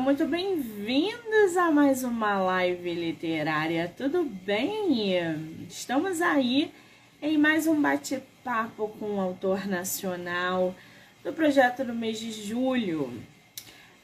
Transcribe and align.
Muito 0.00 0.24
bem-vindos 0.24 1.58
a 1.58 1.70
mais 1.70 2.02
uma 2.02 2.38
live 2.38 2.94
literária, 2.94 3.92
tudo 3.94 4.24
bem? 4.24 5.12
Estamos 5.68 6.22
aí 6.22 6.72
em 7.20 7.36
mais 7.36 7.66
um 7.66 7.78
bate-papo 7.78 8.88
com 8.98 9.16
um 9.16 9.20
autor 9.20 9.66
nacional 9.68 10.74
do 11.22 11.34
projeto 11.34 11.84
do 11.84 11.92
mês 11.92 12.18
de 12.18 12.32
julho. 12.32 13.12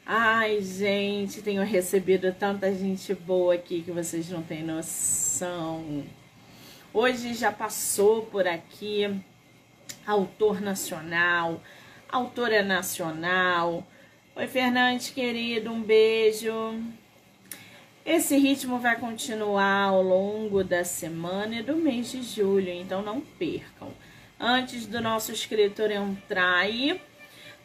Ai, 0.04 0.60
gente, 0.60 1.40
tenho 1.40 1.62
recebido 1.64 2.30
tanta 2.30 2.72
gente 2.74 3.14
boa 3.14 3.54
aqui 3.54 3.80
que 3.80 3.90
vocês 3.90 4.28
não 4.28 4.42
têm 4.42 4.62
noção. 4.62 6.04
Hoje 6.92 7.32
já 7.32 7.50
passou 7.50 8.20
por 8.26 8.46
aqui 8.46 9.18
autor 10.06 10.60
nacional, 10.60 11.58
autora 12.06 12.62
nacional. 12.62 13.82
Oi, 14.38 14.46
Fernandes, 14.46 15.08
querido, 15.08 15.72
um 15.72 15.80
beijo. 15.80 16.52
Esse 18.04 18.36
ritmo 18.36 18.78
vai 18.78 19.00
continuar 19.00 19.84
ao 19.84 20.02
longo 20.02 20.62
da 20.62 20.84
semana 20.84 21.54
e 21.54 21.62
do 21.62 21.74
mês 21.74 22.12
de 22.12 22.22
julho, 22.22 22.68
então 22.68 23.00
não 23.00 23.22
percam. 23.22 23.88
Antes 24.38 24.84
do 24.84 25.00
nosso 25.00 25.32
escritor 25.32 25.90
entrar 25.90 26.54
aí, 26.54 27.00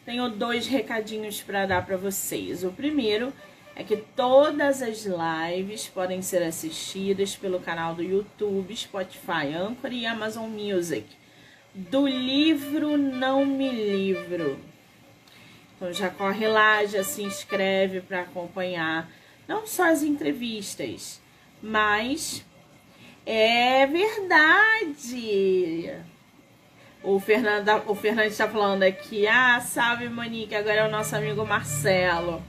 tenho 0.06 0.30
dois 0.30 0.66
recadinhos 0.66 1.42
para 1.42 1.66
dar 1.66 1.84
para 1.84 1.98
vocês. 1.98 2.64
O 2.64 2.72
primeiro 2.72 3.34
é 3.76 3.84
que 3.84 3.98
todas 3.98 4.80
as 4.80 5.04
lives 5.04 5.88
podem 5.88 6.22
ser 6.22 6.42
assistidas 6.42 7.36
pelo 7.36 7.60
canal 7.60 7.94
do 7.94 8.02
YouTube, 8.02 8.74
Spotify, 8.74 9.52
Anchor 9.54 9.92
e 9.92 10.06
Amazon 10.06 10.48
Music. 10.48 11.04
Do 11.74 12.06
livro 12.06 12.96
Não 12.96 13.44
Me 13.44 13.70
Livro. 13.70 14.71
Então 15.82 15.92
já 15.92 16.08
corre 16.08 16.46
lá, 16.46 16.84
já 16.84 17.02
se 17.02 17.24
inscreve 17.24 18.00
para 18.00 18.20
acompanhar 18.20 19.10
não 19.48 19.66
só 19.66 19.90
as 19.90 20.04
entrevistas, 20.04 21.20
mas 21.60 22.46
é 23.26 23.84
verdade. 23.84 25.12
O 27.02 27.18
Fernando, 27.18 27.68
o 27.88 27.96
Fernando 27.96 28.28
está 28.28 28.48
falando 28.48 28.84
aqui, 28.84 29.26
ah, 29.26 29.60
salve 29.60 30.08
Monique, 30.08 30.54
agora 30.54 30.82
é 30.82 30.86
o 30.86 30.90
nosso 30.90 31.16
amigo 31.16 31.44
Marcelo. 31.44 32.40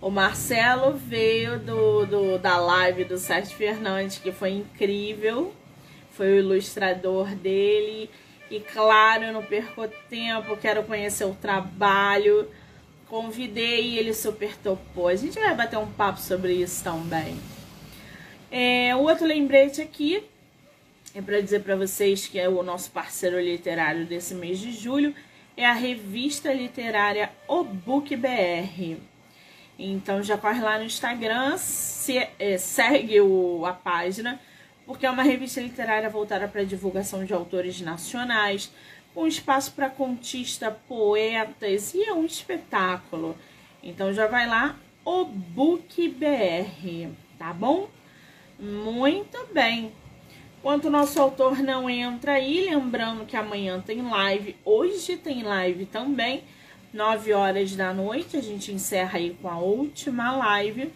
O 0.00 0.08
Marcelo 0.08 0.92
veio 0.92 1.58
do, 1.58 2.06
do, 2.06 2.38
da 2.38 2.56
live 2.56 3.02
do 3.02 3.18
Sérgio 3.18 3.56
Fernandes, 3.56 4.18
que 4.18 4.30
foi 4.30 4.50
incrível. 4.50 5.52
Foi 6.12 6.34
o 6.34 6.38
ilustrador 6.38 7.34
dele. 7.34 8.08
E 8.48 8.60
claro, 8.60 9.24
eu 9.24 9.32
não 9.32 9.42
perco 9.42 9.88
tempo, 10.08 10.56
quero 10.56 10.84
conhecer 10.84 11.24
o 11.24 11.34
trabalho. 11.34 12.48
Convidei 13.08 13.82
e 13.90 13.98
ele 13.98 14.12
super 14.12 14.56
topou. 14.56 15.08
A 15.08 15.16
gente 15.16 15.38
vai 15.38 15.54
bater 15.54 15.78
um 15.78 15.90
papo 15.92 16.20
sobre 16.20 16.54
isso 16.54 16.82
também. 16.82 17.38
É, 18.50 18.94
o 18.96 19.00
outro 19.00 19.26
lembrete 19.26 19.80
aqui 19.80 20.24
é 21.14 21.22
para 21.22 21.40
dizer 21.40 21.62
para 21.62 21.76
vocês 21.76 22.26
que 22.26 22.38
é 22.38 22.48
o 22.48 22.62
nosso 22.62 22.90
parceiro 22.90 23.40
literário 23.40 24.04
desse 24.06 24.34
mês 24.34 24.58
de 24.58 24.72
julho 24.72 25.14
é 25.56 25.64
a 25.64 25.72
revista 25.72 26.52
literária 26.52 27.30
O 27.48 27.64
Book 27.64 28.14
BR. 28.14 28.96
Então 29.78 30.22
já 30.22 30.36
corre 30.36 30.60
lá 30.60 30.78
no 30.78 30.84
Instagram, 30.84 31.56
se, 31.56 32.18
é, 32.38 32.58
segue 32.58 33.20
o, 33.20 33.64
a 33.64 33.72
página, 33.72 34.40
porque 34.84 35.06
é 35.06 35.10
uma 35.10 35.22
revista 35.22 35.60
literária 35.60 36.08
voltada 36.08 36.46
para 36.46 36.64
divulgação 36.64 37.24
de 37.24 37.32
autores 37.32 37.80
nacionais, 37.80 38.70
com 39.16 39.26
espaço 39.26 39.72
para 39.72 39.88
contista, 39.88 40.70
poetas 40.70 41.94
e 41.94 42.04
é 42.04 42.12
um 42.12 42.26
espetáculo. 42.26 43.34
Então 43.82 44.12
já 44.12 44.26
vai 44.26 44.46
lá, 44.46 44.76
o 45.06 45.24
Book 45.24 46.06
BR, 46.10 47.08
tá 47.38 47.50
bom? 47.50 47.88
Muito 48.60 49.38
bem. 49.54 49.90
Enquanto 50.58 50.84
o 50.84 50.90
nosso 50.90 51.18
autor 51.18 51.62
não 51.62 51.88
entra 51.88 52.32
aí, 52.32 52.68
lembrando 52.68 53.24
que 53.24 53.38
amanhã 53.38 53.80
tem 53.80 54.02
live, 54.02 54.54
hoje 54.62 55.16
tem 55.16 55.42
live 55.42 55.86
também, 55.86 56.44
9 56.92 57.32
horas 57.32 57.74
da 57.74 57.94
noite, 57.94 58.36
a 58.36 58.42
gente 58.42 58.70
encerra 58.70 59.18
aí 59.18 59.34
com 59.40 59.48
a 59.48 59.56
última 59.56 60.30
live. 60.36 60.92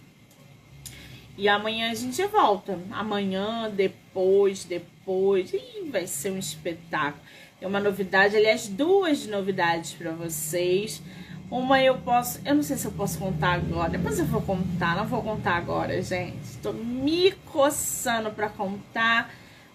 E 1.39 1.49
amanhã 1.49 1.91
a 1.91 1.95
gente 1.95 2.23
volta. 2.27 2.79
Amanhã, 2.91 3.71
depois, 3.71 4.65
depois. 4.65 5.55
Ih, 5.55 5.89
vai 5.91 6.07
ser 6.07 6.33
um 6.33 6.39
espetáculo. 6.39 7.25
Tem 7.61 7.69
uma 7.69 7.79
novidade, 7.79 8.37
aliás, 8.37 8.67
duas 8.67 9.27
novidades 9.27 9.93
para 9.93 10.11
vocês. 10.11 11.01
Uma 11.49 11.81
eu 11.81 11.99
posso, 11.99 12.41
eu 12.45 12.55
não 12.57 12.63
sei 12.63 12.77
se 12.77 12.87
eu 12.87 12.93
posso 12.93 13.19
contar 13.19 13.55
agora, 13.55 13.91
depois 13.91 14.19
eu 14.19 14.25
vou 14.25 14.41
contar, 14.41 14.97
não 14.97 15.07
vou 15.07 15.23
contar 15.23 15.57
agora, 15.57 16.01
gente. 16.03 16.43
Estou 16.43 16.73
me 16.73 17.33
coçando 17.53 18.31
para 18.31 18.49
contar 18.49 19.31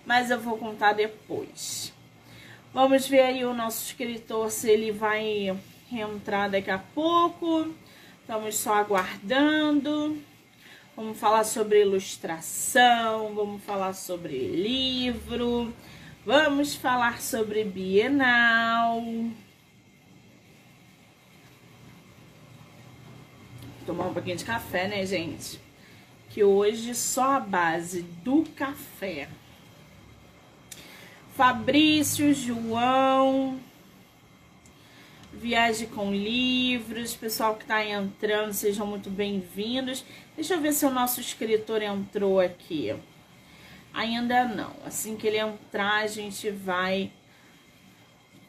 mas 0.06 0.30
eu 0.30 0.40
vou 0.40 0.58
contar 0.58 0.94
depois. 0.94 1.92
Vamos 2.74 3.08
ver 3.08 3.22
aí 3.22 3.46
o 3.46 3.54
nosso 3.54 3.86
escritor 3.86 4.52
se 4.52 4.70
ele 4.70 4.92
vai 4.92 5.58
entrar 5.92 6.50
daqui 6.50 6.70
a 6.70 6.78
pouco. 6.78 7.74
Estamos 8.22 8.56
só 8.56 8.76
aguardando. 8.76 10.18
Vamos 10.96 11.18
falar 11.18 11.44
sobre 11.44 11.82
ilustração, 11.82 13.34
vamos 13.34 13.62
falar 13.64 13.94
sobre 13.94 14.48
livro, 14.48 15.74
vamos 16.26 16.76
falar 16.76 17.22
sobre 17.22 17.64
Bienal. 17.64 19.02
Tomar 23.86 24.08
um 24.08 24.14
pouquinho 24.14 24.36
de 24.36 24.44
café, 24.44 24.88
né, 24.88 25.06
gente? 25.06 25.60
Que 26.30 26.44
hoje 26.44 26.96
só 26.96 27.36
a 27.36 27.40
base 27.40 28.02
do 28.02 28.44
café 28.56 29.30
Fabrício, 31.36 32.34
João, 32.34 33.60
Viagem 35.34 35.88
com 35.90 36.12
Livros, 36.14 37.14
pessoal 37.14 37.56
que 37.56 37.64
está 37.64 37.86
entrando, 37.86 38.54
sejam 38.54 38.88
muito 38.88 39.10
bem-vindos. 39.10 40.06
Deixa 40.34 40.54
eu 40.54 40.62
ver 40.62 40.72
se 40.72 40.86
o 40.86 40.90
nosso 40.90 41.20
escritor 41.20 41.82
entrou 41.82 42.40
aqui. 42.40 42.96
Ainda 43.96 44.44
não. 44.44 44.76
Assim 44.86 45.16
que 45.16 45.26
ele 45.26 45.38
entrar, 45.38 46.04
a 46.04 46.08
gente 46.08 46.52
vai 46.52 47.10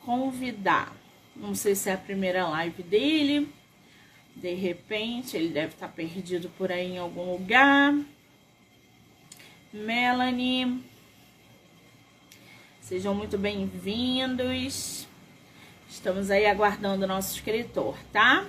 convidar. 0.05 0.93
Não 1.37 1.55
sei 1.55 1.77
se 1.77 1.89
é 1.89 1.93
a 1.93 1.99
primeira 1.99 2.49
live 2.49 2.83
dele. 2.83 3.49
De 4.35 4.53
repente, 4.55 5.37
ele 5.37 5.51
deve 5.51 5.75
estar 5.75 5.87
perdido 5.87 6.51
por 6.59 6.73
aí 6.73 6.95
em 6.95 6.99
algum 6.99 7.31
lugar. 7.31 7.95
Melanie. 9.73 10.83
Sejam 12.81 13.15
muito 13.15 13.39
bem-vindos. 13.39 15.07
Estamos 15.89 16.29
aí 16.29 16.47
aguardando 16.47 17.05
o 17.05 17.09
nosso 17.09 17.37
escritor, 17.37 17.97
tá? 18.13 18.45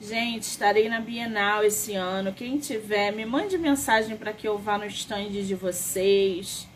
Gente, 0.00 0.44
estarei 0.44 0.88
na 0.88 1.00
Bienal 1.00 1.62
esse 1.62 1.94
ano. 1.94 2.32
Quem 2.32 2.58
tiver, 2.58 3.12
me 3.12 3.26
mande 3.26 3.58
mensagem 3.58 4.16
para 4.16 4.32
que 4.32 4.48
eu 4.48 4.56
vá 4.56 4.78
no 4.78 4.86
stand 4.86 5.28
de 5.28 5.54
vocês, 5.54 6.66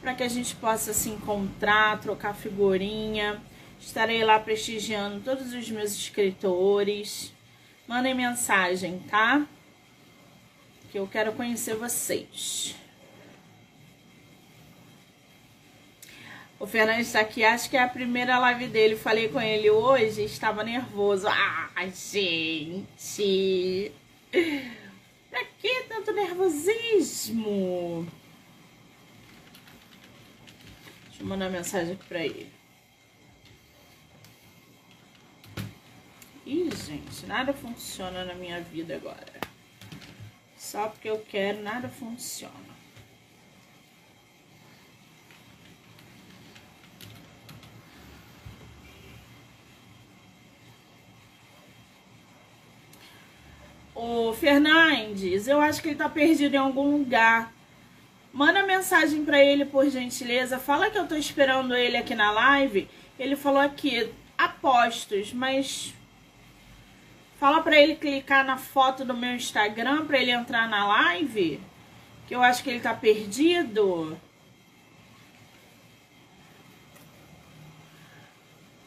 para 0.00 0.14
que 0.14 0.22
a 0.22 0.28
gente 0.28 0.54
possa 0.56 0.92
se 0.92 1.08
encontrar, 1.08 1.98
trocar 2.00 2.34
figurinha. 2.34 3.40
Estarei 3.80 4.22
lá 4.22 4.38
prestigiando 4.38 5.20
todos 5.20 5.54
os 5.54 5.70
meus 5.70 5.92
escritores. 5.92 7.32
Mandem 7.88 8.14
mensagem, 8.14 8.98
tá? 9.10 9.46
que 10.92 10.98
eu 10.98 11.06
quero 11.06 11.32
conhecer 11.32 11.74
vocês. 11.74 12.76
O 16.62 16.66
Fernandes 16.68 17.08
está 17.08 17.18
aqui, 17.18 17.44
acho 17.44 17.68
que 17.68 17.76
é 17.76 17.82
a 17.82 17.88
primeira 17.88 18.38
live 18.38 18.68
dele. 18.68 18.94
Falei 18.94 19.28
com 19.28 19.40
ele 19.40 19.68
hoje, 19.68 20.22
estava 20.22 20.62
nervoso. 20.62 21.26
Ah, 21.26 21.68
gente! 21.88 23.90
Pra 25.28 25.44
que 25.58 25.82
tanto 25.88 26.12
nervosismo? 26.12 28.06
Deixa 31.08 31.24
eu 31.24 31.26
mandar 31.26 31.50
mensagem 31.50 31.94
aqui 31.94 32.06
pra 32.06 32.24
ele. 32.24 32.48
Ih, 36.46 36.70
gente, 36.86 37.26
nada 37.26 37.52
funciona 37.52 38.24
na 38.24 38.34
minha 38.34 38.60
vida 38.60 38.94
agora. 38.94 39.40
Só 40.56 40.86
porque 40.86 41.10
eu 41.10 41.18
quero, 41.28 41.60
nada 41.60 41.88
funciona. 41.88 42.71
O 54.04 54.32
Fernandes, 54.32 55.46
eu 55.46 55.60
acho 55.60 55.80
que 55.80 55.90
ele 55.90 55.94
tá 55.94 56.08
perdido 56.08 56.54
em 56.54 56.58
algum 56.58 56.90
lugar. 56.90 57.52
Manda 58.32 58.66
mensagem 58.66 59.24
para 59.24 59.38
ele, 59.40 59.64
por 59.64 59.88
gentileza. 59.88 60.58
Fala 60.58 60.90
que 60.90 60.98
eu 60.98 61.06
tô 61.06 61.14
esperando 61.14 61.72
ele 61.72 61.96
aqui 61.96 62.12
na 62.12 62.32
live. 62.32 62.90
Ele 63.16 63.36
falou 63.36 63.60
aqui, 63.60 64.12
apostos, 64.36 65.32
mas 65.32 65.94
fala 67.38 67.62
para 67.62 67.80
ele 67.80 67.94
clicar 67.94 68.44
na 68.44 68.56
foto 68.56 69.04
do 69.04 69.14
meu 69.14 69.36
Instagram 69.36 70.04
para 70.04 70.18
ele 70.18 70.32
entrar 70.32 70.68
na 70.68 70.84
live, 70.84 71.60
que 72.26 72.34
eu 72.34 72.42
acho 72.42 72.64
que 72.64 72.70
ele 72.70 72.80
tá 72.80 72.92
perdido. 72.92 74.18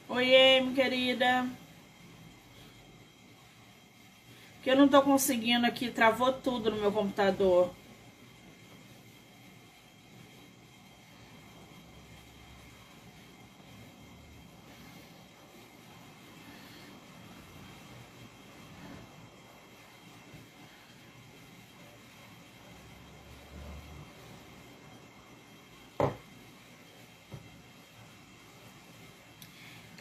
Oiê, 0.10 0.60
minha 0.60 0.76
querida. 0.76 1.48
Que 4.66 4.72
eu 4.72 4.76
não 4.76 4.88
tô 4.88 5.00
conseguindo 5.04 5.64
aqui, 5.68 5.92
travou 5.92 6.34
tudo 6.34 6.72
no 6.72 6.78
meu 6.78 6.92
computador. 6.92 7.70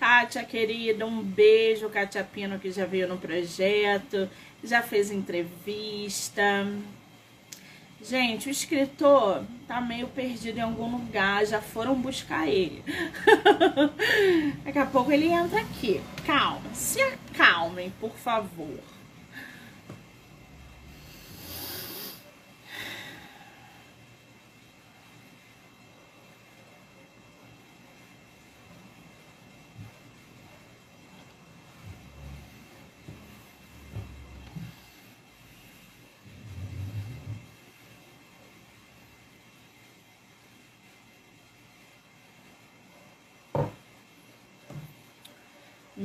Kátia, 0.05 0.45
querida, 0.45 1.07
um 1.07 1.23
beijo, 1.23 1.89
Kátia 1.89 2.23
Pino, 2.23 2.59
que 2.59 2.71
já 2.71 2.85
veio 2.85 3.09
no 3.09 3.17
projeto, 3.17 4.29
já 4.63 4.83
fez 4.83 5.11
entrevista. 5.11 6.43
Gente, 8.03 8.47
o 8.47 8.51
escritor 8.51 9.43
tá 9.67 9.81
meio 9.81 10.07
perdido 10.09 10.59
em 10.59 10.61
algum 10.61 10.93
lugar, 10.95 11.47
já 11.47 11.63
foram 11.63 11.95
buscar 11.95 12.47
ele. 12.47 12.85
Daqui 14.63 14.79
a 14.79 14.85
pouco 14.85 15.11
ele 15.11 15.29
entra 15.29 15.63
aqui. 15.63 16.03
Calma, 16.27 16.75
se 16.75 17.01
acalmem, 17.01 17.91
por 17.99 18.13
favor. 18.13 18.94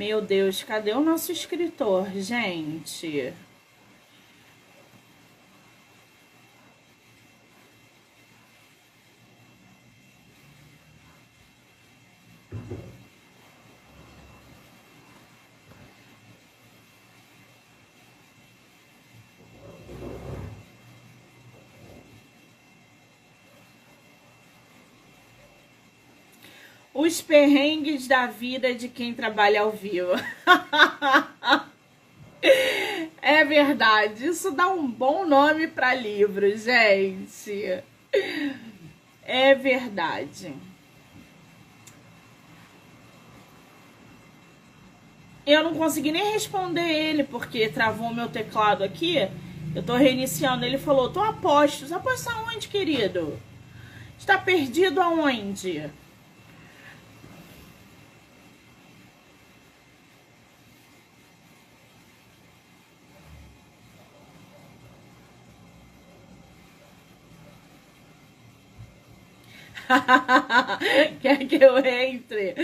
Meu 0.00 0.22
Deus, 0.22 0.62
cadê 0.62 0.92
o 0.92 1.04
nosso 1.04 1.30
escritor, 1.30 2.08
gente? 2.14 3.34
Os 27.00 27.22
perrengues 27.22 28.06
da 28.06 28.26
vida 28.26 28.74
de 28.74 28.86
quem 28.86 29.14
trabalha 29.14 29.62
ao 29.62 29.72
vivo. 29.72 30.12
é 33.22 33.42
verdade, 33.42 34.26
isso 34.26 34.50
dá 34.50 34.68
um 34.68 34.86
bom 34.86 35.26
nome 35.26 35.66
para 35.66 35.94
livro, 35.94 36.54
gente. 36.58 37.82
É 39.22 39.54
verdade. 39.54 40.52
Eu 45.46 45.64
não 45.64 45.74
consegui 45.74 46.12
nem 46.12 46.34
responder 46.34 46.86
ele 46.86 47.24
porque 47.24 47.70
travou 47.70 48.12
meu 48.12 48.28
teclado 48.28 48.84
aqui. 48.84 49.26
Eu 49.74 49.82
tô 49.82 49.96
reiniciando. 49.96 50.66
Ele 50.66 50.76
falou: 50.76 51.10
tô. 51.10 51.22
Apostos 51.22 51.90
aonde, 51.90 52.68
querido? 52.68 53.40
Está 54.18 54.36
perdido 54.36 55.00
aonde? 55.00 55.90
Quer 71.20 71.38
que 71.46 71.56
eu 71.56 71.78
entre? 71.78 72.54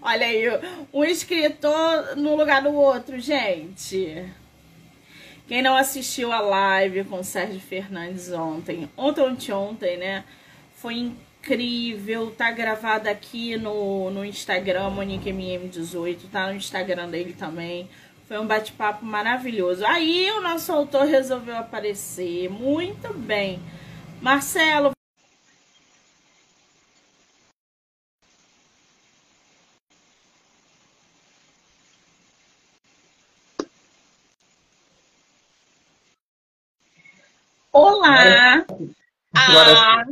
Olha 0.00 0.26
aí, 0.26 0.44
um 0.92 1.04
escritor 1.04 2.16
no 2.16 2.36
lugar 2.36 2.62
do 2.62 2.72
outro, 2.74 3.18
gente. 3.18 4.24
Quem 5.48 5.62
não 5.62 5.76
assistiu 5.76 6.32
a 6.32 6.40
live 6.40 7.04
com 7.04 7.20
o 7.20 7.24
Sérgio 7.24 7.60
Fernandes 7.60 8.32
ontem, 8.32 8.90
ontem, 8.96 9.22
ontem, 9.22 9.52
ontem, 9.52 9.96
né? 9.96 10.24
Foi 10.74 10.94
incrível, 10.94 12.32
tá 12.32 12.50
gravado 12.50 13.08
aqui 13.08 13.56
no, 13.56 14.10
no 14.10 14.24
Instagram, 14.24 14.90
MoniqueMM18, 14.90 16.18
tá 16.32 16.48
no 16.48 16.54
Instagram 16.54 17.08
dele 17.08 17.32
também. 17.32 17.88
Foi 18.26 18.38
um 18.38 18.46
bate-papo 18.46 19.04
maravilhoso. 19.04 19.86
Aí 19.86 20.28
o 20.32 20.40
nosso 20.40 20.72
autor 20.72 21.06
resolveu 21.06 21.56
aparecer. 21.56 22.50
Muito 22.50 23.14
bem. 23.14 23.60
Marcelo, 24.20 24.95
Olá! 37.78 38.64
Ah, 39.36 40.02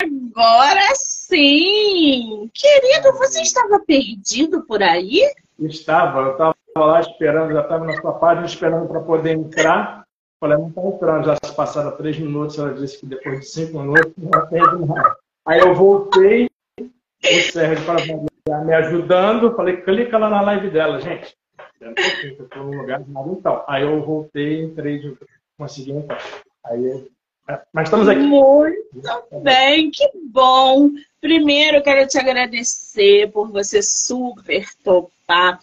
agora 0.00 0.94
sim! 0.94 2.48
Querido, 2.54 3.12
você 3.18 3.42
estava 3.42 3.80
perdido 3.80 4.62
por 4.62 4.80
aí? 4.80 5.28
Estava, 5.58 6.20
eu 6.20 6.30
estava 6.30 6.54
lá 6.76 7.00
esperando, 7.00 7.54
já 7.54 7.62
estava 7.62 7.84
na 7.86 8.00
sua 8.00 8.12
página 8.12 8.46
esperando 8.46 8.86
para 8.86 9.00
poder 9.00 9.32
entrar. 9.32 10.04
Falei, 10.38 10.58
não 10.58 10.68
está 10.68 10.80
entrando, 10.80 11.26
já 11.26 11.36
se 11.42 11.56
passaram 11.56 11.96
três 11.96 12.16
minutos, 12.20 12.56
ela 12.56 12.72
disse 12.72 13.00
que 13.00 13.06
depois 13.06 13.40
de 13.40 13.46
cinco 13.46 13.80
minutos 13.80 14.12
não 14.16 14.40
atende 14.40 14.86
mais. 14.86 15.16
Aí 15.44 15.58
eu 15.58 15.74
voltei, 15.74 16.48
o 16.80 17.40
Sérgio 17.50 17.84
para 17.84 18.64
me 18.64 18.74
ajudando, 18.74 19.56
falei, 19.56 19.78
clica 19.78 20.18
lá 20.18 20.30
na 20.30 20.40
live 20.42 20.70
dela, 20.70 21.00
gente. 21.00 21.36
Um 21.82 21.94
pouquinho, 21.94 22.36
eu 22.38 22.44
estou 22.44 22.62
no 22.62 22.80
lugar 22.80 23.00
errado, 23.00 23.36
então. 23.36 23.64
Aí 23.66 23.82
eu 23.82 24.00
voltei, 24.04 24.62
entrei, 24.62 25.18
consegui 25.58 25.90
entrar. 25.90 26.22
Aí, 26.68 27.08
é, 27.48 27.60
mas 27.72 27.84
estamos 27.84 28.08
aqui. 28.08 28.20
Muito 28.20 29.40
bem, 29.42 29.90
que 29.90 30.08
bom. 30.30 30.90
Primeiro, 31.20 31.82
quero 31.82 32.06
te 32.06 32.18
agradecer 32.18 33.30
por 33.32 33.50
você 33.50 33.82
super 33.82 34.66
topar 34.84 35.58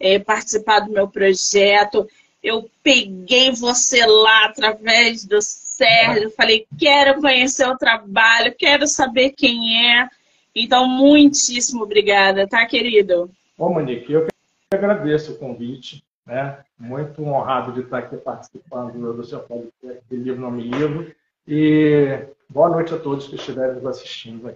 é, 0.00 0.18
participar 0.18 0.80
do 0.80 0.92
meu 0.92 1.08
projeto. 1.08 2.08
Eu 2.42 2.70
peguei 2.82 3.52
você 3.52 4.04
lá 4.06 4.46
através 4.46 5.26
do 5.26 5.40
Sérgio, 5.42 6.30
falei, 6.30 6.66
quero 6.78 7.20
conhecer 7.20 7.66
o 7.68 7.76
trabalho, 7.76 8.54
quero 8.58 8.86
saber 8.86 9.30
quem 9.30 9.92
é. 9.92 10.08
Então, 10.54 10.88
muitíssimo 10.88 11.82
obrigada, 11.82 12.48
tá, 12.48 12.64
querido? 12.66 13.30
Ô, 13.58 13.68
Monique, 13.68 14.12
eu 14.12 14.26
que 14.26 14.30
agradeço 14.72 15.32
o 15.32 15.38
convite 15.38 16.02
né? 16.30 16.58
Muito 16.78 17.22
honrado 17.24 17.72
de 17.72 17.80
estar 17.80 17.98
aqui 17.98 18.16
participando 18.16 19.12
do 19.12 19.24
seu 19.24 19.40
podcast 19.40 20.00
de 20.08 20.16
Livro 20.16 20.40
Nome 20.40 20.62
Livro. 20.62 21.12
E 21.46 22.24
boa 22.48 22.68
noite 22.68 22.94
a 22.94 22.98
todos 22.98 23.26
que 23.26 23.34
estiverem 23.34 23.74
nos 23.74 23.84
assistindo. 23.84 24.48
Aí. 24.48 24.54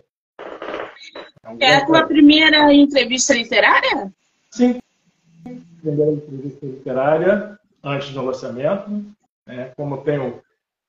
É, 1.42 1.50
um 1.50 1.58
é 1.60 1.76
a 1.76 1.84
tua 1.84 2.06
primeira 2.06 2.72
entrevista 2.72 3.34
literária? 3.34 4.12
Sim. 4.52 4.80
Primeira 5.82 6.12
entrevista 6.12 6.64
literária 6.64 7.58
antes 7.82 8.10
do 8.10 8.22
lançamento. 8.22 9.04
Né? 9.44 9.72
Como 9.76 9.98
tenho 10.04 10.40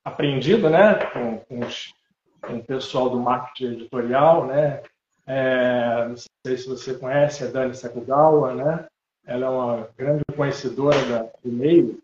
aprendido 0.04 0.70
né? 0.70 1.04
com, 1.08 1.40
com, 1.40 1.66
os, 1.66 1.94
com 2.40 2.58
o 2.58 2.64
pessoal 2.64 3.10
do 3.10 3.20
marketing 3.20 3.74
editorial, 3.74 4.46
né? 4.46 4.84
É, 5.28 6.08
não 6.08 6.16
sei 6.16 6.58
se 6.58 6.68
você 6.68 6.94
conhece 6.94 7.44
a 7.44 7.48
Dani 7.48 7.74
Sakugawa, 7.74 8.54
né? 8.54 8.86
Ela 9.26 9.46
é 9.46 9.50
uma 9.50 9.90
grande 9.98 10.24
conhecedora 10.36 10.98
da, 11.06 11.30
do 11.44 11.52
meio, 11.52 12.02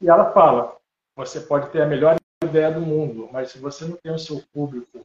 e 0.00 0.08
ela 0.08 0.32
fala: 0.32 0.76
você 1.16 1.40
pode 1.40 1.70
ter 1.70 1.82
a 1.82 1.86
melhor 1.86 2.16
ideia 2.42 2.70
do 2.70 2.80
mundo, 2.80 3.28
mas 3.32 3.50
se 3.50 3.58
você 3.58 3.84
não 3.84 3.96
tem 3.96 4.12
o 4.12 4.18
seu 4.18 4.42
público 4.52 5.04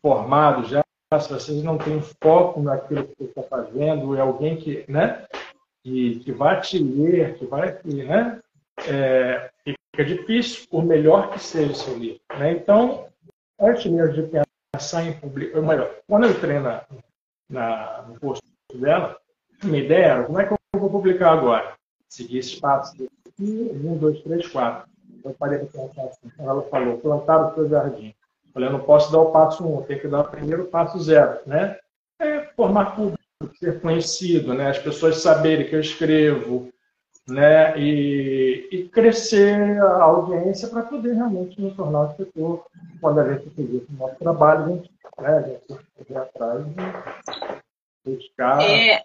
formado 0.00 0.64
já, 0.64 0.82
se 1.20 1.32
vocês 1.32 1.62
não 1.62 1.78
têm 1.78 2.00
foco 2.22 2.60
naquilo 2.60 3.04
que 3.04 3.14
você 3.18 3.24
está 3.24 3.42
fazendo, 3.42 4.16
é 4.16 4.20
alguém 4.20 4.56
que, 4.56 4.84
né, 4.88 5.26
que, 5.82 6.20
que 6.20 6.32
vai 6.32 6.60
te 6.60 6.78
ler, 6.78 7.36
que 7.36 7.46
vai, 7.46 7.78
né, 7.84 8.40
é, 8.88 9.50
fica 9.64 10.04
difícil, 10.04 10.66
por 10.68 10.84
melhor 10.84 11.30
que 11.30 11.38
seja 11.38 11.72
o 11.72 11.76
seu 11.76 11.96
livro. 11.96 12.20
Né? 12.38 12.52
Então, 12.52 13.06
antes 13.60 13.86
mesmo 13.86 14.14
de 14.14 14.42
pensar 14.72 15.04
em 15.04 15.12
publicar, 15.12 15.60
melhor, 15.60 15.94
quando 16.08 16.24
eu 16.24 16.30
entrei 16.30 16.58
na, 16.58 16.84
na, 17.48 18.02
no 18.08 18.18
curso 18.18 18.42
dela, 18.74 19.16
minha 19.62 19.84
ideia 19.84 20.06
era, 20.06 20.24
como 20.24 20.40
é 20.40 20.46
que 20.46 20.52
eu 20.52 20.61
vou 20.80 20.88
publicar 20.88 21.32
agora? 21.32 21.74
Seguir 22.08 22.38
esses 22.38 22.58
passos 22.58 22.94
aqui, 23.26 23.70
um, 23.74 23.96
dois, 23.98 24.20
três, 24.22 24.46
quatro. 24.48 24.90
Eu 25.24 25.34
parei 25.38 25.58
para 25.58 25.66
pensar 25.66 26.04
assim, 26.04 26.32
ela 26.38 26.62
falou, 26.62 26.98
plantar 26.98 27.46
o 27.46 27.54
seu 27.54 27.68
jardim. 27.68 28.14
Eu 28.46 28.52
falei, 28.52 28.68
eu 28.68 28.72
não 28.72 28.80
posso 28.80 29.12
dar 29.12 29.20
o 29.20 29.30
passo 29.30 29.66
um, 29.66 29.82
tenho 29.82 30.00
que 30.00 30.08
dar 30.08 30.20
o 30.20 30.30
primeiro 30.30 30.64
passo 30.66 30.98
zero, 30.98 31.40
né? 31.46 31.78
É 32.18 32.40
formar 32.56 32.96
público, 32.96 33.18
ser 33.58 33.80
conhecido, 33.80 34.54
né? 34.54 34.70
As 34.70 34.78
pessoas 34.78 35.18
saberem 35.18 35.68
que 35.68 35.76
eu 35.76 35.80
escrevo, 35.80 36.70
né? 37.28 37.78
E, 37.78 38.68
e 38.72 38.88
crescer 38.88 39.80
a 39.80 40.02
audiência 40.02 40.68
para 40.68 40.82
poder 40.82 41.14
realmente 41.14 41.60
nos 41.60 41.76
tornar 41.76 42.00
um 42.00 42.10
escritor. 42.10 42.64
Quando 43.00 43.20
a 43.20 43.32
gente 43.32 43.50
fizer 43.50 43.84
o 43.90 43.96
nosso 43.98 44.16
trabalho, 44.16 44.64
a 44.64 44.68
gente, 44.68 44.90
né, 45.20 45.36
a 45.36 45.42
gente 45.42 46.16
atrás 46.16 46.64
e 48.04 48.10
buscar. 48.10 48.62
É, 48.62 49.02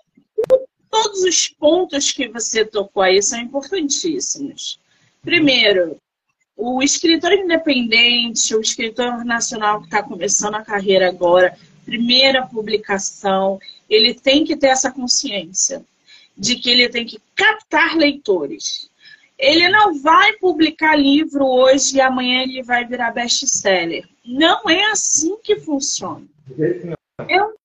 todos 0.89 1.23
os 1.23 1.47
pontos 1.47 2.11
que 2.11 2.27
você 2.27 2.65
tocou 2.65 3.03
aí 3.03 3.21
são 3.21 3.39
importantíssimos. 3.39 4.79
Primeiro, 5.21 5.97
o 6.55 6.81
escritor 6.81 7.33
independente, 7.33 8.55
o 8.55 8.61
escritor 8.61 9.23
nacional 9.23 9.79
que 9.79 9.85
está 9.85 10.01
começando 10.01 10.55
a 10.55 10.63
carreira 10.63 11.07
agora, 11.07 11.57
primeira 11.85 12.45
publicação, 12.45 13.59
ele 13.89 14.13
tem 14.13 14.43
que 14.43 14.55
ter 14.55 14.67
essa 14.67 14.91
consciência 14.91 15.85
de 16.37 16.55
que 16.55 16.69
ele 16.69 16.89
tem 16.89 17.05
que 17.05 17.19
captar 17.35 17.95
leitores. 17.95 18.89
Ele 19.37 19.69
não 19.69 19.99
vai 20.01 20.33
publicar 20.33 20.95
livro 20.95 21.45
hoje 21.45 21.97
e 21.97 22.01
amanhã 22.01 22.41
ele 22.41 22.63
vai 22.63 22.85
virar 22.85 23.11
best-seller. 23.11 24.07
Não 24.25 24.67
é 24.69 24.91
assim 24.91 25.37
que 25.43 25.59
funciona. 25.59 26.25
Um, 27.19 27.56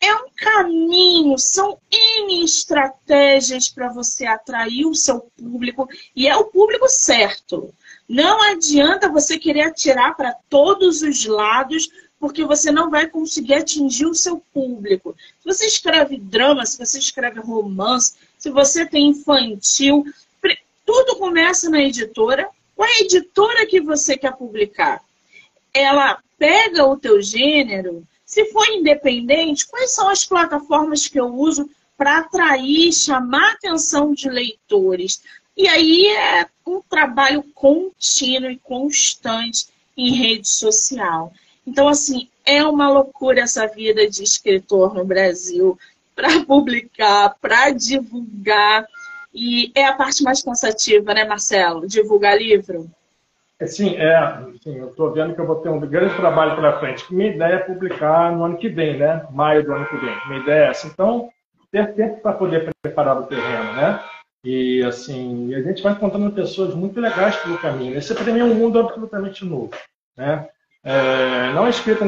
é 0.00 0.14
um 0.14 0.28
caminho, 0.36 1.38
são 1.38 1.78
N 1.90 2.44
estratégias 2.44 3.68
para 3.68 3.88
você 3.88 4.26
atrair 4.26 4.86
o 4.86 4.94
seu 4.94 5.20
público 5.38 5.88
e 6.14 6.28
é 6.28 6.36
o 6.36 6.44
público 6.44 6.88
certo. 6.88 7.72
Não 8.08 8.40
adianta 8.40 9.08
você 9.08 9.38
querer 9.38 9.62
atirar 9.62 10.16
para 10.16 10.34
todos 10.48 11.02
os 11.02 11.24
lados, 11.24 11.88
porque 12.18 12.44
você 12.44 12.70
não 12.70 12.90
vai 12.90 13.08
conseguir 13.08 13.54
atingir 13.54 14.06
o 14.06 14.14
seu 14.14 14.42
público. 14.52 15.14
Se 15.40 15.44
você 15.44 15.66
escreve 15.66 16.16
drama, 16.16 16.64
se 16.64 16.78
você 16.78 16.98
escreve 16.98 17.40
romance, 17.40 18.14
se 18.38 18.50
você 18.50 18.86
tem 18.86 19.08
infantil, 19.08 20.04
tudo 20.86 21.16
começa 21.16 21.68
na 21.68 21.82
editora. 21.82 22.48
Qual 22.76 22.88
é 22.88 22.92
a 22.92 23.00
editora 23.00 23.66
que 23.66 23.80
você 23.80 24.16
quer 24.16 24.36
publicar? 24.36 25.02
Ela 25.74 26.22
pega 26.38 26.86
o 26.86 26.96
teu 26.96 27.20
gênero, 27.20 28.06
se 28.36 28.44
for 28.52 28.68
independente, 28.68 29.66
quais 29.66 29.94
são 29.94 30.10
as 30.10 30.22
plataformas 30.22 31.08
que 31.08 31.18
eu 31.18 31.34
uso 31.34 31.70
para 31.96 32.18
atrair, 32.18 32.92
chamar 32.92 33.48
a 33.48 33.52
atenção 33.52 34.12
de 34.12 34.28
leitores? 34.28 35.22
E 35.56 35.66
aí 35.66 36.06
é 36.08 36.46
um 36.66 36.82
trabalho 36.82 37.42
contínuo 37.54 38.50
e 38.50 38.58
constante 38.58 39.68
em 39.96 40.12
rede 40.12 40.50
social. 40.50 41.32
Então, 41.66 41.88
assim, 41.88 42.28
é 42.44 42.62
uma 42.62 42.90
loucura 42.90 43.40
essa 43.40 43.66
vida 43.66 44.06
de 44.06 44.22
escritor 44.22 44.92
no 44.92 45.02
Brasil 45.02 45.78
para 46.14 46.38
publicar, 46.44 47.34
para 47.40 47.70
divulgar. 47.70 48.86
E 49.32 49.72
é 49.74 49.86
a 49.86 49.94
parte 49.94 50.22
mais 50.22 50.42
cansativa, 50.42 51.14
né, 51.14 51.24
Marcelo? 51.24 51.88
Divulgar 51.88 52.36
livro? 52.36 52.90
É, 53.58 53.66
sim, 53.66 53.96
é, 53.96 54.44
sim, 54.62 54.76
eu 54.76 54.90
estou 54.90 55.12
vendo 55.12 55.34
que 55.34 55.40
eu 55.40 55.46
vou 55.46 55.56
ter 55.56 55.70
um 55.70 55.80
grande 55.80 56.14
trabalho 56.16 56.54
pela 56.54 56.78
frente. 56.78 57.12
Minha 57.12 57.30
ideia 57.30 57.54
é 57.54 57.58
publicar 57.58 58.30
no 58.32 58.44
ano 58.44 58.58
que 58.58 58.68
vem, 58.68 58.98
né? 58.98 59.26
Maio 59.30 59.64
do 59.64 59.72
ano 59.72 59.86
que 59.86 59.96
vem. 59.96 60.14
Minha 60.28 60.40
ideia 60.40 60.66
é 60.66 60.68
essa. 60.68 60.86
Então, 60.86 61.30
ter 61.70 61.94
tempo 61.94 62.20
para 62.20 62.32
poder 62.34 62.70
preparar 62.82 63.18
o 63.18 63.26
terreno, 63.26 63.72
né? 63.72 64.00
E 64.44 64.82
assim, 64.84 65.54
a 65.54 65.62
gente 65.62 65.82
vai 65.82 65.92
encontrando 65.92 66.30
pessoas 66.30 66.74
muito 66.74 67.00
legais 67.00 67.34
pelo 67.36 67.58
caminho. 67.58 67.96
Esse 67.96 68.14
para 68.14 68.32
mim 68.32 68.40
é 68.40 68.44
um 68.44 68.54
mundo 68.54 68.78
absolutamente 68.78 69.44
novo, 69.44 69.70
né? 70.16 70.48
É, 70.84 71.52
não 71.52 71.66
é 71.66 71.70
escrita 71.70 72.04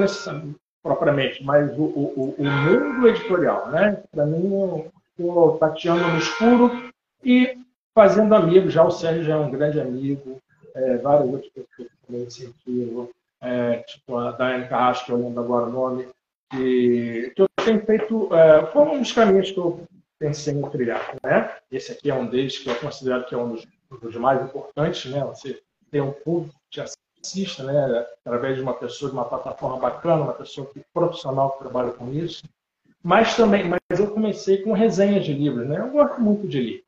propriamente, 0.83 1.43
mas 1.43 1.77
o, 1.77 1.83
o, 1.83 2.35
o 2.39 2.45
mundo 2.45 3.09
editorial, 3.09 3.69
né? 3.71 4.01
Para 4.13 4.25
mim, 4.25 4.53
eu 4.53 4.93
estou 5.19 5.59
tateando 5.59 6.07
no 6.07 6.19
escuro 6.19 6.91
e 7.25 7.59
fazendo 7.95 8.35
amigos. 8.35 8.73
Já 8.73 8.85
o 8.85 8.91
Sérgio 8.91 9.25
já 9.25 9.35
é 9.35 9.37
um 9.39 9.51
grande 9.51 9.81
amigo, 9.81 10.41
é, 10.79 10.97
várias 10.99 11.29
outras 11.29 11.53
pessoas 11.53 11.89
também 12.07 12.23
incentivo, 12.23 13.11
é, 13.41 13.79
tipo 13.79 14.17
a 14.17 14.33
Daiane 14.33 14.69
Carrasco, 14.69 15.07
que 15.07 15.13
eu 15.13 15.17
lembro 15.17 15.43
agora 15.43 15.67
o 15.67 15.73
nome, 15.73 16.09
que, 16.51 17.33
que 17.35 17.43
eu 17.43 17.49
tenho 17.65 17.85
feito, 17.85 18.35
é, 18.35 18.67
foi 18.67 18.83
um 18.83 18.99
dos 19.01 19.13
caminhos 19.13 19.51
que 19.51 19.59
eu 19.59 19.87
pensei 20.19 20.55
em 20.55 20.71
trilhar. 20.71 21.17
Né? 21.23 21.57
Esse 21.71 21.93
aqui 21.93 22.11
é 22.11 22.15
um 22.15 22.27
deles 22.27 22.59
que 22.59 22.69
eu 22.69 22.75
considero 22.77 23.25
que 23.27 23.35
é 23.35 23.39
um 23.39 23.51
dos, 23.51 23.67
dos 24.01 24.17
mais 24.17 24.43
importantes, 24.43 25.11
né? 25.11 25.25
Você 25.25 25.61
tem 25.91 26.01
um 26.01 26.13
público 26.13 26.55
que 26.71 26.81
assista, 26.81 27.63
né? 27.63 28.07
Através 28.25 28.57
de 28.57 28.63
uma 28.63 28.75
pessoa, 28.75 29.11
de 29.11 29.17
uma 29.17 29.25
plataforma 29.25 29.79
bacana, 29.79 30.23
uma 30.23 30.33
pessoa 30.33 30.67
que, 30.67 30.81
profissional 30.93 31.53
que 31.53 31.61
trabalha 31.61 31.93
com 31.93 32.13
isso. 32.13 32.43
Mas 33.03 33.37
também, 33.37 33.65
mas 33.65 33.81
eu 33.99 34.11
comecei 34.11 34.59
com 34.63 34.73
resenhas 34.73 35.25
de 35.25 35.33
livros, 35.33 35.67
né? 35.67 35.79
Eu 35.79 35.91
gosto 35.91 36.21
muito 36.21 36.49
de 36.49 36.61
ler, 36.61 36.85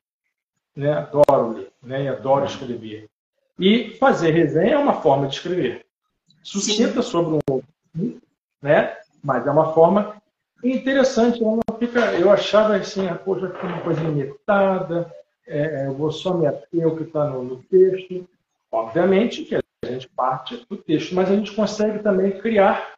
né? 0.75 0.93
Adoro 0.93 1.53
ler, 1.53 1.71
né? 1.81 2.03
E 2.03 2.07
adoro 2.09 2.45
escrever. 2.45 3.09
E 3.61 3.91
fazer 3.99 4.31
resenha 4.31 4.73
é 4.73 4.77
uma 4.77 5.01
forma 5.03 5.27
de 5.27 5.35
escrever. 5.35 5.85
Suscita 6.41 7.03
sobre 7.03 7.35
um 7.35 7.39
outro, 7.47 7.67
né? 8.59 8.97
Mas 9.23 9.45
é 9.45 9.51
uma 9.51 9.71
forma 9.71 10.19
interessante. 10.63 11.43
Ela 11.43 11.59
não 11.67 11.77
fica, 11.77 11.99
eu 12.13 12.31
achava 12.31 12.75
assim, 12.75 13.07
a 13.07 13.13
coisa 13.13 13.51
fica 13.51 13.67
uma 13.67 13.81
coisa 13.81 14.01
limitada, 14.01 15.13
é, 15.45 15.85
eu 15.85 15.93
vou 15.93 16.11
só 16.11 16.33
me 16.33 16.47
ater 16.47 16.83
ao 16.83 16.95
que 16.95 17.03
está 17.03 17.29
no, 17.29 17.43
no, 17.43 17.63
texto. 17.63 18.27
Obviamente 18.71 19.43
que 19.43 19.55
a 19.55 19.61
gente 19.85 20.09
parte 20.09 20.65
do 20.67 20.75
texto, 20.75 21.13
mas 21.13 21.29
a 21.29 21.35
gente 21.35 21.53
consegue 21.53 21.99
também 21.99 22.31
criar 22.39 22.95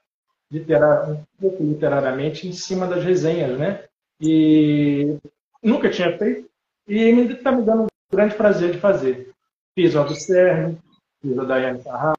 literar, 0.50 1.12
um 1.12 1.25
pouco 1.41 1.62
literariamente 1.62 2.48
em 2.48 2.53
cima 2.53 2.88
das 2.88 3.03
resenhas, 3.03 3.60
né? 3.60 3.84
E 4.22 5.17
nunca 5.62 5.89
tinha 5.89 6.17
feito 6.17 6.48
e 6.88 7.00
está 7.00 7.51
me 7.51 7.63
dando 7.63 7.84
um 7.84 7.88
grande 8.15 8.36
prazer 8.36 8.72
de 8.72 8.77
fazer. 8.77 9.33
Fiz 9.75 9.96
a 9.96 10.03
do 10.03 10.13
fiz 10.13 10.30
a 10.30 11.34
da 11.36 11.44
Daiane 11.44 11.84
Carrá, 11.84 12.13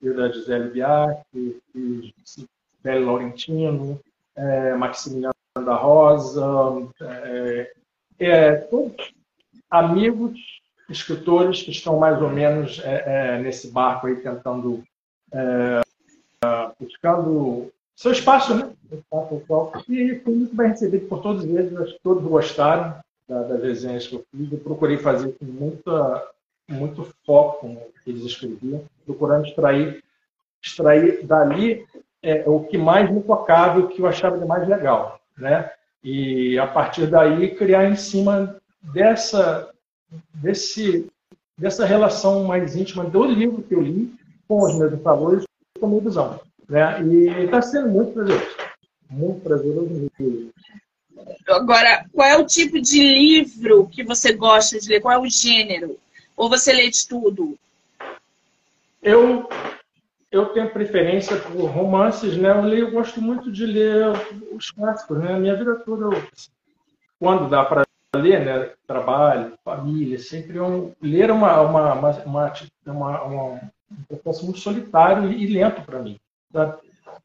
fiz 0.00 0.18
a 0.18 0.28
Gisele 0.28 0.70
Biak, 0.70 1.22
fiz 1.72 2.46
Belo 2.82 3.06
Laurentino, 3.06 4.00
é, 4.34 4.74
Maximiliano 4.74 5.34
da 5.54 5.74
Rosa, 5.74 6.44
é, 7.00 7.72
é, 8.18 8.52
todos 8.56 9.12
amigos 9.70 10.38
escritores 10.88 11.62
que 11.62 11.70
estão 11.70 11.98
mais 11.98 12.20
ou 12.20 12.28
menos 12.30 12.80
é, 12.80 13.36
é 13.36 13.38
nesse 13.38 13.70
barco 13.70 14.08
aí 14.08 14.16
tentando 14.16 14.82
é, 15.32 15.80
buscando 16.80 17.70
seu 17.94 18.12
espaço, 18.12 18.54
né? 18.54 18.72
E 19.88 20.18
fui 20.24 20.34
muito 20.34 20.56
bem 20.56 20.68
recebido 20.68 21.06
por 21.06 21.22
todos 21.22 21.44
eles, 21.44 21.76
acho 21.76 21.92
que 21.94 22.02
todos 22.02 22.24
gostaram 22.24 22.98
das 23.28 23.62
resenhas 23.62 24.08
que 24.08 24.16
eu 24.16 24.24
fiz. 24.30 24.50
Eu 24.50 24.58
procurei 24.58 24.96
fazer 24.96 25.32
com 25.38 25.44
muita, 25.44 26.28
muito 26.70 27.04
foco 27.26 27.68
no 27.68 27.80
que 28.02 28.10
eles 28.10 28.24
escreviam, 28.24 28.84
procurando 29.04 29.46
extrair, 29.46 30.02
extrair 30.62 31.26
dali 31.26 31.84
é, 32.22 32.44
o 32.46 32.60
que 32.64 32.78
mais 32.78 33.10
me 33.10 33.22
tocava 33.22 33.80
o 33.80 33.88
que 33.88 34.00
eu 34.00 34.06
achava 34.06 34.38
de 34.38 34.44
mais 34.44 34.66
legal, 34.68 35.20
né? 35.36 35.70
E 36.02 36.58
a 36.58 36.66
partir 36.66 37.06
daí 37.06 37.54
criar 37.54 37.90
em 37.90 37.96
cima 37.96 38.56
dessa 38.82 39.70
desse 40.34 41.06
dessa 41.58 41.84
relação 41.84 42.44
mais 42.44 42.74
íntima 42.74 43.04
do 43.04 43.24
livro 43.24 43.62
que 43.62 43.74
eu 43.74 43.80
li 43.80 44.14
com 44.48 44.62
os 44.64 44.74
meus 44.76 44.98
valores 45.02 45.44
com 45.78 45.86
a 45.86 45.88
minha 45.88 46.00
visão, 46.00 46.40
né? 46.68 47.02
E 47.02 47.44
está 47.44 47.60
sendo 47.60 47.88
muito 47.88 48.12
prazeroso, 48.12 48.56
muito 49.10 49.40
prazeroso 49.40 50.10
mesmo. 50.18 50.50
Agora, 51.48 52.06
qual 52.12 52.28
é 52.28 52.36
o 52.36 52.46
tipo 52.46 52.80
de 52.80 53.02
livro 53.02 53.86
que 53.88 54.02
você 54.02 54.32
gosta 54.32 54.78
de 54.78 54.88
ler? 54.88 55.00
Qual 55.00 55.12
é 55.12 55.18
o 55.18 55.28
gênero? 55.28 55.98
Ou 56.40 56.48
você 56.48 56.72
lê 56.72 56.88
de 56.88 57.06
tudo? 57.06 57.54
Eu 59.02 59.46
eu 60.32 60.46
tenho 60.46 60.70
preferência 60.70 61.36
por 61.36 61.66
romances, 61.66 62.34
né? 62.34 62.48
Eu, 62.48 62.62
leio, 62.62 62.86
eu 62.86 62.90
gosto 62.92 63.20
muito 63.20 63.52
de 63.52 63.66
ler 63.66 64.06
os 64.50 64.70
clássicos, 64.70 65.18
né? 65.18 65.38
Minha 65.38 65.54
vida 65.54 65.74
toda, 65.84 66.06
eu, 66.06 66.22
quando 67.18 67.50
dá 67.50 67.62
para 67.62 67.84
ler, 68.16 68.40
né? 68.42 68.72
Trabalho, 68.86 69.52
família, 69.62 70.18
sempre 70.18 70.56
é 70.56 70.62
ler 71.02 71.28
é 71.28 71.32
uma 71.32 71.60
uma 71.60 71.92
uma, 71.92 72.10
uma, 72.24 72.52
uma, 72.86 73.22
uma 73.22 73.60
um 73.90 74.04
processo 74.08 74.46
muito 74.46 74.60
solitário 74.60 75.30
e 75.30 75.46
lento 75.46 75.82
para 75.82 75.98
mim. 75.98 76.18
Sabe? 76.50 76.78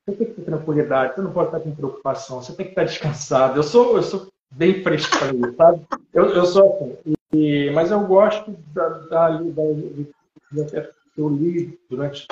você 0.06 0.18
tem 0.18 0.28
que 0.28 0.34
ter 0.34 0.42
tranquilidade, 0.42 1.16
você 1.16 1.22
não 1.22 1.32
pode 1.32 1.48
estar 1.48 1.62
com 1.62 1.74
preocupação, 1.74 2.42
você 2.42 2.54
tem 2.54 2.66
que 2.66 2.74
estar 2.74 2.84
descansado. 2.84 3.58
Eu 3.58 3.64
sou, 3.64 3.96
eu 3.96 4.04
sou 4.04 4.28
bem 4.52 4.84
fresco 4.84 5.18
para 5.18 5.34
isso, 5.34 5.56
sabe? 5.56 5.82
Eu, 6.14 6.26
eu 6.32 6.46
sou 6.46 6.76
assim. 6.76 7.15
E, 7.34 7.70
mas 7.72 7.92
eu 7.92 8.06
gosto 8.06 8.52
da, 8.74 8.88
da, 8.90 9.30
da, 9.30 9.64
da, 10.52 10.90
eu 11.18 11.30
li 11.30 11.80
durante 11.90 12.28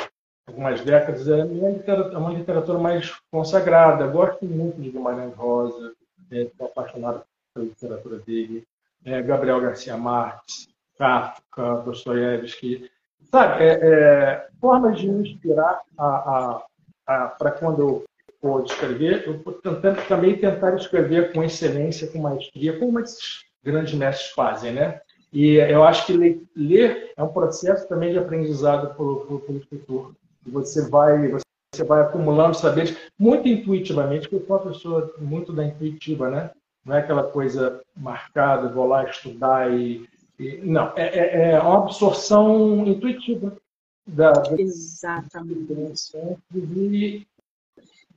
algumas 0.48 0.82
décadas, 0.82 1.28
é, 1.28 1.40
é 1.40 2.18
uma 2.18 2.34
literatura 2.34 2.78
mais 2.78 3.14
consagrada. 3.32 4.08
Gosto 4.08 4.46
muito 4.46 4.82
de 4.82 4.92
Guimarães 4.92 5.36
Rosa, 5.36 5.94
estou 6.32 6.68
é, 6.68 6.70
apaixonado 6.70 7.24
pela 7.54 7.66
literatura 7.66 8.20
dele. 8.20 8.66
É, 9.06 9.22
Gabriel 9.22 9.60
Garcia 9.60 9.98
Marques, 9.98 10.68
Kafka, 10.98 11.76
Dostoiévski. 11.86 12.90
Sabe, 13.24 13.64
é, 13.64 13.80
é, 13.82 14.48
formas 14.60 15.00
de 15.00 15.08
me 15.08 15.30
inspirar 15.30 15.82
para 15.96 17.52
quando 17.60 17.82
eu 17.82 18.04
for 18.40 18.64
escrever, 18.66 19.26
eu 19.26 19.40
vou 19.40 19.54
tentando 19.54 20.06
também 20.08 20.38
tentar 20.38 20.76
escrever 20.76 21.32
com 21.32 21.44
excelência, 21.44 22.08
com 22.08 22.20
maestria, 22.20 22.78
como 22.78 23.00
esses 23.00 23.46
grandes 23.64 23.94
mestres 23.94 24.32
fazem, 24.32 24.74
né? 24.74 25.00
E 25.32 25.56
eu 25.56 25.84
acho 25.84 26.06
que 26.06 26.14
ler 26.56 27.12
é 27.18 27.24
um 27.24 27.30
processo 27.30 27.88
também 27.88 28.12
de 28.12 28.20
aprendizado 28.20 28.94
pelo, 28.96 29.40
pelo 29.40 29.58
escritor. 29.58 30.14
Você 30.46 30.88
vai, 30.90 31.30
você 31.74 31.84
vai 31.84 32.02
acumulando 32.02 32.56
saberes 32.56 32.96
muito 33.18 33.48
intuitivamente, 33.48 34.30
porque 34.30 34.44
eu 34.44 34.48
sou 34.48 34.58
uma 34.58 34.72
pessoa 34.72 35.14
muito 35.18 35.52
da 35.52 35.66
intuitiva, 35.66 36.30
né? 36.30 36.52
Não 36.86 36.96
é 36.96 37.00
aquela 37.00 37.24
coisa 37.24 37.82
marcada, 37.96 38.70
vou 38.70 38.88
lá 38.88 39.10
estudar 39.10 39.74
e. 39.74 40.08
e 40.38 40.58
não, 40.58 40.92
é, 40.96 41.08
é, 41.08 41.52
é, 41.52 41.60
uma 41.60 41.80
absorção 41.80 42.86
intuitiva 42.86 43.58
da. 44.06 44.34
Exatamente. 44.58 46.12
E 46.54 47.26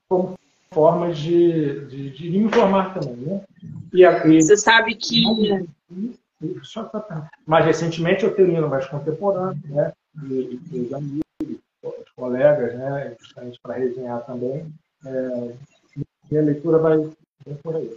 como 0.08 0.36
formas 0.72 1.18
de, 1.18 1.86
de, 1.86 2.10
de, 2.10 2.30
me 2.30 2.38
informar 2.38 2.94
também, 2.94 3.16
né? 3.16 3.40
E, 3.92 4.02
e, 4.02 4.42
Você 4.42 4.56
sabe 4.56 4.94
que 4.94 5.22
mais 7.46 7.64
recentemente 7.64 8.24
eu 8.24 8.34
tenho 8.34 8.48
lido 8.48 8.68
mais 8.68 8.86
contemporâneo, 8.86 9.60
né? 9.68 9.92
E, 10.24 10.60
e 10.72 10.80
os 10.80 10.92
amigos, 10.92 11.22
os 11.82 12.10
colegas, 12.14 12.74
né? 12.74 13.16
Justamente 13.18 13.58
para 13.60 13.74
resenhar 13.74 14.24
também. 14.26 14.66
É, 15.04 15.54
minha 16.30 16.42
leitura 16.42 16.78
vai, 16.78 16.98
vai 16.98 17.54
por 17.62 17.76
aí. 17.76 17.96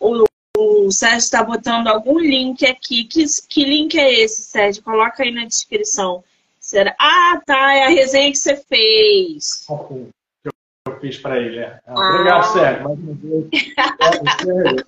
O, 0.00 0.24
o 0.56 0.90
Sérgio 0.92 1.18
está 1.18 1.42
botando 1.42 1.88
algum 1.88 2.18
link 2.18 2.64
aqui. 2.66 3.04
Que, 3.04 3.24
que 3.48 3.64
link 3.64 3.98
é 3.98 4.20
esse, 4.20 4.42
Sérgio? 4.42 4.82
Coloca 4.82 5.22
aí 5.22 5.30
na 5.30 5.44
descrição. 5.44 6.22
Será? 6.60 6.94
Ah, 6.98 7.42
tá. 7.44 7.74
É 7.74 7.84
a 7.84 7.88
resenha 7.88 8.30
que 8.30 8.38
você 8.38 8.56
fez. 8.56 9.64
Okay. 9.68 10.08
Eu 11.04 11.10
fiz 11.10 11.18
para 11.18 11.38
ele. 11.38 11.58
É. 11.58 11.78
Ah. 11.86 12.10
Obrigado, 12.10 12.44
Sérgio. 12.44 12.84
Mais 12.84 12.98
uma 12.98 13.14
vez. 13.14 14.84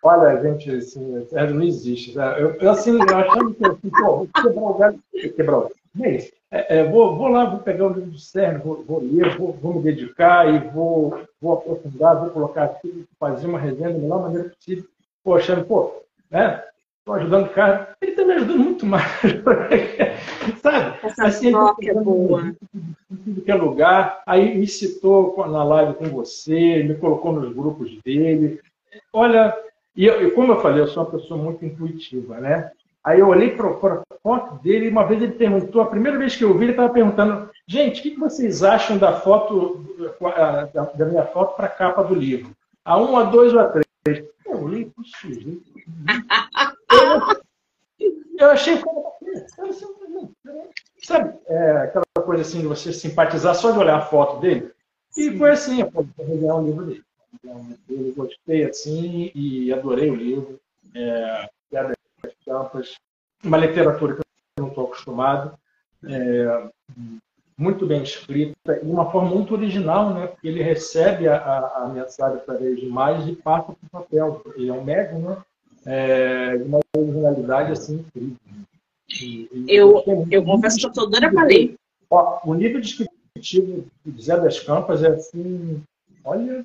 Olha, 0.00 0.40
gente, 0.40 0.70
assim, 0.70 1.26
não 1.52 1.62
existe. 1.62 2.16
Eu, 2.16 2.54
eu 2.54 2.70
assim, 2.70 2.92
eu 2.92 3.16
achando 3.16 3.52
que 3.54 3.66
assim, 3.66 3.90
pô, 3.90 4.16
vou 4.18 4.28
quebrar 4.28 4.62
o 4.62 4.74
galho, 4.74 5.00
quebrar 5.34 5.58
o 5.58 5.70
Mas, 5.92 6.30
é, 6.52 6.78
é, 6.78 6.84
vou, 6.84 7.16
vou 7.16 7.26
lá, 7.26 7.46
vou 7.46 7.58
pegar 7.58 7.86
o 7.86 7.92
livro 7.92 8.12
do 8.12 8.18
Sérgio, 8.18 8.62
vou, 8.62 8.84
vou 8.84 9.00
ler, 9.00 9.36
vou, 9.36 9.52
vou, 9.52 9.74
me 9.74 9.82
dedicar 9.82 10.48
e 10.48 10.70
vou, 10.70 11.20
vou 11.40 11.54
aprofundar, 11.54 12.20
vou 12.20 12.30
colocar 12.30 12.64
aqui, 12.64 13.04
fazer 13.18 13.48
uma 13.48 13.58
resenha 13.58 13.92
da 13.92 13.98
melhor 13.98 14.22
maneira 14.22 14.50
possível. 14.50 14.84
Pô, 15.24 15.34
achando, 15.34 15.64
pô, 15.64 15.92
né? 16.30 16.62
Estou 17.08 17.14
ajudando 17.14 17.46
o 17.46 17.50
cara. 17.50 17.96
Ele 18.02 18.10
está 18.10 18.22
me 18.22 18.32
ajudando 18.34 18.58
muito 18.58 18.84
mais. 18.84 19.10
Sabe? 20.62 20.98
Essa 21.02 21.26
assim, 21.26 21.50
troca 21.50 21.90
é 21.90 21.94
boa. 21.94 22.54
Tudo 23.24 23.40
que 23.40 23.50
é 23.50 23.54
lugar. 23.54 24.22
Aí 24.26 24.58
me 24.58 24.66
citou 24.66 25.34
na 25.48 25.64
live 25.64 25.94
com 25.94 26.04
você, 26.10 26.82
me 26.82 26.94
colocou 26.96 27.32
nos 27.32 27.54
grupos 27.54 27.98
dele. 28.04 28.60
Olha, 29.10 29.56
e 29.96 30.04
eu, 30.04 30.32
como 30.34 30.52
eu 30.52 30.60
falei, 30.60 30.82
eu 30.82 30.86
sou 30.86 31.02
uma 31.02 31.10
pessoa 31.10 31.42
muito 31.42 31.64
intuitiva, 31.64 32.38
né? 32.40 32.70
Aí 33.02 33.20
eu 33.20 33.28
olhei 33.28 33.56
para 33.56 33.70
a 33.70 34.02
foto 34.22 34.62
dele 34.62 34.86
e 34.86 34.90
uma 34.90 35.06
vez 35.06 35.22
ele 35.22 35.32
perguntou, 35.32 35.80
a 35.80 35.86
primeira 35.86 36.18
vez 36.18 36.36
que 36.36 36.44
eu 36.44 36.52
vi, 36.58 36.66
ele 36.66 36.72
estava 36.72 36.92
perguntando, 36.92 37.48
gente, 37.66 38.00
o 38.00 38.02
que 38.02 38.20
vocês 38.20 38.62
acham 38.62 38.98
da 38.98 39.14
foto, 39.14 39.82
da 40.94 41.06
minha 41.06 41.24
foto 41.24 41.56
para 41.56 41.66
a 41.66 41.70
capa 41.70 42.04
do 42.04 42.14
livro? 42.14 42.50
A 42.84 43.00
um, 43.00 43.16
a 43.16 43.22
dois 43.22 43.54
ou 43.54 43.60
a 43.60 43.64
três? 43.64 43.87
Eu 44.06 44.62
olhei 44.62 44.86
para 44.86 45.02
o 45.02 45.04
sujeito. 45.04 45.72
Eu 48.38 48.50
achei 48.50 48.80
Sabe, 51.02 51.38
é, 51.46 51.70
aquela 51.82 52.04
coisa 52.24 52.42
assim 52.42 52.60
de 52.60 52.66
você 52.66 52.92
simpatizar 52.92 53.54
só 53.54 53.70
de 53.70 53.78
olhar 53.78 53.98
a 53.98 54.04
foto 54.06 54.40
dele? 54.40 54.72
E 55.16 55.36
foi 55.36 55.50
assim, 55.50 55.80
eu 55.80 55.90
pude 55.90 56.10
regar 56.18 56.56
um 56.56 56.66
livro 56.66 56.86
dele. 56.86 57.04
Eu 57.88 58.14
gostei 58.14 58.64
assim 58.64 59.30
e 59.34 59.72
adorei 59.72 60.10
o 60.10 60.14
livro. 60.14 60.60
É, 60.94 61.48
uma 63.44 63.56
literatura 63.56 64.14
que 64.14 64.20
eu 64.20 64.62
não 64.62 64.68
estou 64.68 64.86
acostumado, 64.86 65.58
é, 66.04 66.70
muito 67.58 67.84
bem 67.84 68.04
escrita 68.04 68.80
e 68.80 68.86
uma 68.86 69.10
forma 69.10 69.30
muito 69.30 69.52
original, 69.52 70.14
né? 70.14 70.28
Porque 70.28 70.46
ele 70.46 70.62
recebe 70.62 71.26
a, 71.26 71.36
a, 71.36 71.84
a 71.84 71.88
mensagem 71.88 72.38
através 72.38 72.78
de 72.78 72.86
imagens 72.86 73.28
e 73.28 73.34
passa 73.34 73.72
para 73.72 73.74
o 73.74 73.90
papel. 73.90 74.42
Ele 74.54 74.68
é 74.68 74.72
um 74.72 74.84
médium, 74.84 75.20
né? 75.22 75.36
É, 75.84 76.56
de 76.56 76.62
uma 76.62 76.80
originalidade 76.96 77.72
assim 77.72 77.96
incrível. 77.96 78.36
E, 79.20 79.48
e 79.52 79.74
eu, 79.74 80.04
eu 80.30 80.44
confesso 80.44 80.78
que 80.78 80.86
eu 80.86 80.90
estou 80.90 81.10
doida 81.10 81.30
para 81.32 81.44
ler. 81.44 81.74
Ó, 82.08 82.40
o 82.44 82.54
nível 82.54 82.80
descritivo 82.80 83.86
de 84.06 84.22
Zé 84.22 84.38
das 84.38 84.60
Campas 84.60 85.02
é 85.02 85.08
assim, 85.08 85.82
olha, 86.24 86.64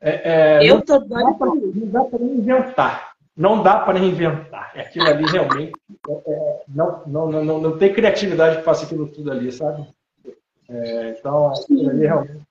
é, 0.00 0.58
é, 0.60 0.70
eu 0.70 0.80
tô 0.82 0.98
doida 0.98 1.36
Não 1.74 1.86
dá 1.88 2.04
para 2.04 2.22
inventar. 2.22 3.09
Não 3.36 3.62
dá 3.62 3.80
para 3.80 3.98
inventar. 3.98 4.72
Aquilo 4.76 5.08
ali 5.08 5.24
realmente 5.24 5.72
é, 6.08 6.12
é, 6.12 6.62
não, 6.68 7.02
não, 7.06 7.30
não, 7.30 7.60
não, 7.60 7.78
tem 7.78 7.92
criatividade 7.92 8.58
que 8.58 8.62
faça 8.62 8.84
aquilo 8.84 9.08
tudo 9.08 9.30
ali, 9.30 9.50
sabe? 9.50 9.86
É, 10.68 11.16
então, 11.18 11.52
aquilo 11.52 11.90
ali 11.90 12.06
realmente 12.06 12.42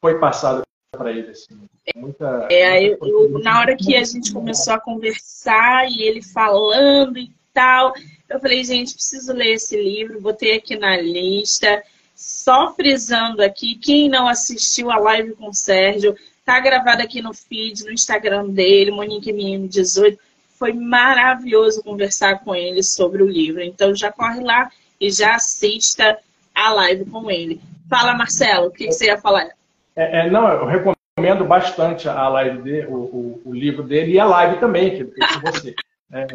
foi 0.00 0.18
passado 0.18 0.62
para 0.90 1.10
ele. 1.10 1.30
Assim. 1.30 1.58
Muita, 1.96 2.48
é, 2.50 2.84
eu, 2.84 2.98
eu, 3.00 3.38
na 3.40 3.60
hora 3.60 3.76
que 3.76 3.96
a 3.96 4.04
gente 4.04 4.32
começou 4.32 4.74
a 4.74 4.80
conversar 4.80 5.88
e 5.88 6.02
ele 6.02 6.22
falando 6.22 7.18
e 7.18 7.32
tal, 7.52 7.92
eu 8.28 8.40
falei, 8.40 8.62
gente, 8.64 8.94
preciso 8.94 9.32
ler 9.32 9.54
esse 9.54 9.76
livro, 9.76 10.20
botei 10.20 10.56
aqui 10.56 10.76
na 10.76 10.96
lista. 10.96 11.82
Só 12.14 12.74
frisando 12.74 13.42
aqui, 13.42 13.76
quem 13.76 14.08
não 14.08 14.26
assistiu 14.26 14.90
a 14.90 14.98
live 14.98 15.34
com 15.36 15.48
o 15.48 15.54
Sérgio, 15.54 16.16
Tá 16.48 16.58
gravado 16.60 17.02
aqui 17.02 17.20
no 17.20 17.34
feed, 17.34 17.84
no 17.84 17.92
Instagram 17.92 18.48
dele, 18.48 18.90
Monique 18.90 19.30
MM18. 19.30 20.18
Foi 20.58 20.72
maravilhoso 20.72 21.82
conversar 21.82 22.42
com 22.42 22.54
ele 22.54 22.82
sobre 22.82 23.22
o 23.22 23.28
livro. 23.28 23.60
Então 23.60 23.94
já 23.94 24.10
corre 24.10 24.40
lá 24.40 24.70
e 24.98 25.10
já 25.10 25.34
assista 25.34 26.16
a 26.54 26.72
live 26.72 27.04
com 27.04 27.30
ele. 27.30 27.60
Fala, 27.86 28.14
Marcelo, 28.14 28.68
o 28.68 28.70
que, 28.70 28.86
que 28.86 28.92
você 28.92 29.08
ia 29.08 29.18
falar? 29.18 29.50
É, 29.94 30.20
é, 30.20 30.30
não, 30.30 30.48
eu 30.48 30.64
recomendo 30.64 31.44
bastante 31.44 32.08
a 32.08 32.26
live 32.30 32.62
dele, 32.62 32.86
o, 32.86 32.94
o, 32.94 33.42
o, 33.44 33.54
livro 33.54 33.82
dele 33.82 34.12
e 34.12 34.18
a 34.18 34.24
live 34.24 34.58
também, 34.58 34.96
que 34.96 35.02
eu 35.02 35.12
fiz 35.12 35.36
com 35.36 35.52
você. 35.52 35.74
É, 36.10 36.26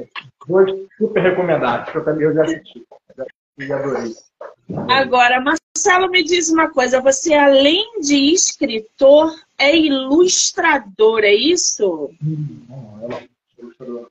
dois 0.47 0.69
super 0.99 1.23
recomendados, 1.23 1.91
que 1.91 1.97
eu 1.97 2.05
também 2.05 2.27
eu 2.27 2.35
já 2.35 2.43
assisti. 2.43 2.85
Já 3.57 3.79
adorei. 3.79 4.13
Agora, 4.87 5.41
Marcelo, 5.41 6.11
me 6.11 6.23
diz 6.23 6.51
uma 6.51 6.69
coisa: 6.69 7.01
você, 7.01 7.33
além 7.33 7.99
de 7.99 8.35
escritor, 8.35 9.33
é 9.63 9.77
ilustrador, 9.77 11.23
é 11.23 11.33
isso? 11.33 12.09
Não, 12.21 12.99
ela 13.03 13.19
é 13.19 13.27
ilustrador. 13.57 14.09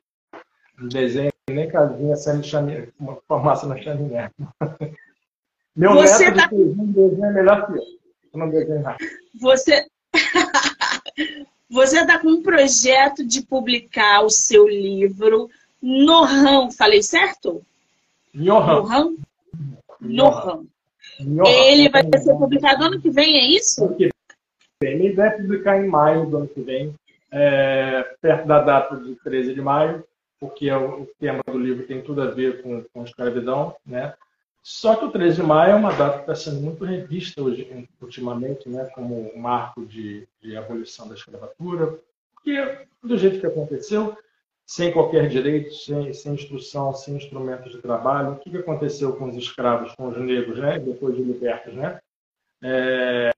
Desenho 0.88 1.33
nem 1.51 1.69
casinha 1.69 2.17
sendo 2.17 2.45
chaminé, 2.45 2.88
uma 2.99 3.17
formação 3.29 3.69
na 3.69 3.77
chaminé. 3.81 4.31
Meu 5.75 5.95
você 5.95 6.31
neto 6.31 6.37
tá... 6.37 6.47
de 6.49 6.93
desenho 6.93 7.25
é 7.25 7.33
melhor 7.33 7.67
que 7.67 7.79
eu. 7.79 7.83
Eu 8.35 8.38
não 8.38 8.51
desenho 8.51 8.83
nada. 8.83 8.99
Você. 9.41 9.87
você 11.71 12.01
está 12.01 12.19
com 12.19 12.29
um 12.29 12.43
projeto 12.43 13.25
de 13.25 13.43
publicar 13.43 14.23
o 14.23 14.31
seu 14.31 14.69
livro 14.69 15.51
no 15.81 16.25
RAM, 16.25 16.71
falei 16.71 17.03
certo? 17.03 17.62
No 18.35 18.59
RAM? 18.59 19.17
No 21.21 21.47
Ele 21.47 21.88
vai 21.88 22.03
ser 22.19 22.35
publicado 22.35 22.85
ano 22.85 23.01
que 23.01 23.11
vem, 23.11 23.38
é 23.38 23.57
isso? 23.57 23.95
Ele 24.85 25.12
vai 25.12 25.31
publicar 25.37 25.79
em 25.79 25.88
maio 25.88 26.27
do 26.27 26.37
ano 26.38 26.49
que 26.49 26.61
vem, 26.61 26.95
é, 27.31 28.03
perto 28.21 28.47
da 28.47 28.61
data 28.61 28.97
de 28.97 29.14
13 29.16 29.55
de 29.55 29.61
maio, 29.61 30.05
porque 30.38 30.68
é 30.68 30.77
o, 30.77 31.07
tema 31.18 31.42
do 31.47 31.59
livro 31.59 31.87
tem 31.87 32.03
tudo 32.03 32.23
a 32.23 32.27
ver 32.27 32.62
com, 32.62 32.83
com 32.92 33.05
escravidão, 33.05 33.75
né? 33.87 34.14
Só 34.62 34.95
que 34.95 35.05
o 35.05 35.11
13 35.11 35.37
de 35.37 35.42
maio 35.42 35.73
é 35.73 35.75
uma 35.75 35.92
data 35.92 36.18
que 36.18 36.31
está 36.31 36.35
sendo 36.35 36.61
muito 36.61 36.85
revista 36.85 37.42
hoje, 37.42 37.88
ultimamente, 38.01 38.68
né, 38.68 38.88
como 38.95 39.35
um 39.35 39.38
marco 39.38 39.85
de, 39.85 40.29
de 40.40 40.57
abolição 40.57 41.09
da 41.09 41.14
escravatura, 41.14 41.99
porque 42.35 42.87
do 43.03 43.18
jeito 43.18 43.40
que 43.40 43.47
aconteceu, 43.47 44.16
sem 44.66 44.92
qualquer 44.92 45.29
direito, 45.29 45.75
sem, 45.75 46.12
sem 46.12 46.35
instrução, 46.35 46.95
sem 46.95 47.16
instrumentos 47.16 47.73
de 47.73 47.79
trabalho. 47.79 48.33
O 48.33 48.38
que, 48.38 48.51
que 48.51 48.57
aconteceu 48.57 49.14
com 49.16 49.29
os 49.29 49.37
escravos, 49.37 49.95
com 49.95 50.09
os 50.09 50.16
negros, 50.18 50.59
né? 50.59 50.79
depois 50.79 51.16
de 51.16 51.23
libertos? 51.23 51.75
Né? 51.75 52.01
É, 52.62 53.32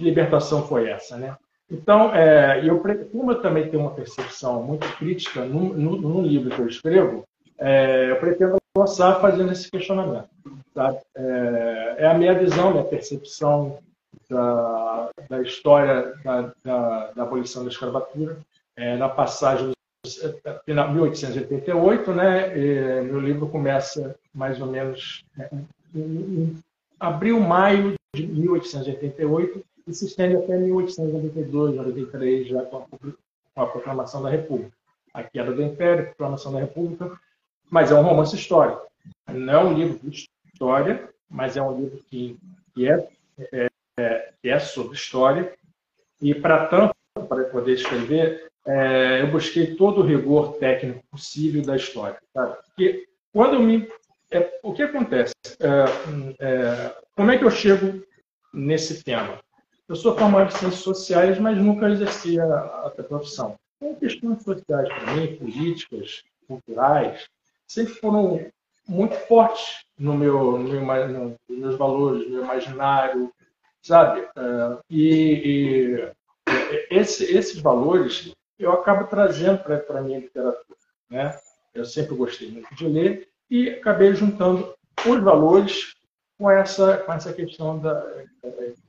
que 0.00 0.04
libertação 0.04 0.66
foi 0.66 0.88
essa, 0.88 1.18
né? 1.18 1.36
Então, 1.70 2.12
é, 2.14 2.66
eu, 2.66 2.82
como 3.12 3.30
eu 3.30 3.40
também 3.40 3.68
tenho 3.68 3.82
uma 3.82 3.94
percepção 3.94 4.62
muito 4.62 4.88
crítica 4.96 5.44
no 5.44 6.22
livro 6.22 6.50
que 6.50 6.60
eu 6.60 6.66
escrevo, 6.66 7.24
é, 7.58 8.10
eu 8.10 8.16
pretendo 8.16 8.56
lançar 8.76 9.20
fazendo 9.20 9.52
esse 9.52 9.70
questionamento. 9.70 10.28
Tá? 10.74 10.96
É, 11.14 11.94
é, 11.98 12.06
a 12.08 12.14
minha 12.14 12.34
visão, 12.34 12.72
minha 12.72 12.82
percepção 12.82 13.78
da, 14.28 15.10
da 15.28 15.42
história 15.42 16.12
da, 16.24 16.52
da, 16.64 17.10
da, 17.14 17.22
abolição 17.22 17.62
da 17.62 17.70
escravatura, 17.70 18.38
é, 18.76 18.96
na 18.96 19.08
passagem 19.08 19.72
final 20.64 20.90
1888, 20.92 22.12
né? 22.12 22.58
E 22.58 23.02
meu 23.02 23.20
livro 23.20 23.46
começa 23.48 24.16
mais 24.34 24.60
ou 24.60 24.66
menos 24.66 25.22
em 25.94 26.56
abril, 26.98 27.38
maio 27.38 27.94
de 28.14 28.26
1888 28.26 29.62
e 29.86 29.94
se 29.94 30.06
estende 30.06 30.36
até 30.36 30.56
1892, 30.56 31.76
93, 31.76 32.48
já 32.48 32.62
com 32.62 32.86
a, 33.56 33.66
proclamação 33.66 34.22
da 34.22 34.30
República. 34.30 34.72
A 35.12 35.22
queda 35.22 35.52
do 35.52 35.62
Império, 35.62 36.04
a 36.04 36.06
proclamação 36.08 36.52
da 36.52 36.60
República, 36.60 37.18
mas 37.70 37.90
é 37.90 37.94
um 37.94 38.02
romance 38.02 38.34
histórico. 38.36 38.86
Não 39.28 39.52
é 39.52 39.64
um 39.64 39.74
livro 39.74 39.98
de 40.02 40.28
história, 40.52 41.08
mas 41.28 41.56
é 41.56 41.62
um 41.62 41.80
livro 41.80 41.98
que, 42.08 42.38
é, 42.78 43.08
é, 43.52 43.68
é, 43.98 44.32
é 44.42 44.58
sobre 44.58 44.94
história. 44.94 45.54
E, 46.20 46.34
para 46.34 46.66
tanto, 46.66 46.94
para 47.28 47.44
poder 47.44 47.74
escrever, 47.74 48.50
é, 48.66 49.22
eu 49.22 49.30
busquei 49.30 49.74
todo 49.74 50.00
o 50.00 50.06
rigor 50.06 50.56
técnico 50.58 51.02
possível 51.10 51.62
da 51.62 51.76
história. 51.76 52.18
Porque 52.32 53.06
quando 53.32 53.54
eu 53.54 53.60
me. 53.60 53.88
É, 54.30 54.60
o 54.62 54.72
que 54.72 54.82
acontece? 54.82 55.34
É, 55.58 56.44
é, 56.44 56.96
como 57.16 57.30
é 57.30 57.38
que 57.38 57.44
eu 57.44 57.50
chego 57.50 58.04
nesse 58.52 59.02
tema? 59.02 59.40
Eu 59.90 59.96
sou 59.96 60.16
formado 60.16 60.46
em 60.46 60.56
ciências 60.56 60.84
sociais, 60.84 61.36
mas 61.40 61.58
nunca 61.58 61.90
exerci 61.90 62.38
a, 62.38 62.44
a 62.46 62.90
profissão. 62.90 63.56
Então, 63.76 63.96
questões 63.96 64.40
sociais 64.44 64.88
para 64.88 65.14
mim, 65.14 65.34
políticas, 65.34 66.22
culturais, 66.46 67.26
sempre 67.66 67.94
foram 67.94 68.46
muito 68.86 69.16
fortes 69.26 69.84
no 69.98 70.14
meu, 70.14 70.58
no 70.58 70.68
meu 70.68 71.36
nos 71.48 71.58
meus 71.58 71.76
valores, 71.76 72.24
no 72.24 72.34
meu 72.34 72.44
imaginário, 72.44 73.32
sabe? 73.82 74.20
Uh, 74.20 74.78
e, 74.88 76.12
e 76.46 76.56
esse, 76.88 77.24
esses 77.24 77.60
valores 77.60 78.32
eu 78.60 78.70
acabo 78.70 79.08
trazendo 79.08 79.58
para 79.58 79.98
a 79.98 80.02
minha 80.02 80.20
literatura, 80.20 80.78
né? 81.10 81.36
Eu 81.74 81.84
sempre 81.84 82.14
gostei 82.14 82.48
muito 82.48 82.72
de 82.76 82.86
ler 82.86 83.28
e 83.50 83.70
acabei 83.70 84.14
juntando 84.14 84.72
os 85.04 85.20
valores 85.20 85.96
com 86.40 86.50
essa, 86.50 86.96
com 86.96 87.12
essa 87.12 87.34
questão 87.34 87.78
da, 87.78 88.02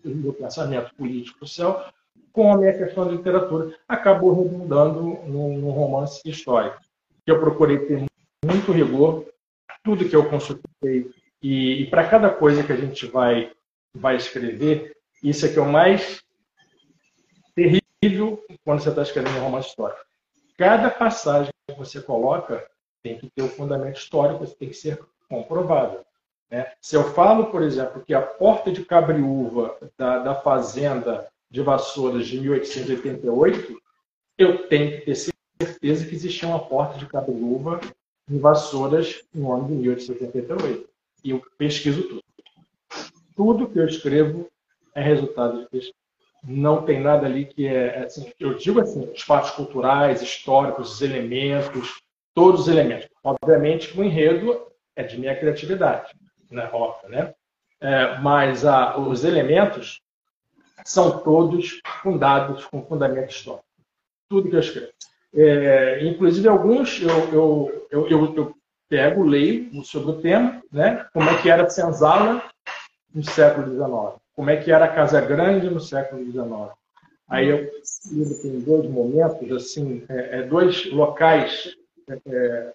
do 0.06 0.32
pensamento 0.32 0.96
político 0.96 1.46
social 1.46 1.92
com 2.32 2.54
a 2.54 2.72
questão 2.72 3.06
da 3.06 3.12
literatura. 3.12 3.78
Acabou 3.90 4.42
redundando 4.42 5.02
num, 5.28 5.70
romance 5.70 6.22
histórico, 6.26 6.80
eu 7.28 7.42
procurei 7.42 7.80
ter 7.80 8.06
muito 8.46 8.72
rigor, 8.72 9.26
tudo 9.84 10.08
que 10.08 10.16
eu 10.16 10.30
consultei, 10.30 11.12
e, 11.44 11.82
e 11.82 11.90
para 11.90 12.08
cada 12.08 12.30
coisa 12.30 12.64
que 12.64 12.72
a 12.72 12.78
gente 12.78 13.06
vai, 13.06 13.52
vai 13.94 14.16
escrever, 14.16 14.96
isso 15.22 15.46
é 15.46 15.50
que 15.50 15.60
é 15.60 15.62
o 15.62 15.70
mais 15.70 16.24
terrível 17.54 18.42
quando 18.64 18.80
você 18.82 18.90
está 18.90 19.02
escrevendo 19.02 19.40
um 19.40 19.44
romance 19.44 19.68
histórico. 19.68 20.00
Cada 20.58 20.90
passagem 20.90 21.52
que 21.68 21.78
você 21.78 22.02
coloca 22.02 22.66
tem 23.04 23.18
que 23.18 23.30
ter 23.30 23.42
o 23.42 23.46
um 23.48 23.50
fundamento 23.50 23.98
histórico, 23.98 24.48
tem 24.56 24.70
que 24.70 24.76
ser 24.76 24.98
comprovado. 25.28 26.00
Né? 26.52 26.70
Se 26.82 26.98
eu 26.98 27.14
falo, 27.14 27.46
por 27.46 27.64
exemplo, 27.64 28.04
que 28.06 28.14
a 28.14 28.22
porta 28.22 28.72
de 28.72 28.84
cabriúva 28.84 29.78
da, 29.98 30.20
da 30.20 30.36
fazenda 30.36 31.28
de 31.50 31.62
Vassouras 31.62 32.28
de 32.28 32.40
1888, 32.42 33.82
eu 34.38 34.68
tenho 34.68 34.92
que 34.92 35.06
ter 35.06 35.16
certeza 35.16 36.06
que 36.06 36.16
existia 36.16 36.50
uma 36.50 36.60
porta 36.60 37.00
de 37.00 37.06
cabriúva 37.06 37.80
em 38.30 38.38
Vassouras 38.38 39.22
no 39.34 39.54
ano 39.54 39.68
de 39.68 39.74
1888. 39.74 40.90
E 41.24 41.32
eu 41.32 41.42
pesquiso 41.58 42.04
tudo. 42.04 42.24
Tudo 43.36 43.70
que 43.70 43.80
eu 43.80 43.86
escrevo 43.86 44.50
é 44.94 45.02
resultado 45.02 45.62
de 45.62 45.70
pesquisa. 45.70 45.96
Não 46.44 46.84
tem 46.84 47.00
nada 47.00 47.28
ali 47.28 47.46
que 47.46 47.68
é, 47.68 48.00
é 48.00 48.04
assim, 48.04 48.32
eu 48.40 48.56
digo 48.56 48.82
assim, 48.82 49.08
os 49.14 49.22
fatos 49.22 49.52
culturais, 49.52 50.22
históricos, 50.22 50.96
os 50.96 51.02
elementos, 51.02 52.02
todos 52.34 52.62
os 52.62 52.68
elementos. 52.68 53.08
Obviamente 53.24 53.98
o 53.98 54.04
enredo 54.04 54.68
é 54.96 55.04
de 55.04 55.20
minha 55.20 55.38
criatividade 55.40 56.12
né, 56.52 56.70
óbvio, 56.72 57.10
né? 57.10 57.34
É, 57.80 58.20
mas 58.20 58.66
a, 58.66 58.98
os 58.98 59.24
elementos 59.24 60.02
são 60.86 61.20
todos 61.20 61.80
fundados 62.02 62.66
com 62.66 62.86
fundamento 62.86 63.32
histórico. 63.32 63.66
Tudo 64.30 64.50
que 64.50 64.56
eu 64.56 64.60
escrevo. 64.60 64.92
É, 65.34 66.06
inclusive, 66.06 66.48
alguns 66.48 67.02
eu, 67.02 67.10
eu, 67.32 67.88
eu, 67.90 68.08
eu, 68.10 68.36
eu 68.36 68.56
pego, 68.90 69.24
leio 69.24 69.84
sobre 69.86 70.12
o 70.12 70.22
tema, 70.22 70.62
né? 70.72 71.08
como 71.14 71.30
é 71.30 71.42
que 71.42 71.50
era 71.50 71.70
senzala 71.70 72.44
no 73.14 73.24
século 73.24 73.68
XIX, 73.68 74.22
como 74.36 74.50
é 74.50 74.58
que 74.58 74.72
era 74.72 74.86
a 74.86 74.94
Casa 74.94 75.22
Grande 75.22 75.70
no 75.70 75.80
século 75.80 76.24
XIX. 76.24 76.72
Aí 77.30 77.48
eu 77.48 77.72
tem 78.42 78.60
dois 78.60 78.90
momentos, 78.90 79.50
assim, 79.54 80.04
é, 80.10 80.40
é 80.40 80.44
dois 80.44 80.92
locais 80.92 81.74
é, 82.10 82.74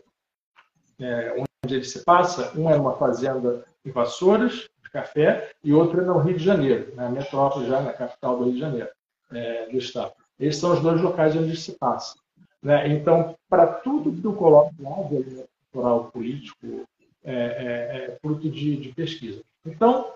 é, 1.00 1.45
onde 1.66 1.74
ele 1.74 1.84
se 1.84 2.04
passa. 2.04 2.52
Um 2.58 2.70
é 2.70 2.76
uma 2.76 2.96
fazenda 2.96 3.64
em 3.84 3.90
Vassouras, 3.90 4.68
de 4.82 4.90
café, 4.90 5.50
e 5.62 5.72
outro 5.72 6.00
é 6.00 6.04
no 6.04 6.18
Rio 6.18 6.38
de 6.38 6.44
Janeiro, 6.44 6.94
na 6.94 7.10
metrópole, 7.10 7.68
já 7.68 7.80
na 7.80 7.92
capital 7.92 8.38
do 8.38 8.44
Rio 8.44 8.54
de 8.54 8.60
Janeiro, 8.60 8.88
é, 9.32 9.66
do 9.66 9.76
Estado. 9.76 10.12
Esses 10.38 10.60
são 10.60 10.72
os 10.72 10.80
dois 10.80 11.00
locais 11.00 11.34
onde 11.36 11.56
se 11.56 11.72
passa. 11.72 12.16
Né? 12.62 12.88
Então, 12.88 13.34
para 13.48 13.66
tudo 13.66 14.12
que 14.12 14.24
eu 14.24 14.32
coloco 14.32 14.72
lá, 14.80 15.02
de 15.08 15.16
elemento 15.16 15.48
cultural 15.72 16.10
político, 16.12 16.86
é, 17.24 17.34
é, 17.34 18.06
é 18.12 18.18
fruto 18.22 18.48
de, 18.48 18.76
de, 18.76 18.92
pesquisa. 18.92 19.42
Então, 19.64 20.12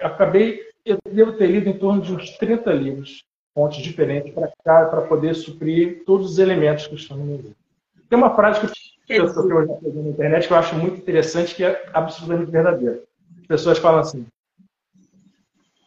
acabei, 0.00 0.60
eu 0.84 0.98
devo 1.10 1.32
ter 1.32 1.48
lido 1.48 1.68
em 1.68 1.78
torno 1.78 2.00
de 2.00 2.14
uns 2.14 2.30
30 2.36 2.72
livros, 2.72 3.24
fontes 3.54 3.82
diferentes, 3.82 4.32
para 4.62 5.02
poder 5.02 5.34
suprir 5.34 6.04
todos 6.04 6.32
os 6.32 6.38
elementos 6.38 6.86
que 6.86 6.94
estão 6.94 7.16
no 7.16 7.24
meu 7.24 7.36
livro. 7.36 7.56
Tem 8.08 8.18
uma 8.18 8.34
frase 8.34 8.60
que 8.60 8.66
eu 8.66 8.70
estou 9.26 9.48
já 9.48 10.02
na 10.02 10.08
internet 10.08 10.46
que 10.46 10.52
eu 10.52 10.56
acho 10.56 10.74
muito 10.76 10.98
interessante, 10.98 11.54
que 11.54 11.64
é 11.64 11.84
absolutamente 11.92 12.50
verdadeira. 12.50 13.02
As 13.40 13.46
pessoas 13.46 13.78
falam 13.78 14.00
assim: 14.00 14.26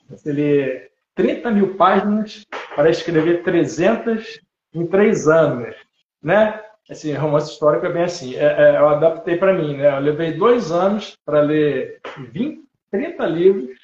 você 0.10 0.32
lê 0.32 0.90
30 1.16 1.52
mil 1.52 1.76
páginas 1.76 2.46
para 2.76 2.90
escrever 2.90 3.44
300 3.44 4.40
em 4.74 4.86
três 4.86 5.28
anos, 5.28 5.76
né? 6.22 6.62
Assim, 6.90 7.14
romance 7.14 7.52
histórico 7.52 7.86
é 7.86 7.92
bem 7.92 8.04
assim. 8.04 8.36
É, 8.36 8.46
é, 8.46 8.78
eu 8.78 8.90
adaptei 8.90 9.38
para 9.38 9.54
mim, 9.54 9.78
né? 9.78 9.98
Eu 9.98 10.02
levei 10.02 10.34
dois 10.34 10.72
anos 10.72 11.18
para 11.26 11.42
ler 11.42 12.00
20, 12.32 12.64
30 12.92 13.26
livros 13.26 13.80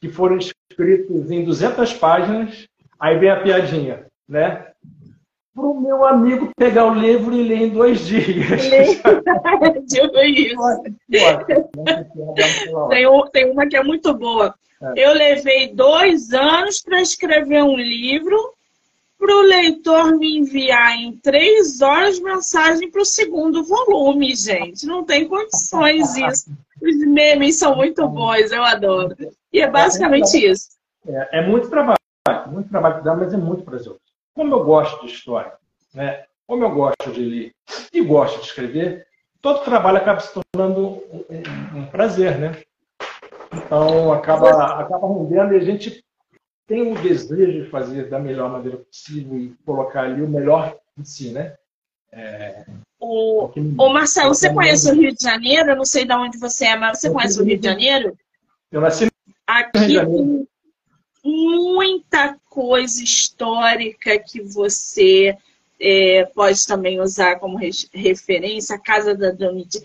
que 0.00 0.08
foram 0.08 0.36
escritos 0.36 1.30
em 1.30 1.44
200 1.44 1.94
páginas. 1.94 2.68
Aí 2.98 3.18
vem 3.18 3.30
a 3.30 3.40
piadinha, 3.40 4.06
né? 4.28 4.71
Para 5.54 5.66
o 5.66 5.80
meu 5.80 6.04
amigo 6.04 6.50
pegar 6.56 6.86
o 6.86 6.94
livro 6.94 7.34
e 7.34 7.42
ler 7.42 7.62
em 7.62 7.70
dois 7.70 8.06
dias. 8.06 8.62
tipo 9.88 10.18
isso. 10.18 10.82
tem, 12.88 13.06
um, 13.06 13.26
tem 13.28 13.50
uma 13.50 13.66
que 13.66 13.76
é 13.76 13.82
muito 13.82 14.14
boa. 14.14 14.54
É. 14.82 15.06
Eu 15.06 15.12
levei 15.12 15.72
dois 15.74 16.32
anos 16.32 16.80
para 16.80 17.00
escrever 17.00 17.62
um 17.62 17.76
livro 17.76 18.36
para 19.18 19.36
o 19.36 19.42
leitor 19.42 20.18
me 20.18 20.38
enviar 20.38 20.96
em 20.96 21.16
três 21.16 21.80
horas 21.80 22.18
mensagem 22.18 22.90
para 22.90 23.02
o 23.02 23.04
segundo 23.04 23.62
volume, 23.62 24.34
gente. 24.34 24.84
Não 24.84 25.04
tem 25.04 25.28
condições 25.28 26.16
isso. 26.16 26.50
Os 26.82 26.96
memes 27.06 27.56
são 27.56 27.76
muito 27.76 28.08
bons, 28.08 28.50
eu 28.50 28.64
adoro. 28.64 29.14
E 29.52 29.60
é 29.60 29.70
basicamente 29.70 30.36
é, 30.44 30.50
isso. 30.50 30.70
É, 31.06 31.38
é 31.38 31.46
muito 31.46 31.68
trabalho, 31.68 32.00
muito 32.48 32.68
trabalho 32.68 32.98
que 32.98 33.04
dá, 33.04 33.14
mas 33.14 33.32
é 33.32 33.36
muito 33.36 33.62
prazeroso. 33.62 34.01
Como 34.34 34.54
eu 34.54 34.64
gosto 34.64 35.06
de 35.06 35.12
história, 35.12 35.52
né? 35.94 36.24
como 36.46 36.64
eu 36.64 36.70
gosto 36.70 37.12
de 37.12 37.20
ler 37.20 37.54
e 37.92 38.02
gosto 38.02 38.40
de 38.40 38.46
escrever, 38.46 39.06
todo 39.40 39.64
trabalho 39.64 39.98
acaba 39.98 40.20
se 40.20 40.32
tornando 40.32 41.02
um, 41.10 41.78
um, 41.78 41.86
prazer, 41.86 42.38
né? 42.38 42.62
Então, 43.54 44.12
acaba, 44.12 44.80
acaba 44.80 45.08
rendendo 45.08 45.54
e 45.54 45.56
a 45.56 45.64
gente 45.64 46.04
tem 46.66 46.92
o 46.92 47.00
desejo 47.00 47.64
de 47.64 47.70
fazer 47.70 48.08
da 48.08 48.18
melhor 48.18 48.50
maneira 48.50 48.78
possível 48.78 49.38
e 49.38 49.54
colocar 49.64 50.02
ali 50.02 50.22
o 50.22 50.28
melhor 50.28 50.76
em 50.98 51.04
si, 51.04 51.30
né? 51.30 51.56
É, 52.12 52.66
o, 53.00 53.50
o 53.56 53.88
Marcelo, 53.88 54.34
você 54.34 54.52
conhece 54.52 54.90
o 54.90 54.94
Rio 54.94 55.14
de 55.14 55.22
Janeiro? 55.22 55.70
Eu 55.70 55.76
não 55.76 55.84
sei 55.84 56.04
de 56.04 56.12
onde 56.12 56.38
você 56.38 56.66
é, 56.66 56.76
mas 56.76 57.00
você 57.00 57.10
conhece 57.10 57.40
o 57.40 57.44
Rio 57.44 57.58
de 57.58 57.66
Janeiro? 57.66 58.16
Eu 58.70 58.80
nasci 58.80 59.06
no 59.06 59.10
Aqui 59.46 59.78
Rio 59.78 59.88
de 59.88 59.94
Janeiro 59.94 60.48
muita 61.24 62.36
coisa 62.52 63.02
histórica 63.02 64.18
que 64.18 64.42
você 64.42 65.36
é, 65.80 66.26
pode 66.34 66.64
também 66.66 67.00
usar 67.00 67.36
como 67.40 67.58
referência 67.92 68.76
a 68.76 68.78
casa 68.78 69.14
da 69.14 69.30
Domitila. 69.30 69.82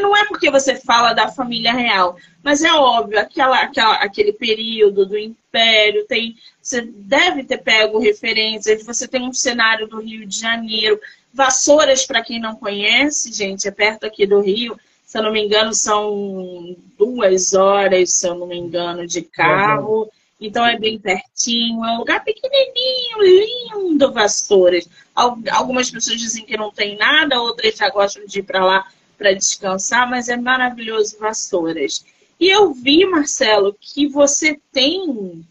Não 0.00 0.16
é 0.16 0.26
porque 0.26 0.50
você 0.50 0.74
fala 0.74 1.14
da 1.14 1.28
família 1.28 1.72
real, 1.72 2.16
mas 2.42 2.62
é 2.62 2.72
óbvio, 2.72 3.20
aquela, 3.20 3.60
aquela, 3.60 3.94
aquele 3.94 4.32
período 4.32 5.06
do 5.06 5.16
Império, 5.16 6.04
tem, 6.06 6.36
você 6.60 6.82
deve 6.82 7.44
ter 7.44 7.58
pego 7.58 8.00
referências, 8.00 8.84
você 8.84 9.06
tem 9.06 9.22
um 9.22 9.32
cenário 9.32 9.86
do 9.86 10.00
Rio 10.00 10.26
de 10.26 10.38
Janeiro. 10.38 11.00
Vassouras, 11.32 12.04
para 12.04 12.22
quem 12.22 12.40
não 12.40 12.56
conhece, 12.56 13.32
gente, 13.32 13.68
é 13.68 13.70
perto 13.70 14.04
aqui 14.04 14.26
do 14.26 14.40
Rio. 14.40 14.76
Se 15.06 15.18
eu 15.18 15.22
não 15.22 15.32
me 15.32 15.42
engano, 15.42 15.72
são 15.72 16.76
duas 16.98 17.54
horas, 17.54 18.12
se 18.12 18.26
eu 18.26 18.34
não 18.34 18.46
me 18.46 18.58
engano, 18.58 19.06
de 19.06 19.22
carro. 19.22 20.10
Então 20.40 20.64
é 20.64 20.78
bem 20.78 20.98
pertinho, 20.98 21.84
é 21.84 21.94
um 21.94 21.98
lugar 21.98 22.22
pequenininho, 22.22 23.20
lindo, 23.20 24.12
Vassouras. 24.12 24.88
Algumas 25.14 25.90
pessoas 25.90 26.20
dizem 26.20 26.44
que 26.44 26.56
não 26.56 26.70
tem 26.70 26.96
nada, 26.96 27.40
outras 27.40 27.76
já 27.76 27.90
gostam 27.90 28.24
de 28.24 28.38
ir 28.38 28.44
para 28.44 28.64
lá 28.64 28.86
para 29.16 29.34
descansar, 29.34 30.08
mas 30.08 30.28
é 30.28 30.36
maravilhoso 30.36 31.18
Vassouras. 31.18 32.04
E 32.38 32.48
eu 32.48 32.72
vi, 32.72 33.04
Marcelo, 33.04 33.76
que 33.80 34.06
você 34.06 34.60
tem 34.72 35.44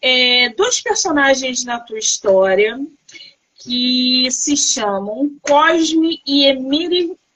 é, 0.00 0.48
dois 0.50 0.80
personagens 0.80 1.64
na 1.64 1.78
tua 1.78 1.98
história 1.98 2.80
que 3.58 4.30
se 4.30 4.56
chamam 4.56 5.30
Cosme 5.42 6.22
e 6.26 6.46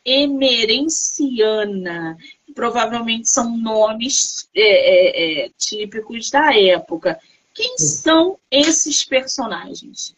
Emerenciana 0.05 2.17
provavelmente 2.53 3.29
são 3.29 3.57
nomes 3.57 4.49
é, 4.55 4.61
é, 4.63 5.45
é, 5.47 5.51
típicos 5.57 6.31
da 6.31 6.55
época. 6.57 7.19
Quem 7.55 7.77
são 7.79 8.39
esses 8.51 9.05
personagens? 9.05 10.17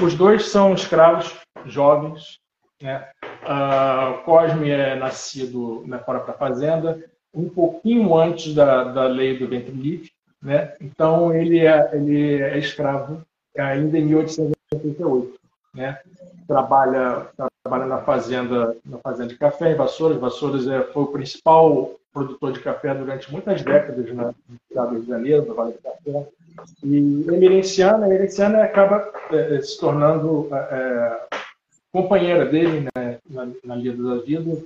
Os 0.00 0.14
dois 0.14 0.46
são 0.46 0.74
escravos 0.74 1.34
jovens. 1.66 2.38
Né? 2.80 3.08
Uh, 3.42 4.22
Cosme 4.24 4.70
é 4.70 4.94
nascido 4.94 5.82
na 5.86 5.98
própria 5.98 6.34
fazenda, 6.34 7.04
um 7.34 7.48
pouquinho 7.48 8.16
antes 8.16 8.54
da, 8.54 8.84
da 8.84 9.06
lei 9.06 9.38
do 9.38 9.48
ventre 9.48 9.72
livre. 9.72 10.12
Né? 10.40 10.74
Então, 10.80 11.34
ele 11.34 11.66
é, 11.66 11.90
ele 11.92 12.40
é 12.40 12.58
escravo 12.58 13.26
ainda 13.56 13.98
em 13.98 14.04
1888. 14.04 15.37
Né? 15.78 15.96
Trabalha, 16.48 17.28
trabalha 17.62 17.86
na 17.86 17.98
fazenda, 17.98 18.76
na 18.84 18.98
fazenda 18.98 19.28
de 19.28 19.38
café 19.38 19.70
em 19.70 19.76
Vassouras. 19.76 20.18
Vassouras 20.18 20.66
é, 20.66 20.82
foi 20.82 21.04
o 21.04 21.12
principal 21.12 21.92
produtor 22.12 22.52
de 22.52 22.60
café 22.60 22.92
durante 22.94 23.30
muitas 23.30 23.62
décadas 23.62 24.12
na, 24.12 24.34
estado 24.68 24.88
do 24.88 24.94
Rio 24.94 25.02
de 25.02 25.08
Janeiro, 25.08 25.46
no 25.46 25.54
Vale 25.54 25.72
do 25.72 25.78
Café. 25.78 26.26
E 26.82 26.96
Emerenciana, 27.28 28.06
Emerenciana 28.06 28.64
acaba 28.64 29.08
é, 29.30 29.54
é, 29.54 29.62
se 29.62 29.78
tornando 29.78 30.48
é, 30.52 30.56
é, 30.56 31.26
companheira 31.92 32.44
dele 32.46 32.88
né, 32.96 33.18
na, 33.30 33.48
na 33.64 33.76
Lida 33.76 34.02
da 34.02 34.22
Vida. 34.22 34.60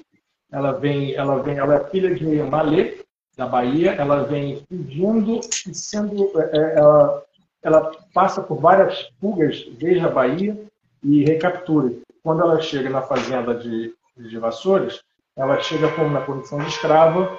Ela 0.50 0.72
vem, 0.72 1.14
ela 1.14 1.42
vem, 1.42 1.58
ela 1.58 1.74
é 1.74 1.84
filha 1.90 2.14
de 2.14 2.24
Malê, 2.42 3.02
da 3.36 3.46
Bahia. 3.46 3.92
Ela 3.92 4.22
vem 4.22 4.64
fugindo 4.66 5.40
e 5.68 5.74
sendo, 5.74 6.30
é, 6.40 6.56
é, 6.56 6.78
ela, 6.78 7.22
ela 7.62 7.92
passa 8.14 8.40
por 8.40 8.58
várias 8.58 9.10
fugas 9.20 9.62
desde 9.78 10.00
a 10.00 10.08
Bahia 10.08 10.56
e 11.02 11.24
recaptura 11.24 11.92
quando 12.22 12.42
ela 12.42 12.60
chega 12.60 12.88
na 12.88 13.02
fazenda 13.02 13.54
de, 13.54 13.92
de 14.16 14.38
Vassouras, 14.38 15.02
ela 15.36 15.60
chega 15.60 15.90
como 15.92 16.10
na 16.10 16.20
condição 16.20 16.58
de 16.58 16.68
escrava 16.68 17.36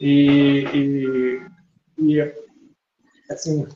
e, 0.00 0.64
e, 0.72 1.42
e, 1.98 2.34
assim, 3.30 3.66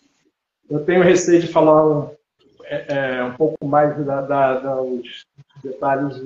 eu 0.70 0.84
tenho 0.84 1.02
receio 1.02 1.40
de 1.40 1.48
falar 1.48 1.86
um, 1.86 2.10
é, 2.64 3.18
é 3.18 3.24
um 3.24 3.34
pouco 3.34 3.66
mais 3.66 3.96
da, 4.04 4.22
da, 4.22 4.58
dos 4.58 5.26
detalhes 5.62 6.18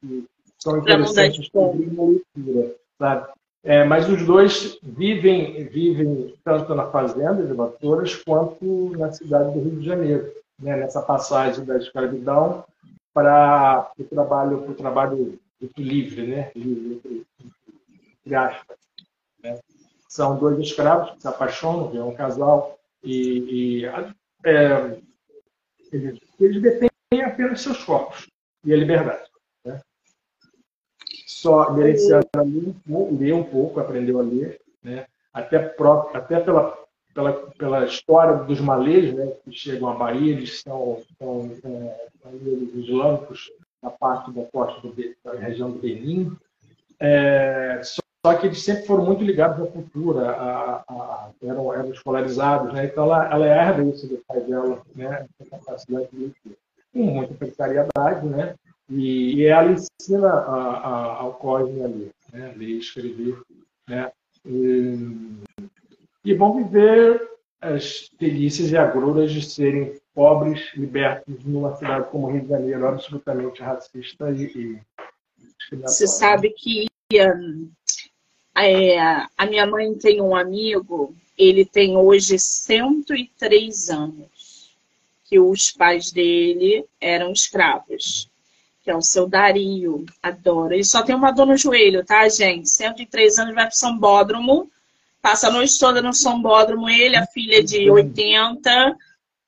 que 0.00 0.24
são 0.58 0.78
interessantes 0.78 1.48
a 1.54 1.60
leitura, 1.60 2.74
sabe? 2.98 3.28
É, 3.62 3.82
mas 3.82 4.08
os 4.08 4.24
dois 4.24 4.78
vivem, 4.82 5.64
vivem 5.64 6.34
tanto 6.44 6.72
na 6.74 6.86
fazenda 6.86 7.44
de 7.44 7.52
Vassouras 7.52 8.14
quanto 8.14 8.90
na 8.96 9.10
cidade 9.12 9.52
do 9.52 9.60
Rio 9.60 9.80
de 9.80 9.86
Janeiro, 9.86 10.32
né? 10.58 10.76
nessa 10.76 11.02
passagem 11.02 11.64
da 11.64 11.76
escravidão 11.76 12.64
para 13.12 13.90
o 13.98 14.04
trabalho, 14.04 14.62
para 14.62 14.72
o 14.72 14.74
trabalho 14.74 15.40
livre, 15.76 16.26
né? 16.26 16.50
Livre, 16.54 17.26
entre 18.20 18.34
aspas. 18.34 18.76
Né? 19.42 19.58
São 20.08 20.38
dois 20.38 20.58
escravos 20.58 21.12
que 21.12 21.22
se 21.22 21.28
apaixonam, 21.28 21.96
é 21.96 22.04
um 22.04 22.14
casal, 22.14 22.78
e, 23.02 23.82
e 23.82 23.86
é, 24.44 24.98
eles, 25.92 26.20
eles 26.38 26.62
detêm 26.62 27.22
apenas 27.24 27.60
seus 27.60 27.82
corpos 27.84 28.28
e 28.64 28.72
a 28.72 28.76
liberdade. 28.76 29.30
Né? 29.64 29.80
Só 31.26 31.72
Merenciano 31.72 32.24
leu 32.84 33.36
um 33.36 33.44
pouco, 33.44 33.80
aprendeu 33.80 34.18
a 34.18 34.22
ler, 34.22 34.60
né? 34.82 35.06
até, 35.32 35.74
até 36.14 36.40
pela 36.40 36.85
pela, 37.16 37.32
pela 37.32 37.84
história 37.86 38.44
dos 38.44 38.60
malês, 38.60 39.14
né, 39.14 39.32
que 39.42 39.50
chegam 39.50 39.88
à 39.88 39.94
Bahia, 39.94 40.34
eles 40.34 40.60
são, 40.60 41.02
são 41.18 41.50
é, 41.64 42.08
islâmicos 42.74 43.50
na 43.82 43.90
parte 43.90 44.30
da 44.32 44.44
costa 44.44 44.86
do, 44.86 44.94
da 45.24 45.32
região 45.32 45.70
do 45.70 45.78
Benin. 45.78 46.36
É, 47.00 47.80
só 47.82 48.34
que 48.34 48.46
eles 48.46 48.62
sempre 48.62 48.86
foram 48.86 49.06
muito 49.06 49.24
ligados 49.24 49.66
à 49.66 49.70
cultura, 49.70 50.30
a, 50.30 50.84
a, 50.86 51.30
eram, 51.42 51.72
eram 51.72 51.90
escolarizados, 51.90 52.74
né? 52.74 52.84
então 52.84 53.04
ela, 53.04 53.32
ela 53.32 53.46
herda 53.46 53.82
isso 53.84 54.06
do 54.06 54.22
pai 54.28 54.40
dela, 54.42 54.82
né? 54.94 55.26
essa 55.40 55.50
capacidade 55.50 56.08
de. 56.12 56.32
Com 56.92 57.04
muita 57.04 57.34
precariedade, 57.34 58.26
né? 58.26 58.54
e, 58.90 59.36
e 59.36 59.44
ela 59.46 59.70
ensina 59.70 60.28
a, 60.28 60.78
a, 60.78 61.16
ao 61.18 61.34
Cosme 61.34 61.82
ali, 61.82 62.10
né? 62.32 62.54
ler 62.56 62.78
escrever. 62.78 63.38
Né? 63.86 64.10
E, 64.46 65.44
e 66.26 66.34
vão 66.34 66.56
viver 66.56 67.22
as 67.60 68.10
delícias 68.18 68.72
e 68.72 68.76
agruras 68.76 69.30
de 69.30 69.40
serem 69.42 69.94
pobres, 70.12 70.72
libertos 70.74 71.44
numa 71.44 71.76
cidade 71.76 72.10
como 72.10 72.26
Rio 72.26 72.42
de 72.42 72.48
Janeiro, 72.48 72.86
absolutamente 72.86 73.62
racista 73.62 74.30
e, 74.32 74.80
e 75.70 75.76
Você 75.82 76.08
sabe 76.08 76.50
que 76.50 76.88
um, 77.14 77.70
é, 78.56 78.98
a 78.98 79.46
minha 79.48 79.66
mãe 79.66 79.94
tem 79.94 80.20
um 80.20 80.34
amigo, 80.34 81.14
ele 81.38 81.64
tem 81.64 81.96
hoje 81.96 82.40
103 82.40 83.90
anos, 83.90 84.76
que 85.26 85.38
os 85.38 85.70
pais 85.70 86.10
dele 86.10 86.84
eram 87.00 87.30
escravos, 87.30 88.28
que 88.82 88.90
é 88.90 88.96
o 88.96 89.02
seu 89.02 89.28
Dario, 89.28 90.04
adora. 90.20 90.74
Ele 90.74 90.84
só 90.84 91.04
tem 91.04 91.14
uma 91.14 91.30
dor 91.30 91.46
no 91.46 91.56
joelho, 91.56 92.04
tá, 92.04 92.28
gente? 92.28 92.68
103 92.68 93.38
anos, 93.38 93.54
vai 93.54 93.64
para 93.64 93.72
São 93.72 93.96
Bódromo, 93.96 94.68
Passa 95.26 95.48
a 95.48 95.50
noite 95.50 95.76
toda 95.76 96.00
no 96.00 96.14
Sombódromo, 96.14 96.88
ele, 96.88 97.16
a 97.16 97.26
filha 97.26 97.60
de 97.60 97.90
80, 97.90 98.96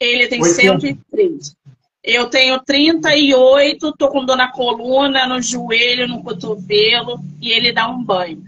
ele 0.01 0.27
tem 0.27 0.43
80. 0.43 0.81
103. 0.81 1.57
Eu 2.03 2.29
tenho 2.29 2.59
38, 2.59 3.93
tô 3.93 4.09
com 4.09 4.25
dor 4.25 4.37
na 4.37 4.51
coluna, 4.51 5.29
no 5.29 5.41
joelho, 5.41 6.09
no 6.09 6.21
cotovelo, 6.21 7.21
e 7.41 7.53
ele 7.53 7.71
dá 7.71 7.89
um 7.89 8.03
banho. 8.03 8.43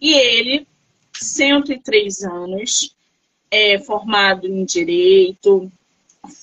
E 0.00 0.14
ele, 0.14 0.66
103 1.12 2.22
anos, 2.22 2.96
é 3.50 3.78
formado 3.80 4.46
em 4.46 4.64
direito, 4.64 5.70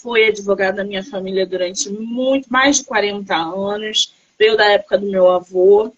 foi 0.04 0.28
advogado 0.28 0.76
da 0.76 0.84
minha 0.84 1.04
família 1.04 1.47
durante 1.47 1.89
muito 1.89 2.45
mais 2.47 2.78
de 2.78 2.84
40 2.84 3.36
anos, 3.36 4.13
veio 4.38 4.56
da 4.56 4.65
época 4.65 5.00
do 5.00 5.10
meu 5.10 5.32
avô, 5.32 5.91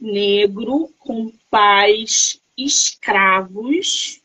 negro, 0.00 0.90
com 0.98 1.32
pais 1.48 2.40
escravos 2.56 4.20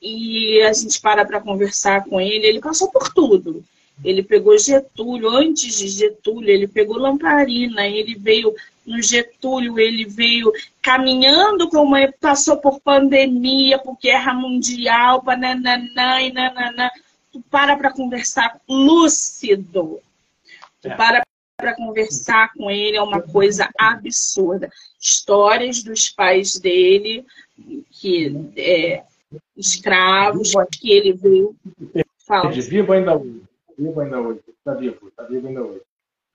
e 0.00 0.62
a 0.62 0.72
gente 0.72 1.00
para 1.00 1.24
para 1.24 1.40
conversar 1.40 2.04
com 2.04 2.20
ele. 2.20 2.46
Ele 2.46 2.60
passou 2.60 2.90
por 2.90 3.12
tudo. 3.12 3.64
Ele 4.04 4.22
pegou 4.22 4.56
Getúlio, 4.56 5.28
antes 5.28 5.76
de 5.76 5.88
Getúlio, 5.88 6.48
ele 6.48 6.68
pegou 6.68 6.98
Lamparina, 6.98 7.86
ele 7.86 8.14
veio 8.14 8.54
no 8.86 9.02
Getúlio, 9.02 9.78
ele 9.78 10.04
veio 10.04 10.52
caminhando 10.80 11.68
como 11.68 11.96
ele 11.96 12.12
passou 12.12 12.58
por 12.58 12.80
pandemia, 12.80 13.78
por 13.78 13.98
guerra 14.00 14.32
mundial, 14.32 15.22
nananã 15.24 16.22
e 16.22 16.32
nananã. 16.32 16.88
Tu 17.32 17.42
para 17.50 17.76
para 17.76 17.92
conversar 17.92 18.60
lúcido. 18.68 20.00
Tu 20.80 20.88
é. 20.88 20.94
para 20.94 21.22
para 21.58 21.74
conversar 21.74 22.52
com 22.54 22.70
ele, 22.70 22.96
é 22.96 23.02
uma 23.02 23.20
coisa 23.20 23.68
absurda. 23.76 24.70
Histórias 24.98 25.82
dos 25.82 26.08
pais 26.08 26.56
dele, 26.56 27.26
que 27.90 28.52
é, 28.56 29.02
escravos, 29.56 30.52
que 30.70 30.92
ele 30.92 31.12
veio. 31.12 31.56
Fala. 32.24 32.50
Vivo 32.50 32.92
ainda 32.92 33.16
hoje. 33.16 33.42
Vivo 33.76 34.00
ainda 34.00 34.20
hoje. 34.20 34.40
Está 34.48 34.74
vivo, 34.74 35.08
está 35.08 35.24
vivo 35.24 35.48
ainda 35.48 35.62
hoje. 35.62 35.82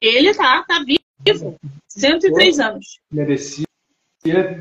Ele 0.01 0.29
está, 0.29 0.59
está 0.59 0.83
vivo. 0.83 1.57
103 1.87 2.59
anos. 2.59 2.99
Merecia 3.09 3.65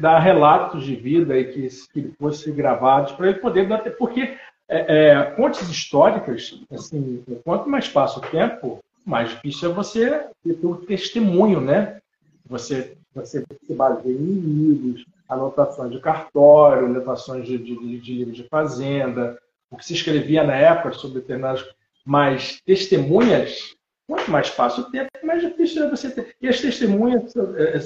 dar 0.00 0.20
relatos 0.20 0.84
de 0.84 0.94
vida 0.94 1.36
e 1.36 1.52
que, 1.52 1.68
que 1.92 2.14
fossem 2.16 2.54
gravados 2.54 3.12
para 3.12 3.30
ele 3.30 3.40
poder 3.40 3.66
dar. 3.66 3.78
Porque 3.94 4.38
é, 4.68 5.08
é, 5.08 5.34
fontes 5.34 5.68
históricas, 5.68 6.60
assim, 6.70 7.24
quanto 7.44 7.68
mais 7.68 7.88
passa 7.88 8.20
o 8.20 8.22
tempo, 8.22 8.78
mais 9.04 9.30
difícil 9.30 9.70
é 9.70 9.74
você 9.74 10.26
ter 10.44 10.66
o 10.66 10.76
testemunho, 10.76 11.60
né? 11.60 12.00
Você, 12.46 12.96
você 13.14 13.44
se 13.64 13.74
baseia 13.74 14.12
em 14.12 14.16
livros, 14.16 15.04
anotações 15.28 15.90
de 15.90 16.00
cartório, 16.00 16.86
anotações 16.86 17.46
de, 17.46 17.58
de, 17.58 18.00
de 18.00 18.14
livros 18.14 18.36
de 18.36 18.48
fazenda, 18.48 19.38
o 19.70 19.76
que 19.76 19.84
se 19.84 19.94
escrevia 19.94 20.44
na 20.44 20.54
época 20.54 20.92
sobre 20.92 21.20
determinados. 21.20 21.64
Mas 22.04 22.60
testemunhas, 22.64 23.74
quanto 24.06 24.30
mais 24.30 24.48
fácil 24.48 24.84
ter, 24.90 25.08
mais 25.22 25.40
difícil 25.40 25.84
é 25.84 25.90
você 25.90 26.10
ter. 26.10 26.36
E 26.40 26.48
as 26.48 26.60
testemunhas, 26.60 27.34
é, 27.36 27.76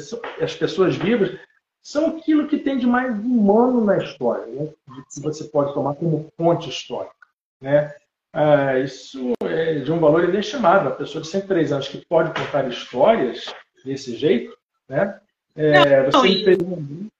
é, 0.40 0.44
as 0.44 0.54
pessoas 0.54 0.96
vivas, 0.96 1.38
são 1.82 2.16
aquilo 2.16 2.48
que 2.48 2.58
tem 2.58 2.78
de 2.78 2.86
mais 2.86 3.16
humano 3.16 3.84
na 3.84 3.98
história, 3.98 4.46
né? 4.46 4.68
que 5.12 5.20
você 5.20 5.44
pode 5.44 5.72
tomar 5.72 5.94
como 5.94 6.32
fonte 6.36 6.68
histórica. 6.68 7.14
Né? 7.60 7.94
Ah, 8.32 8.78
isso 8.78 9.35
é 9.56 9.78
de 9.78 9.90
um 9.90 9.98
valor 9.98 10.28
inestimável. 10.28 10.90
A 10.90 10.94
pessoa 10.94 11.22
de 11.22 11.28
103 11.28 11.72
anos 11.72 11.88
que 11.88 12.04
pode 12.06 12.32
contar 12.38 12.68
histórias 12.68 13.54
desse 13.84 14.16
jeito, 14.16 14.56
né? 14.88 15.18
É, 15.54 16.10
não, 16.10 16.20
você 16.20 16.56
não, 16.56 17.10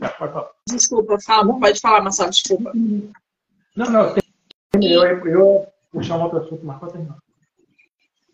ah, 0.00 0.08
pode 0.08 0.32
falar. 0.32 0.50
Desculpa, 0.68 1.18
fala, 1.20 1.60
pode 1.60 1.80
falar, 1.80 2.02
Marcelo, 2.02 2.30
desculpa. 2.30 2.72
Não, 2.74 3.90
não, 3.90 4.14
tem, 4.14 4.92
eu, 4.92 5.02
eu 5.26 5.66
vou 5.92 6.02
chamar 6.02 6.24
outro 6.24 6.40
assunto, 6.40 6.64
mas 6.64 6.78
pode 6.80 6.92
terminar. 6.92 7.18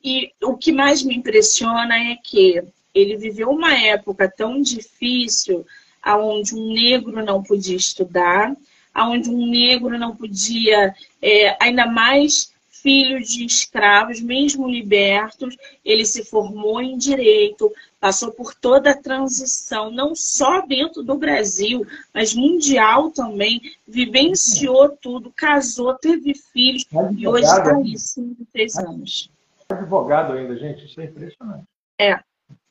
E 0.03 0.33
o 0.42 0.57
que 0.57 0.73
mais 0.73 1.03
me 1.03 1.14
impressiona 1.14 1.94
é 1.94 2.16
que 2.16 2.62
ele 2.94 3.16
viveu 3.18 3.51
uma 3.51 3.75
época 3.75 4.33
tão 4.35 4.62
difícil 4.62 5.66
onde 6.07 6.55
um 6.55 6.73
negro 6.73 7.23
não 7.23 7.42
podia 7.42 7.77
estudar, 7.77 8.57
onde 8.96 9.29
um 9.29 9.46
negro 9.46 9.99
não 9.99 10.16
podia, 10.16 10.94
é, 11.20 11.57
ainda 11.62 11.87
mais 11.87 12.49
filho 12.82 13.20
de 13.20 13.44
escravos, 13.44 14.20
mesmo 14.20 14.68
libertos, 14.68 15.56
ele 15.84 16.04
se 16.04 16.24
formou 16.24 16.80
em 16.80 16.96
direito, 16.96 17.72
passou 18.00 18.32
por 18.32 18.54
toda 18.54 18.90
a 18.90 18.96
transição, 18.96 19.90
não 19.90 20.14
só 20.14 20.62
dentro 20.66 21.02
do 21.02 21.16
Brasil, 21.16 21.86
mas 22.12 22.34
mundial 22.34 23.10
também, 23.10 23.60
vivenciou 23.86 24.88
tudo, 24.90 25.32
casou, 25.32 25.94
teve 25.94 26.34
filhos 26.34 26.86
e 27.16 27.28
hoje 27.28 27.44
está 27.44 27.76
aí, 27.76 27.98
53 27.98 28.76
anos. 28.78 29.30
Advogado 29.68 30.32
ainda, 30.32 30.56
gente, 30.56 30.86
isso 30.86 31.00
é 31.00 31.04
impressionante. 31.04 31.64
É. 31.98 32.18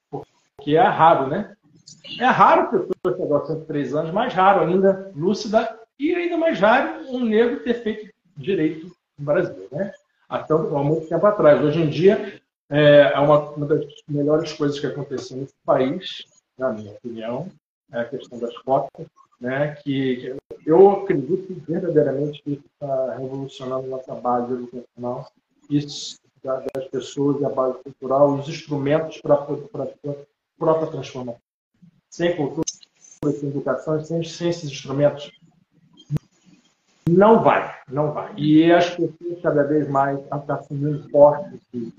Porque 0.09 0.75
é 0.75 0.81
raro, 0.81 1.27
né? 1.27 1.55
É 2.19 2.25
raro 2.25 2.69
pessoa 2.71 3.15
que 3.15 3.23
agora 3.23 3.45
103 3.45 3.95
anos, 3.95 4.11
mais 4.11 4.33
raro 4.33 4.61
ainda, 4.61 5.11
lúcida 5.15 5.79
e 5.97 6.13
ainda 6.13 6.37
mais 6.37 6.59
raro 6.59 7.05
um 7.09 7.23
negro 7.23 7.59
ter 7.63 7.83
feito 7.83 8.11
direito 8.35 8.98
no 9.19 9.25
Brasil, 9.25 9.67
né? 9.71 9.93
Até 10.27 10.53
há 10.53 10.57
muito 10.57 11.07
tempo 11.07 11.25
atrás. 11.25 11.61
Hoje 11.63 11.81
em 11.81 11.89
dia, 11.89 12.41
é, 12.69 13.11
é 13.13 13.19
uma, 13.19 13.49
uma 13.51 13.65
das 13.65 13.85
melhores 14.07 14.53
coisas 14.53 14.79
que 14.79 14.87
aconteceu 14.87 15.37
nesse 15.37 15.55
país, 15.65 16.23
na 16.57 16.71
minha 16.71 16.91
opinião, 16.91 17.49
é 17.91 18.01
a 18.01 18.05
questão 18.05 18.39
das 18.39 18.55
cotas, 18.59 19.07
né? 19.39 19.75
Que, 19.83 20.35
eu 20.65 20.91
acredito 20.91 21.53
verdadeiramente 21.67 22.43
que 22.43 22.61
está 22.73 23.15
revolucionando 23.15 23.87
nossa 23.87 24.13
base 24.13 24.53
educacional, 24.53 25.31
isso 25.69 26.19
das 26.43 26.87
pessoas 26.89 27.43
a 27.43 27.49
base 27.49 27.79
cultural, 27.83 28.35
os 28.35 28.47
instrumentos 28.47 29.19
para 29.19 29.33
a 29.33 29.37
própria 30.57 30.91
transformação. 30.91 31.41
Sem 32.09 32.35
cultura, 32.35 32.65
sem 33.33 33.49
educação, 33.49 34.03
sem, 34.03 34.23
sem 34.23 34.49
esses 34.49 34.69
instrumentos 34.69 35.31
não 37.19 37.43
vai, 37.43 37.75
não 37.89 38.13
vai. 38.13 38.33
E 38.37 38.71
as 38.71 38.91
pessoas 38.91 39.41
cada 39.43 39.63
vez 39.63 39.89
mais 39.89 40.17
estão 40.19 40.43
assumindo 40.47 41.09
portes 41.09 41.59
de, 41.73 41.91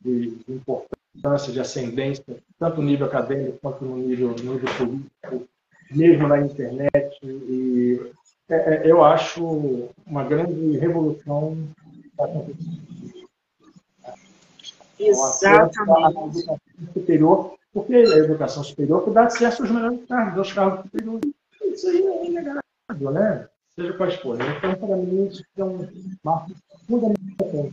de, 0.00 0.30
de, 0.30 0.44
importância, 0.48 1.52
de 1.52 1.60
ascendência, 1.60 2.24
tanto 2.58 2.80
no 2.80 2.86
nível 2.86 3.06
acadêmico 3.06 3.58
quanto 3.60 3.84
no 3.84 3.98
nível, 3.98 4.28
no 4.28 4.54
nível 4.54 4.74
político, 4.78 5.48
mesmo 5.90 6.28
na 6.28 6.40
internet. 6.40 7.18
E 7.22 8.10
é, 8.48 8.56
é, 8.56 8.90
eu 8.90 9.04
acho 9.04 9.90
uma 10.06 10.24
grande 10.24 10.78
revolução 10.78 11.58
Exatamente. 14.98 15.78
A 15.90 16.10
educação 16.10 16.58
superior, 16.94 17.54
porque 17.70 17.94
a 17.94 18.16
educação 18.16 18.64
superior 18.64 19.04
que 19.04 19.10
dá 19.10 19.24
acesso 19.24 19.62
aos 19.62 19.70
melhores 19.70 20.06
cargos, 20.06 20.38
aos 20.38 20.52
cargos 20.54 20.84
superiores. 20.84 21.34
Isso 21.64 21.88
aí 21.88 22.06
é 22.06 22.26
inegável, 22.26 23.10
né? 23.10 23.48
Seja 23.78 23.92
quais 23.94 24.14
forem. 24.16 24.46
Então, 24.56 24.74
para 24.74 24.96
mim, 24.96 25.26
isso 25.26 25.44
é 25.56 25.64
um 25.64 25.88
marco 26.22 26.50
fundamental. 26.86 27.72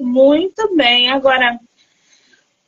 Muito 0.00 0.76
bem. 0.76 1.10
Agora, 1.10 1.58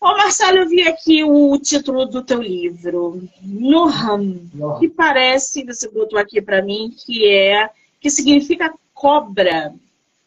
Ô 0.02 0.16
Marcelo, 0.16 0.58
eu 0.58 0.68
vi 0.68 0.82
aqui 0.82 1.22
o 1.22 1.56
título 1.60 2.06
do 2.06 2.24
teu 2.24 2.42
livro, 2.42 3.22
Noham, 3.40 4.34
que 4.80 4.88
parece, 4.88 5.64
você 5.64 5.88
botou 5.88 6.18
aqui 6.18 6.42
para 6.42 6.60
mim, 6.60 6.92
que 7.06 7.30
é 7.30 7.70
que 8.00 8.10
significa 8.10 8.74
cobra. 8.92 9.72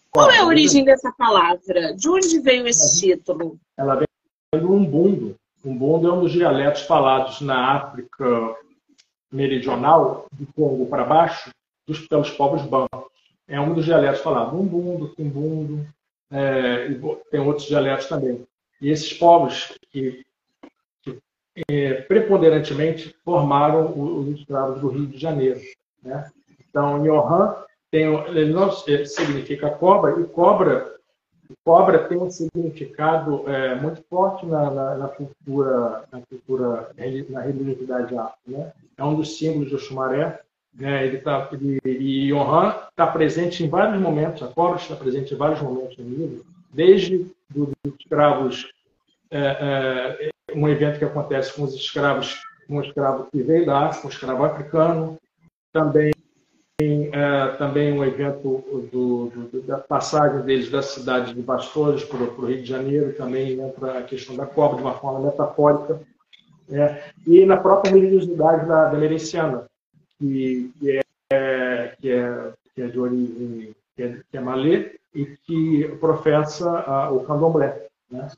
Qual 0.10 0.32
é 0.32 0.38
a 0.38 0.46
origem 0.46 0.86
dessa 0.86 1.12
palavra? 1.12 1.94
De 1.94 2.08
onde 2.08 2.40
veio 2.40 2.66
esse 2.66 3.02
título? 3.02 3.60
Ela 3.76 3.96
vem 3.96 4.08
do 4.62 4.72
umbundo. 4.72 5.36
Umbundo 5.64 6.08
é 6.08 6.14
um 6.14 6.22
dos 6.22 6.32
dialetos 6.32 6.84
falados 6.84 7.42
na 7.42 7.74
África 7.76 8.56
meridional, 9.36 10.28
do 10.32 10.48
Congo 10.54 10.86
para 10.88 11.04
baixo, 11.04 11.50
dos, 11.88 12.08
pelos 12.08 12.32
povos 12.32 12.64
bancos. 12.64 13.14
É 13.48 13.60
um 13.60 13.74
dos 13.74 13.86
dialetos 13.86 14.22
falados, 14.22 14.60
umbundo, 14.60 15.14
quimbundo, 15.14 15.88
é, 16.32 16.88
tem 17.30 17.40
outros 17.40 17.68
dialetos 17.68 18.08
também. 18.08 18.44
E 18.82 18.90
esses 18.90 19.14
povos 19.14 19.78
que, 19.92 20.26
que 21.04 21.20
é, 21.70 22.02
preponderantemente 22.02 23.16
formaram 23.24 23.94
os 23.98 24.40
escravos 24.40 24.82
do 24.82 24.88
Rio 24.90 25.08
de 25.08 25.18
Janeiro. 25.18 25.62
Né? 26.02 26.30
Então, 26.68 27.04
Johan 27.04 27.56
tem, 27.92 28.14
ele 28.28 28.52
não 28.52 28.72
significa 28.72 29.70
cobra, 29.70 30.20
e 30.20 30.26
cobra 30.26 30.95
Cobra 31.64 32.08
tem 32.08 32.18
um 32.18 32.30
significado 32.30 33.48
é, 33.50 33.76
muito 33.76 34.04
forte 34.10 34.46
na, 34.46 34.70
na, 34.72 34.96
na, 34.96 35.08
cultura, 35.08 36.04
na 36.12 36.22
cultura, 36.22 36.90
na 37.30 37.42
religiosidade 37.42 38.18
afro. 38.18 38.38
Né? 38.48 38.72
É 38.98 39.04
um 39.04 39.16
dos 39.16 39.38
símbolos 39.38 39.72
do 39.72 39.80
Xumaré. 39.80 40.40
Né? 40.74 41.06
Ele 41.06 41.18
tá, 41.20 41.50
ele, 41.52 41.80
e 41.86 42.28
Johan 42.28 42.76
está 42.90 43.08
presente 43.08 43.64
em 43.64 43.70
vários 43.70 44.02
momentos, 44.02 44.44
a 44.44 44.48
cobra 44.48 44.78
está 44.78 44.96
presente 44.96 45.34
em 45.34 45.38
vários 45.38 45.62
momentos 45.62 45.98
no 45.98 46.10
livro, 46.10 46.46
desde 46.74 47.26
dos 47.50 47.70
escravos, 48.00 48.72
é, 49.32 49.40
é, 50.20 50.30
um 50.54 50.68
evento 50.68 51.00
que 51.00 51.06
acontece 51.06 51.54
com 51.54 51.64
os 51.64 51.74
escravos, 51.74 52.42
um 52.70 52.82
escravo 52.82 53.28
que 53.32 53.42
veio 53.42 53.66
da 53.66 53.88
África, 53.88 54.08
um 54.08 54.10
escravo 54.10 54.44
africano, 54.44 55.18
também 55.72 56.15
tem 56.78 57.10
é, 57.14 57.48
também 57.58 57.94
um 57.94 58.04
evento 58.04 58.64
do, 58.92 59.30
do, 59.30 59.62
da 59.62 59.78
passagem 59.78 60.42
deles 60.42 60.70
da 60.70 60.82
cidade 60.82 61.34
de 61.34 61.42
Bastores 61.42 62.04
para 62.04 62.18
o 62.18 62.46
Rio 62.46 62.62
de 62.62 62.66
Janeiro, 62.66 63.14
também 63.14 63.60
entra 63.60 64.00
a 64.00 64.04
questão 64.04 64.36
da 64.36 64.46
cobra 64.46 64.78
de 64.78 64.84
uma 64.84 64.96
forma 64.96 65.26
metafórica. 65.26 66.02
É, 66.70 67.04
e 67.26 67.46
na 67.46 67.58
própria 67.58 67.94
religiosidade 67.94 68.68
da, 68.68 68.90
da 68.90 68.98
Merenciana, 68.98 69.66
que, 70.20 70.72
que, 70.80 71.00
é, 71.32 71.96
que, 72.02 72.12
é, 72.12 72.54
que 72.74 72.82
é 72.82 72.88
de 72.88 73.00
origem 73.00 73.76
que 73.96 74.04
é, 74.04 74.22
que 74.30 74.38
é 74.38 74.42
malê 74.42 75.00
e 75.14 75.26
que 75.46 75.88
professa 76.00 76.70
a, 76.82 77.12
o 77.12 77.24
candomblé, 77.24 77.88
né? 78.12 78.30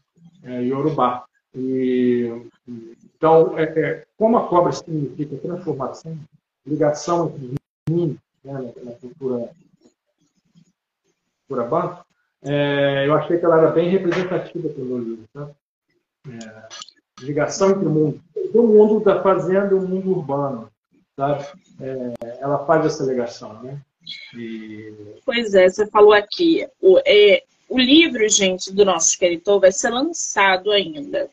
é, 0.44 0.62
Yorubá. 0.62 1.26
E, 1.56 2.32
então, 3.16 3.58
é, 3.58 3.64
é, 3.64 4.06
como 4.16 4.38
a 4.38 4.48
cobra 4.48 4.72
significa 4.72 5.36
transformação, 5.38 6.16
ligação 6.66 7.34
entre 7.36 7.57
né, 8.48 8.74
na, 8.84 8.92
cultura, 8.94 9.50
cultura 11.48 11.68
banco, 11.68 12.06
é, 12.44 13.06
eu 13.06 13.14
achei 13.16 13.38
que 13.38 13.46
ela 13.46 13.58
era 13.58 13.72
bem 13.72 13.90
representativa 13.90 14.70
pelo 14.70 15.00
livro. 15.00 15.26
Tá? 15.34 15.50
É, 16.30 16.68
ligação 17.20 17.72
entre 17.72 17.86
o 17.86 17.90
mundo, 17.90 18.22
o 18.54 18.64
mundo 18.64 19.00
da 19.04 19.22
fazenda 19.22 19.70
e 19.72 19.74
o 19.74 19.82
mundo 19.82 20.12
urbano. 20.12 20.70
Sabe? 21.16 21.46
É, 21.82 22.38
ela 22.40 22.66
faz 22.66 22.86
essa 22.86 23.04
ligação. 23.04 23.62
Né? 23.62 23.82
E... 24.36 24.94
Pois 25.26 25.54
é, 25.54 25.68
você 25.68 25.88
falou 25.88 26.14
aqui. 26.14 26.68
O, 26.80 27.00
é, 27.06 27.44
o 27.68 27.78
livro, 27.78 28.28
gente, 28.30 28.72
do 28.72 28.86
nosso 28.86 29.10
escritor 29.10 29.60
vai 29.60 29.72
ser 29.72 29.90
lançado 29.90 30.72
ainda. 30.72 31.30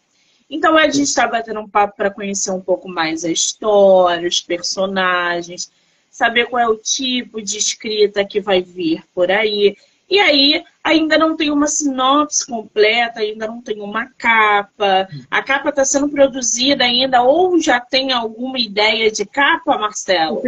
Então 0.49 0.77
a 0.77 0.85
gente 0.85 1.03
está 1.03 1.27
batendo 1.27 1.61
um 1.61 1.69
papo 1.69 1.97
para 1.97 2.11
conhecer 2.11 2.51
um 2.51 2.61
pouco 2.61 2.89
mais 2.89 3.25
a 3.25 3.31
história, 3.31 4.29
os 4.29 4.41
personagens, 4.41 5.71
saber 6.15 6.47
qual 6.47 6.63
é 6.63 6.69
o 6.69 6.77
tipo 6.77 7.43
de 7.43 7.59
escrita 7.59 8.25
que 8.25 8.41
vai 8.41 8.63
vir 8.63 9.03
por 9.13 9.33
aí. 9.33 9.77
E 10.09 10.21
aí 10.21 10.63
ainda 10.83 11.19
não 11.19 11.37
tem 11.37 11.51
uma 11.51 11.67
sinopse 11.67 12.47
completa, 12.47 13.19
ainda 13.19 13.49
não 13.49 13.61
tem 13.61 13.81
uma 13.81 14.07
capa. 14.17 15.09
A 15.29 15.43
capa 15.43 15.71
está 15.71 15.85
sendo 15.85 16.09
produzida 16.09 16.85
ainda, 16.85 17.25
ou 17.25 17.61
já 17.61 17.81
tem 17.81 18.13
alguma 18.13 18.61
ideia 18.61 19.11
de 19.11 19.27
capa, 19.27 19.77
Marcelo? 19.77 20.41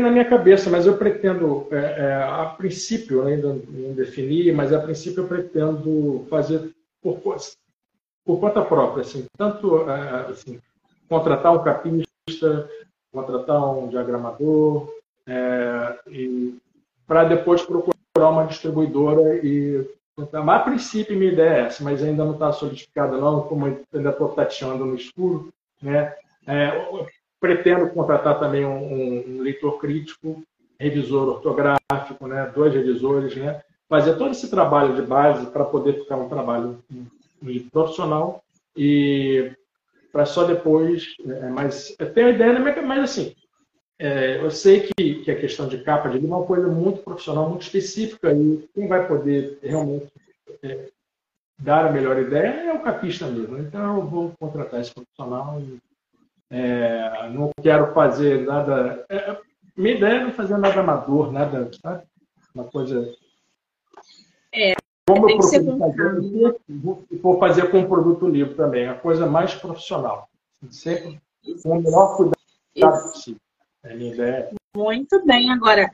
na 0.00 0.10
minha 0.10 0.24
cabeça, 0.24 0.68
mas 0.68 0.84
eu 0.84 0.96
pretendo, 0.96 1.68
é, 1.70 1.76
é, 1.76 2.14
a 2.24 2.46
princípio, 2.46 3.24
ainda 3.24 3.56
não 3.68 3.92
defini, 3.92 4.50
mas 4.50 4.72
a 4.72 4.80
princípio 4.80 5.22
eu 5.22 5.28
pretendo 5.28 6.26
fazer 6.28 6.74
por, 7.00 7.20
por 8.24 8.40
conta 8.40 8.62
própria, 8.62 9.02
assim, 9.02 9.26
tanto 9.38 9.88
é, 9.88 10.30
assim, 10.30 10.58
contratar 11.08 11.54
um 11.54 11.62
capista, 11.62 12.68
contratar 13.12 13.62
um 13.76 13.88
diagramador, 13.88 14.88
é, 15.26 15.98
para 17.06 17.24
depois 17.24 17.62
procurar 17.62 18.30
uma 18.30 18.46
distribuidora 18.46 19.36
e 19.44 19.86
a 20.32 20.58
princípio, 20.58 21.16
minha 21.16 21.32
ideia 21.32 21.50
é 21.50 21.60
essa, 21.66 21.82
mas 21.82 22.02
ainda 22.02 22.24
não 22.24 22.32
está 22.32 22.52
solidificada, 22.52 23.16
não, 23.16 23.42
como 23.42 23.66
ainda 23.66 24.10
estou 24.10 24.28
tateando 24.28 24.84
no 24.84 24.94
escuro. 24.94 25.48
Né? 25.80 26.14
É, 26.46 26.70
pretendo 27.40 27.88
contratar 27.90 28.38
também 28.38 28.64
um, 28.64 29.38
um, 29.38 29.40
leitor 29.40 29.78
crítico, 29.78 30.42
revisor 30.78 31.28
ortográfico, 31.28 32.26
né? 32.26 32.50
dois 32.54 32.74
revisores, 32.74 33.34
né? 33.36 33.62
fazer 33.88 34.16
todo 34.16 34.30
esse 34.30 34.48
trabalho 34.50 34.94
de 34.94 35.02
base 35.02 35.46
para 35.46 35.64
poder 35.64 35.94
ficar 36.00 36.16
um 36.16 36.28
trabalho 36.28 36.78
profissional 37.72 38.42
e 38.76 39.52
para 40.12 40.26
só 40.26 40.44
depois. 40.44 41.16
É, 41.26 41.48
mas 41.48 41.96
eu 41.98 42.12
tenho 42.12 42.28
a 42.28 42.30
ideia, 42.30 42.58
mas 42.82 43.02
assim, 43.02 43.34
é, 43.98 44.38
eu 44.38 44.50
sei 44.50 44.80
que, 44.80 45.22
que 45.22 45.30
a 45.30 45.40
questão 45.40 45.66
de 45.66 45.82
capa 45.82 46.08
de 46.08 46.18
livro 46.18 46.34
é 46.34 46.36
uma 46.36 46.46
coisa 46.46 46.68
muito 46.68 47.02
profissional, 47.02 47.48
muito 47.48 47.62
específica, 47.62 48.32
e 48.32 48.68
quem 48.74 48.86
vai 48.86 49.06
poder 49.06 49.58
realmente 49.62 50.08
é, 50.62 50.88
dar 51.58 51.86
a 51.86 51.92
melhor 51.92 52.18
ideia 52.18 52.70
é 52.70 52.72
o 52.72 52.82
capista 52.82 53.26
mesmo. 53.26 53.58
Então, 53.58 53.98
eu 53.98 54.06
vou 54.06 54.32
contratar 54.38 54.80
esse 54.80 54.92
profissional 54.92 55.60
e 55.60 55.80
é, 56.50 57.30
não 57.30 57.50
quero 57.62 57.94
fazer 57.94 58.44
nada. 58.44 59.06
É, 59.08 59.38
minha 59.76 59.94
ideia 59.94 60.16
é 60.16 60.24
não 60.24 60.32
fazer 60.32 60.58
nada 60.58 60.80
amador, 60.80 61.32
nada, 61.32 61.70
sabe? 61.80 62.02
Uma 62.54 62.64
coisa. 62.64 63.14
É, 64.52 64.74
como 65.14 65.30
eu 65.30 65.38
procuro 65.38 65.78
fazer, 65.78 66.56
vou 67.20 67.38
fazer 67.38 67.70
com 67.70 67.80
o 67.80 67.88
produto 67.88 68.26
livre 68.28 68.54
também, 68.54 68.88
a 68.88 68.94
coisa 68.94 69.26
mais 69.26 69.54
profissional. 69.54 70.28
Sempre 70.70 71.20
com 71.62 71.78
o 71.78 71.82
melhor 71.82 72.16
cuidado 72.16 73.12
possível. 73.12 73.40
É 73.84 73.94
minha 73.94 74.14
ideia. 74.14 74.50
Muito 74.76 75.24
bem. 75.24 75.50
Agora, 75.50 75.90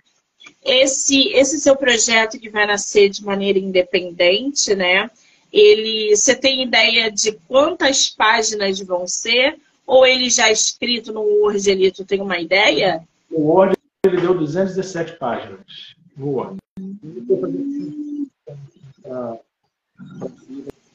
esse, 0.64 1.29
esse 1.33 1.59
seu 1.59 1.77
projeto 1.77 2.39
que 2.39 2.51
vai 2.51 2.66
nascer 2.66 3.09
de 3.09 3.25
maneira 3.25 3.59
independente, 3.59 4.75
né? 4.75 5.11
Ele, 5.53 6.14
você 6.14 6.37
tem 6.37 6.62
ideia 6.62 7.11
de 7.11 7.33
quantas 7.49 8.11
páginas 8.11 8.79
vão 8.81 9.07
ser? 9.07 9.59
Ou 9.87 10.07
ele 10.07 10.29
já 10.29 10.49
é 10.49 10.53
escrito 10.53 11.12
no 11.12 11.23
Word 11.23 11.71
ali, 11.71 11.91
tu 11.91 12.05
tem 12.05 12.21
uma 12.21 12.39
ideia? 12.39 13.03
O 13.31 13.41
Word 13.49 13.75
ele 14.07 14.21
deu 14.21 14.35
217 14.35 15.19
páginas 15.19 15.97
no 16.16 16.29
Word. 16.29 16.59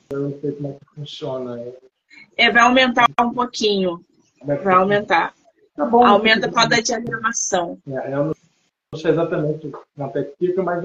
Eu 0.09 0.19
não 0.19 0.39
sei 0.39 0.51
como 0.53 0.69
é 0.69 0.73
que 0.73 0.95
funciona. 0.95 1.63
É, 2.37 2.51
vai 2.51 2.63
aumentar 2.63 3.05
um 3.19 3.33
pouquinho. 3.33 4.03
Vai 4.43 4.73
aumentar. 4.73 5.33
Tá 5.75 5.85
bom, 5.85 6.05
Aumenta 6.05 6.51
com 6.51 6.59
a 6.59 6.65
da 6.65 6.79
diagramação. 6.79 7.79
É, 7.87 8.13
eu 8.13 8.25
não 8.25 8.99
sei 8.99 9.11
exatamente 9.11 9.71
é 9.97 10.23
que 10.23 10.35
fica, 10.37 10.61
mas 10.61 10.83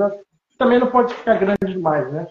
também 0.56 0.78
não 0.78 0.90
pode 0.90 1.14
ficar 1.14 1.38
grande 1.38 1.74
demais, 1.74 2.10
né? 2.10 2.26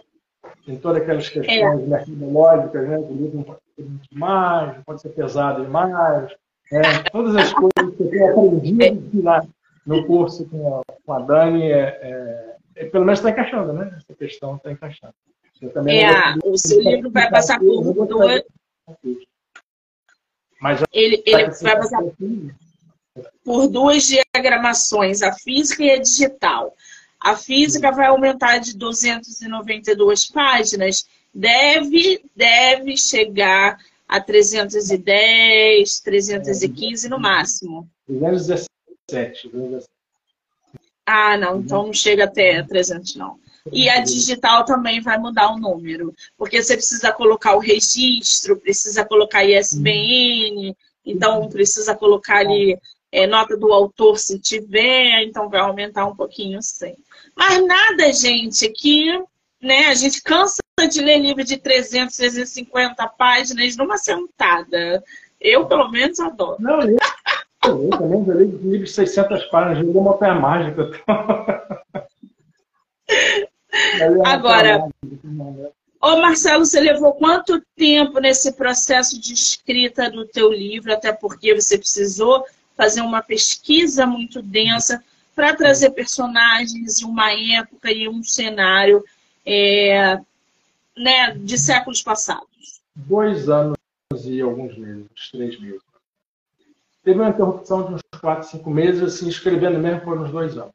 Tem 0.66 0.78
todas 0.78 1.02
aquelas 1.02 1.30
questões 1.30 1.60
é. 1.60 1.76
metodológicas, 1.76 2.88
né? 2.88 2.98
O 2.98 3.14
livro 3.14 3.38
não 3.38 3.44
pode 3.44 3.60
ser 3.76 3.84
muito 3.84 4.10
demais, 4.10 4.76
não 4.76 4.84
pode 4.84 5.02
ser 5.02 5.10
pesado 5.10 5.64
demais. 5.64 6.32
Né? 6.72 6.82
Todas 7.12 7.36
as 7.36 7.54
coisas 7.54 7.96
que 7.96 8.04
eu 8.04 8.10
tenho 8.10 8.32
aprendido 8.32 9.24
lá 9.24 9.46
no 9.86 10.06
curso 10.06 10.46
com 10.50 10.80
a, 10.80 10.82
com 11.06 11.14
a 11.14 11.20
Dani, 11.20 11.72
é, 11.72 11.78
é, 11.80 12.10
é 12.10 12.57
pelo 12.86 13.06
menos 13.06 13.20
está 13.20 13.32
encaixando, 13.32 13.74
né? 13.74 13.94
Essa 13.98 14.14
questão 14.16 14.56
está 14.56 14.72
encaixando. 14.72 15.14
é, 15.88 16.36
o 16.46 16.58
seu 16.58 16.82
livro 16.82 17.10
vai 17.10 17.30
passar 17.30 17.60
por 17.60 18.06
duas, 18.06 18.44
mas 20.62 20.84
ele, 20.92 21.24
ele 21.26 21.50
vai 21.62 21.78
passar 21.78 22.04
por 23.44 23.68
duas 23.68 24.08
diagramações, 24.08 25.22
a 25.22 25.34
física 25.34 25.84
e 25.84 25.92
a 25.92 26.00
digital. 26.00 26.76
A 27.20 27.36
física 27.36 27.92
vai 27.92 28.08
aumentar 28.08 28.60
de 28.60 28.78
292 28.78 30.28
páginas, 30.28 31.08
deve, 31.34 32.24
deve 32.36 32.96
chegar 32.96 33.78
a 34.08 34.22
310, 34.22 36.00
315 36.00 37.10
no 37.10 37.20
máximo. 37.20 37.90
317. 38.06 39.52
Ah, 41.08 41.38
não, 41.38 41.62
então 41.62 41.86
não 41.86 41.94
chega 41.94 42.26
até 42.26 42.62
300, 42.62 43.16
não. 43.16 43.40
E 43.72 43.90
a 43.90 44.02
digital 44.02 44.66
também 44.66 45.00
vai 45.00 45.18
mudar 45.18 45.54
o 45.54 45.58
número, 45.58 46.14
porque 46.38 46.62
você 46.62 46.76
precisa 46.76 47.14
colocar 47.14 47.56
o 47.56 47.60
registro, 47.60 48.60
precisa 48.60 49.06
colocar 49.06 49.46
ISBN, 49.46 50.76
então 51.06 51.48
precisa 51.48 51.96
colocar 51.96 52.40
ali 52.40 52.78
é, 53.10 53.26
nota 53.26 53.56
do 53.56 53.72
autor 53.72 54.20
se 54.20 54.38
tiver, 54.38 55.24
então 55.24 55.50
vai 55.50 55.62
aumentar 55.62 56.06
um 56.06 56.16
pouquinho 56.16 56.62
sim. 56.62 56.96
Mas 57.34 57.66
nada, 57.66 58.12
gente, 58.12 58.68
que 58.70 59.08
né, 59.62 59.86
a 59.86 59.94
gente 59.94 60.22
cansa 60.22 60.60
de 60.92 61.02
ler 61.02 61.20
livro 61.20 61.44
de 61.46 61.56
300, 61.56 62.18
350 62.18 63.08
páginas 63.18 63.78
numa 63.78 63.98
sentada. 63.98 65.02
Eu, 65.40 65.66
pelo 65.68 65.90
menos, 65.90 66.20
adoro. 66.20 66.58
Não, 66.60 66.82
eu, 66.82 66.98
eu 67.68 67.90
também 67.90 68.26
já 68.26 68.34
li 68.34 68.46
livro 68.46 68.86
de 68.86 68.92
600 68.92 69.46
páginas, 69.46 69.86
eu 69.86 69.94
vou 69.94 70.04
montanha 70.04 70.36
mágica. 70.36 70.92
Agora, 74.26 74.88
ô 76.02 76.18
Marcelo, 76.18 76.66
você 76.66 76.80
levou 76.80 77.14
quanto 77.14 77.62
tempo 77.76 78.20
nesse 78.20 78.54
processo 78.54 79.20
de 79.20 79.34
escrita 79.34 80.10
do 80.10 80.26
teu 80.26 80.52
livro? 80.52 80.94
Até 80.94 81.12
porque 81.12 81.54
você 81.54 81.78
precisou 81.78 82.46
fazer 82.76 83.02
uma 83.02 83.22
pesquisa 83.22 84.06
muito 84.06 84.42
densa 84.42 85.04
para 85.36 85.56
trazer 85.56 85.92
personagens 85.92 86.98
de 86.98 87.06
uma 87.06 87.32
época 87.32 87.92
e 87.92 88.08
um 88.10 88.24
cenário 88.24 89.04
é, 89.46 90.20
né, 90.96 91.32
de 91.36 91.58
séculos 91.58 92.02
passados. 92.02 92.82
Dois 92.96 93.48
anos 93.50 93.78
e 94.26 94.42
alguns 94.42 94.78
meses, 94.78 95.06
três 95.32 95.60
meses. 95.60 95.82
Teve 97.08 97.22
uma 97.22 97.30
interrupção 97.30 97.88
de 97.88 97.94
uns 97.94 98.02
quatro, 98.20 98.50
cinco 98.50 98.70
meses, 98.70 99.02
assim, 99.02 99.30
escrevendo 99.30 99.80
mesmo 99.80 100.02
por 100.02 100.20
uns 100.20 100.30
dois 100.30 100.58
anos. 100.58 100.74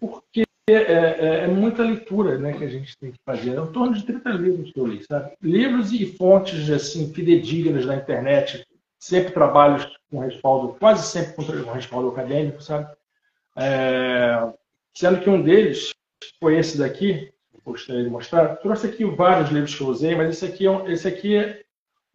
Porque 0.00 0.42
é, 0.68 0.72
é, 0.72 1.44
é, 1.44 1.46
muita 1.46 1.84
leitura 1.84 2.36
né, 2.36 2.52
que 2.52 2.64
a 2.64 2.68
gente 2.68 2.98
tem 2.98 3.12
que 3.12 3.18
fazer. 3.24 3.50
É 3.56 3.60
em 3.60 3.66
torno 3.72 3.94
de 3.94 4.04
30 4.04 4.28
livros 4.30 4.72
que 4.72 4.80
eu 4.80 4.88
li, 4.88 5.04
sabe? 5.04 5.30
Livros 5.40 5.92
e 5.92 6.04
fontes 6.16 6.68
assim, 6.68 7.14
fidedignas 7.14 7.86
na 7.86 7.94
internet, 7.94 8.66
sempre 8.98 9.32
trabalhos 9.32 9.86
com 10.10 10.18
respaldo, 10.18 10.74
quase 10.80 11.06
sempre 11.06 11.34
com 11.34 11.70
respaldo 11.70 12.08
acadêmico, 12.08 12.60
sabe? 12.60 12.92
É, 13.56 14.52
sendo 14.92 15.20
que 15.20 15.30
um 15.30 15.40
deles 15.40 15.94
foi 16.40 16.58
esse 16.58 16.76
daqui, 16.76 17.32
gostaria 17.64 18.02
de 18.02 18.10
mostrar. 18.10 18.56
Trouxe 18.56 18.88
aqui 18.88 19.04
vários 19.04 19.50
livros 19.50 19.76
que 19.76 19.80
eu 19.80 19.86
usei, 19.86 20.16
mas 20.16 20.30
esse 20.30 20.44
aqui 20.44 20.66
é, 20.66 20.90
esse 20.90 21.06
aqui 21.06 21.36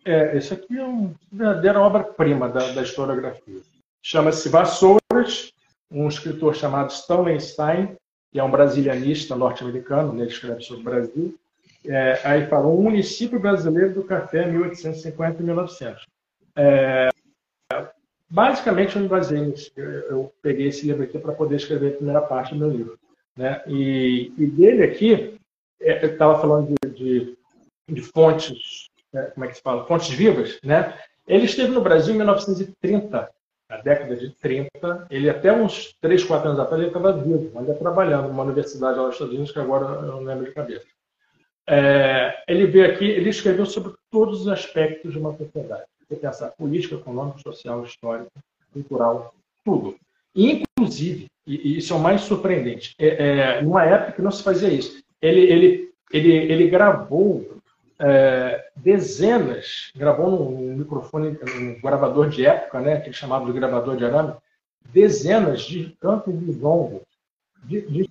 é, 0.06 0.14
é 0.14 0.38
esse 0.38 0.54
aqui 0.54 0.78
é 0.78 0.84
uma 0.84 1.14
verdadeira 1.32 1.82
obra-prima 1.82 2.48
da, 2.48 2.72
da 2.72 2.82
historiografia. 2.84 3.62
Chama-se 4.02 4.48
Vassouras, 4.50 5.52
um 5.92 6.08
escritor 6.08 6.56
chamado 6.56 6.92
Stanley 6.92 7.40
Stein, 7.40 7.96
que 8.32 8.40
é 8.40 8.44
um 8.44 8.52
brasilianista 8.52 9.36
norte-americano, 9.36 10.14
né, 10.14 10.24
ele 10.24 10.32
escreve 10.32 10.62
sobre 10.62 10.82
o 10.82 10.84
Brasil. 10.84 11.36
É, 11.86 12.20
aí 12.24 12.48
fala, 12.48 12.68
um 12.68 12.82
município 12.82 13.40
brasileiro 13.40 13.94
do 13.94 14.04
café 14.04 14.46
1850 14.46 15.42
e 15.42 15.46
1900. 15.46 16.06
É, 16.56 17.10
basicamente, 18.30 18.98
eu. 18.98 19.84
Eu, 20.10 20.34
peguei 20.42 20.68
esse 20.68 20.86
livro 20.86 21.04
aqui 21.04 21.18
para 21.20 21.34
poder 21.34 21.56
escrever 21.56 21.94
a 21.94 21.96
primeira 21.98 22.22
parte 22.22 22.54
do 22.54 22.60
meu 22.60 22.70
livro. 22.70 23.00
Né? 23.38 23.62
E, 23.68 24.34
e 24.38 24.48
dele 24.48 24.84
aqui, 24.84 25.40
é, 25.80 26.04
eu 26.04 26.14
estava 26.14 26.40
falando 26.40 26.74
de, 26.84 26.90
de, 26.90 27.38
de 27.90 28.02
fontes? 28.02 28.90
Como 29.24 29.46
é 29.46 29.48
que 29.48 29.56
se 29.56 29.62
fala? 29.62 29.86
Fontes 29.86 30.10
vivas, 30.10 30.60
né? 30.64 30.98
Ele 31.28 31.46
esteve 31.46 31.72
no 31.72 31.82
Brasil 31.82 32.14
em 32.14 32.18
1930, 32.18 33.30
na 33.70 33.78
década 33.78 34.16
de 34.16 34.30
30, 34.30 35.08
ele 35.10 35.30
até 35.30 35.52
uns 35.52 35.96
3, 36.00 36.24
4 36.24 36.50
anos 36.50 36.60
atrás, 36.60 36.80
ele 36.80 36.90
estava 36.90 37.14
vivo, 37.14 37.58
ainda 37.58 37.74
trabalhando 37.74 38.28
numa 38.28 38.44
universidade 38.44 38.98
lá 38.98 39.06
nos 39.06 39.16
Estados 39.16 39.34
Unidos, 39.34 39.52
que 39.52 39.60
agora 39.60 39.86
eu 39.86 40.02
não 40.04 40.24
lembro 40.24 40.46
de 40.46 40.52
cabeça. 40.52 40.86
É, 41.68 42.44
ele 42.48 42.68
veio 42.68 42.86
aqui, 42.92 43.06
ele 43.06 43.30
escreveu 43.30 43.66
sobre 43.66 43.94
todos 44.12 44.42
os 44.42 44.48
aspectos 44.48 45.14
de 45.14 45.18
uma 45.18 45.36
sociedade. 45.36 45.86
Você 46.08 46.16
pensar 46.16 46.50
política, 46.50 46.96
econômica, 46.96 47.40
social, 47.40 47.84
histórica, 47.84 48.30
cultural, 48.72 49.34
tudo. 49.64 49.96
Inclusive, 50.36 51.26
e, 51.48 51.78
isso 51.78 51.94
é 51.94 51.96
o 51.96 52.00
mais 52.00 52.22
surpreendente, 52.22 52.94
é, 53.00 53.08
é, 53.08 53.62
numa 53.64 53.84
época 53.84 54.12
que 54.12 54.22
não 54.22 54.32
se 54.32 54.44
fazia 54.44 54.70
isso, 54.70 55.04
ele, 55.20 55.42
ele, 55.42 55.92
ele, 56.12 56.34
ele 56.34 56.70
gravou 56.70 57.55
é, 58.00 58.68
dezenas, 58.76 59.92
gravou 59.96 60.32
num, 60.32 60.76
microfone, 60.76 61.38
um 61.58 61.80
gravador 61.82 62.30
de 62.30 62.46
época, 62.46 62.80
né, 62.82 62.96
aquele 62.96 63.16
chamado 63.16 63.46
de 63.46 63.54
gravador 63.54 63.96
de 63.96 64.06
arame, 64.06 64.34
dezenas 64.92 65.62
de 65.62 65.96
cantos 66.00 66.38
de 66.38 66.52
zongo 66.54 67.02
de, 67.64 67.82
de 67.82 68.10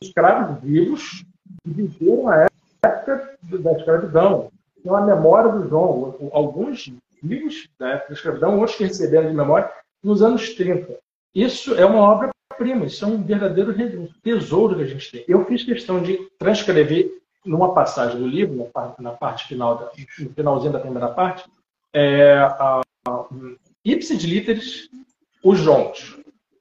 escravos 0.00 0.62
vivos 0.62 1.24
que 1.64 1.70
viveram 1.70 2.28
a 2.28 2.46
época 2.82 3.36
da 3.42 3.72
escravidão. 3.72 4.50
Tem 4.82 4.90
uma 4.90 5.04
memória 5.04 5.52
do 5.52 5.68
zongo. 5.68 6.30
Alguns 6.32 6.92
livros 7.22 7.68
da 7.78 7.90
época 7.90 8.08
da 8.08 8.14
escravidão, 8.14 8.58
outros 8.58 8.76
que 8.76 8.84
receberam 8.84 9.28
de 9.28 9.36
memória, 9.36 9.70
nos 10.02 10.22
anos 10.22 10.54
30. 10.54 10.98
Isso 11.34 11.74
é 11.74 11.86
uma 11.86 12.00
obra-prima, 12.00 12.86
isso 12.86 13.04
é 13.04 13.08
um 13.08 13.22
verdadeiro 13.22 13.74
tesouro 14.22 14.76
que 14.76 14.82
a 14.82 14.86
gente 14.86 15.10
tem. 15.10 15.24
Eu 15.28 15.44
fiz 15.44 15.64
questão 15.64 16.02
de 16.02 16.18
transcrever 16.38 17.21
numa 17.44 17.74
passagem 17.74 18.18
do 18.18 18.26
livro, 18.26 18.56
na 18.56 18.64
parte, 18.64 19.02
na 19.02 19.10
parte 19.12 19.48
final, 19.48 19.92
no 20.18 20.30
finalzinho 20.30 20.72
da 20.72 20.80
primeira 20.80 21.08
parte, 21.08 21.44
é, 21.92 22.38
a, 22.38 22.80
a, 23.06 23.24
ipsis 23.84 24.22
literis, 24.22 24.88
os 25.42 25.58
jogos 25.58 26.18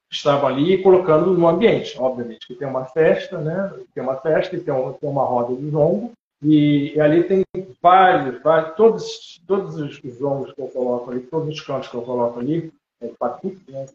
estavam 0.10 0.50
ali 0.50 0.82
colocando 0.82 1.34
no 1.34 1.48
ambiente, 1.48 1.98
obviamente, 1.98 2.48
que 2.48 2.56
tem 2.56 2.68
uma 2.68 2.86
festa, 2.86 3.38
né? 3.38 3.74
Tem 3.94 4.04
uma 4.04 4.18
festa, 4.18 4.60
tem, 4.60 4.74
um, 4.74 4.92
tem 4.94 5.10
uma 5.10 5.24
roda 5.24 5.56
de 5.56 5.70
jongo, 5.70 6.12
e, 6.42 6.94
e, 6.96 7.00
ali 7.00 7.24
tem 7.24 7.46
vários, 7.82 8.42
vários 8.42 8.76
todos, 8.76 9.42
todos 9.48 9.76
os 9.76 10.02
jongos 10.18 10.52
que 10.54 10.62
eu 10.62 10.68
coloco 10.68 11.12
ali, 11.12 11.22
todos 11.22 11.48
os 11.48 11.62
cantos 11.62 11.88
que 11.88 11.96
eu 11.96 12.02
coloco 12.02 12.40
ali, 12.40 12.74
é, 13.00 13.08
né? 13.08 13.86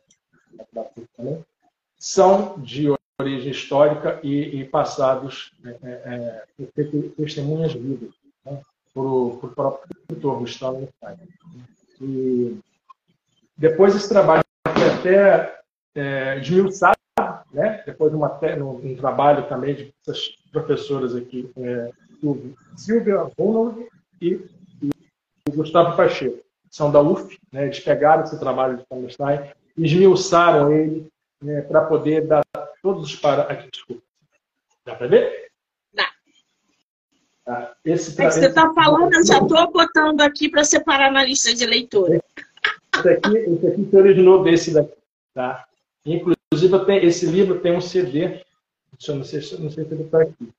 também, 1.16 1.44
são 1.98 2.58
de 2.58 2.95
origem 3.18 3.50
histórica 3.50 4.20
e, 4.22 4.60
e 4.60 4.64
passados 4.64 5.52
é, 5.64 5.70
é, 5.82 6.44
é 6.60 6.84
testemunhas 7.16 7.72
vivas 7.72 8.10
né? 8.44 8.60
por, 8.92 9.06
o 9.42 9.48
próprio 9.48 9.88
escritor 10.00 10.38
Gustavo 10.38 10.88
Stein. 10.96 11.16
E 12.00 12.58
depois 13.56 13.96
esse 13.96 14.08
trabalho 14.08 14.44
foi 14.70 14.88
até 14.90 15.60
é, 15.94 16.38
desmiuçado, 16.40 16.96
né? 17.52 17.82
depois 17.86 18.10
de 18.10 18.16
uma, 18.16 18.38
um, 18.62 18.92
um 18.92 18.96
trabalho 18.96 19.48
também 19.48 19.74
de 19.74 19.94
essas 20.02 20.36
professoras 20.52 21.14
aqui, 21.16 21.50
é, 21.56 21.90
Silvia 22.76 23.30
Ronald 23.38 23.86
e, 24.20 24.40
e 24.82 24.90
Gustavo 25.50 25.96
Pacheco, 25.96 26.44
são 26.70 26.92
da 26.92 27.00
UF, 27.00 27.38
né? 27.50 27.64
eles 27.64 27.80
pegaram 27.80 28.24
esse 28.24 28.38
trabalho 28.38 28.76
de 28.76 29.12
Stein 29.12 29.40
e 29.78 29.86
esmiuçaram 29.86 30.70
ele 30.70 31.08
né, 31.42 31.62
para 31.62 31.82
poder 31.82 32.26
dar 32.26 32.45
todos 32.86 33.02
os 33.02 33.16
para. 33.16 33.42
Aqui, 33.42 33.68
desculpa. 33.68 34.02
Dá 34.84 34.94
para 34.94 35.08
ver? 35.08 35.50
Dá. 35.92 36.08
Ah, 37.44 37.72
esse, 37.84 38.20
é 38.22 38.26
que 38.26 38.32
você 38.32 38.46
está 38.46 38.72
falando, 38.72 39.12
eu 39.12 39.26
já 39.26 39.38
estou 39.38 39.72
botando 39.72 40.20
aqui 40.20 40.48
para 40.48 40.62
separar 40.62 41.10
na 41.10 41.24
lista 41.24 41.52
de 41.52 41.66
leitura. 41.66 42.22
Esse 42.94 43.08
aqui, 43.08 43.36
esse 43.36 43.66
aqui 43.66 43.88
se 43.90 43.96
originou 43.96 44.44
desse 44.44 44.72
daqui. 44.72 44.92
Tá? 45.34 45.66
Inclusive, 46.04 46.86
tem, 46.86 47.04
esse 47.04 47.26
livro 47.26 47.58
tem 47.58 47.72
um 47.76 47.80
CD. 47.80 48.44
Eu 49.08 49.16
não 49.16 49.24
sei, 49.24 49.40
não 49.58 49.70
sei 49.70 49.84
se 49.84 49.92
ele 49.92 50.04
está 50.04 50.22
aqui. 50.22 50.52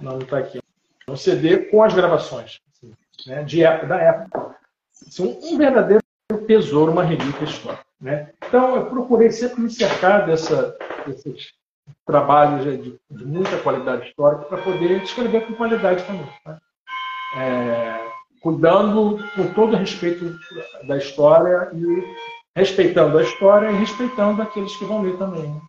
Não, 0.00 0.12
não 0.12 0.18
está 0.18 0.38
aqui. 0.38 0.58
É 1.06 1.10
um 1.10 1.16
CD 1.16 1.58
com 1.66 1.82
as 1.82 1.94
gravações 1.94 2.60
assim, 2.72 2.92
né, 3.26 3.44
de 3.44 3.62
época, 3.62 3.86
da 3.86 3.98
época. 3.98 4.56
São 4.90 5.38
um 5.42 5.56
verdadeiro 5.56 6.02
tesouro, 6.46 6.90
uma 6.90 7.04
relíquia 7.04 7.44
histórica. 7.44 7.86
Né? 8.00 8.32
Então, 8.46 8.74
eu 8.76 8.86
procurei 8.86 9.30
sempre 9.30 9.60
me 9.60 9.70
cercar 9.70 10.26
dessa, 10.26 10.76
desses 11.06 11.52
trabalhos 12.06 12.64
de, 12.64 12.98
de 13.10 13.24
muita 13.24 13.58
qualidade 13.58 14.08
histórica 14.08 14.44
para 14.44 14.62
poder 14.62 15.02
escrever 15.02 15.46
com 15.46 15.54
qualidade 15.54 16.04
também. 16.04 16.28
Tá? 16.44 16.58
É, 17.36 18.08
cuidando 18.40 19.18
com 19.34 19.52
todo 19.52 19.76
respeito 19.76 20.38
da 20.86 20.96
história 20.96 21.70
e 21.74 22.14
respeitando 22.56 23.18
a 23.18 23.22
história 23.22 23.70
e 23.70 23.76
respeitando 23.76 24.42
aqueles 24.42 24.74
que 24.76 24.84
vão 24.84 25.02
ler 25.02 25.16
também. 25.18 25.42
Né? 25.42 25.60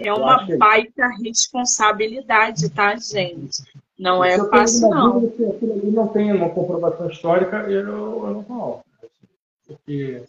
É, 0.00 0.08
é 0.08 0.12
uma 0.12 0.44
é 0.48 0.56
baita 0.56 1.08
responsabilidade, 1.22 2.68
tá, 2.70 2.96
gente? 2.96 3.62
Não 3.98 4.22
é 4.22 4.36
fácil, 4.48 4.90
não. 4.90 5.20
Se 5.20 5.44
aquilo 5.44 5.72
ali 5.72 5.90
não 5.90 6.08
tem 6.08 6.32
uma 6.32 6.50
comprovação 6.50 7.08
histórica, 7.08 7.58
eu, 7.70 8.26
eu 8.26 8.30
não 8.34 8.44
falo. 8.44 8.80
Porque 9.66 10.22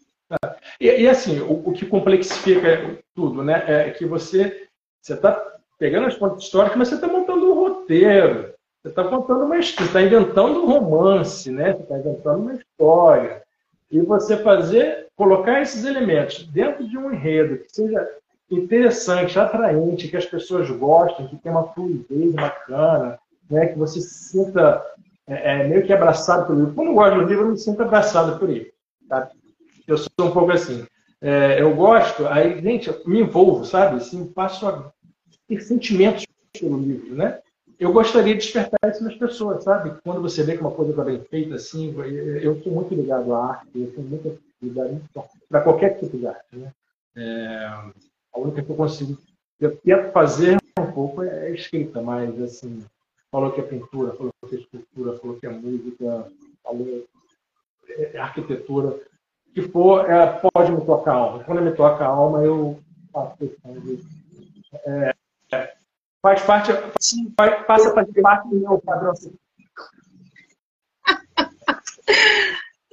e, 0.79 0.87
e 0.87 1.07
assim, 1.07 1.39
o, 1.39 1.69
o, 1.69 1.73
que 1.73 1.85
complexifica 1.85 2.99
tudo, 3.15 3.43
né, 3.43 3.63
é 3.67 3.91
que 3.91 4.05
você 4.05 4.67
está 5.07 5.41
pegando 5.79 6.07
as 6.07 6.15
fontes 6.15 6.45
históricas, 6.45 6.77
mas 6.77 6.87
você 6.89 6.95
está 6.95 7.07
montando 7.07 7.51
um 7.51 7.55
roteiro, 7.55 8.53
você 8.81 8.89
está 8.89 9.03
contando 9.03 9.45
uma 9.45 9.57
história, 9.57 9.87
está 9.87 10.01
inventando 10.01 10.63
um 10.63 10.65
romance, 10.65 11.51
né? 11.51 11.73
Você 11.73 11.83
está 11.83 11.97
inventando 11.97 12.41
uma 12.41 12.53
história. 12.53 13.43
E 13.89 14.01
você 14.01 14.37
fazer, 14.37 15.07
colocar 15.15 15.61
esses 15.61 15.85
elementos 15.85 16.45
dentro 16.47 16.87
de 16.87 16.97
um 16.97 17.11
enredo 17.11 17.57
que 17.57 17.71
seja 17.71 18.07
interessante, 18.49 19.39
atraente, 19.39 20.07
que 20.07 20.17
as 20.17 20.25
pessoas 20.25 20.69
gostem, 20.69 21.27
que 21.27 21.37
tenha 21.37 21.55
uma 21.55 21.67
fluidez 21.73 22.33
bacana, 22.33 23.19
né? 23.49 23.67
que 23.67 23.77
você 23.77 23.99
se 24.01 24.29
sinta 24.29 24.83
é, 25.27 25.61
é, 25.61 25.67
meio 25.67 25.85
que 25.85 25.93
abraçado 25.93 26.47
pelo 26.47 26.59
livro. 26.59 26.73
Quando 26.73 26.87
eu 26.89 26.93
gosto 26.93 27.15
do 27.15 27.25
livro, 27.25 27.45
eu 27.45 27.51
me 27.51 27.57
sinto 27.57 27.81
abraçado 27.81 28.39
por 28.39 28.49
ele. 28.49 28.73
Eu 29.87 29.97
sou 29.97 30.09
um 30.19 30.31
pouco 30.31 30.51
assim. 30.51 30.85
É, 31.21 31.59
eu 31.61 31.73
gosto, 31.75 32.27
aí, 32.27 32.61
gente, 32.61 32.91
me 33.07 33.21
envolvo, 33.21 33.65
sabe? 33.65 33.97
Assim, 33.97 34.27
passo 34.27 34.67
a 34.67 34.91
ter 35.47 35.61
sentimentos 35.61 36.25
pelo 36.59 36.77
livro, 36.77 37.15
né? 37.15 37.39
Eu 37.79 37.93
gostaria 37.93 38.33
de 38.35 38.41
despertar 38.41 38.91
isso 38.91 39.03
nas 39.03 39.15
pessoas, 39.15 39.63
sabe? 39.63 39.97
Quando 40.03 40.21
você 40.21 40.43
vê 40.43 40.55
que 40.55 40.61
uma 40.61 40.71
coisa 40.71 40.91
está 40.91 41.03
bem 41.03 41.21
feita, 41.21 41.55
assim, 41.55 41.95
eu 42.41 42.61
sou 42.61 42.73
muito 42.73 42.93
ligado 42.93 43.33
à 43.33 43.51
arte, 43.51 43.69
eu 43.75 43.91
sou 43.93 44.03
muito 44.03 44.39
ligado 44.61 45.01
para 45.47 45.61
qualquer 45.61 45.99
tipo 45.99 46.17
de 46.17 46.27
arte, 46.27 46.55
né? 46.55 46.71
É, 47.15 47.65
a 48.33 48.39
única 48.39 48.61
que 48.61 48.69
eu 48.69 48.75
consigo, 48.75 49.17
eu 49.59 49.75
tento 49.77 50.11
fazer 50.11 50.57
um 50.79 50.91
pouco 50.91 51.23
é 51.23 51.51
escrita, 51.51 52.01
mas, 52.01 52.39
assim, 52.41 52.83
falou 53.31 53.51
que 53.51 53.61
é 53.61 53.63
pintura, 53.63 54.13
falou 54.13 54.31
que 54.47 54.55
é 54.55 54.59
escultura, 54.59 55.17
falou 55.17 55.37
que 55.37 55.45
é 55.45 55.49
música, 55.49 56.27
falou 56.63 57.05
é 57.89 58.17
arquitetura 58.19 58.99
que 59.57 59.63
for, 59.69 60.07
é, 60.07 60.39
pode 60.53 60.71
me 60.71 60.85
tocar 60.85 61.13
a 61.13 61.15
alma. 61.15 61.43
Quando 61.43 61.63
me 61.63 61.71
toca 61.71 62.05
a 62.05 62.07
alma, 62.07 62.43
eu 62.43 62.79
faço 63.11 63.37
questão 63.37 63.73
de. 63.79 64.05
É, 64.85 65.15
faz 66.21 66.43
parte, 66.43 66.71
faz, 67.35 67.65
passa 67.65 67.89
a 67.89 67.93
fazer 67.95 68.21
parte 68.21 68.49
do 68.49 68.59
meu 68.59 68.77
padrão. 68.77 69.13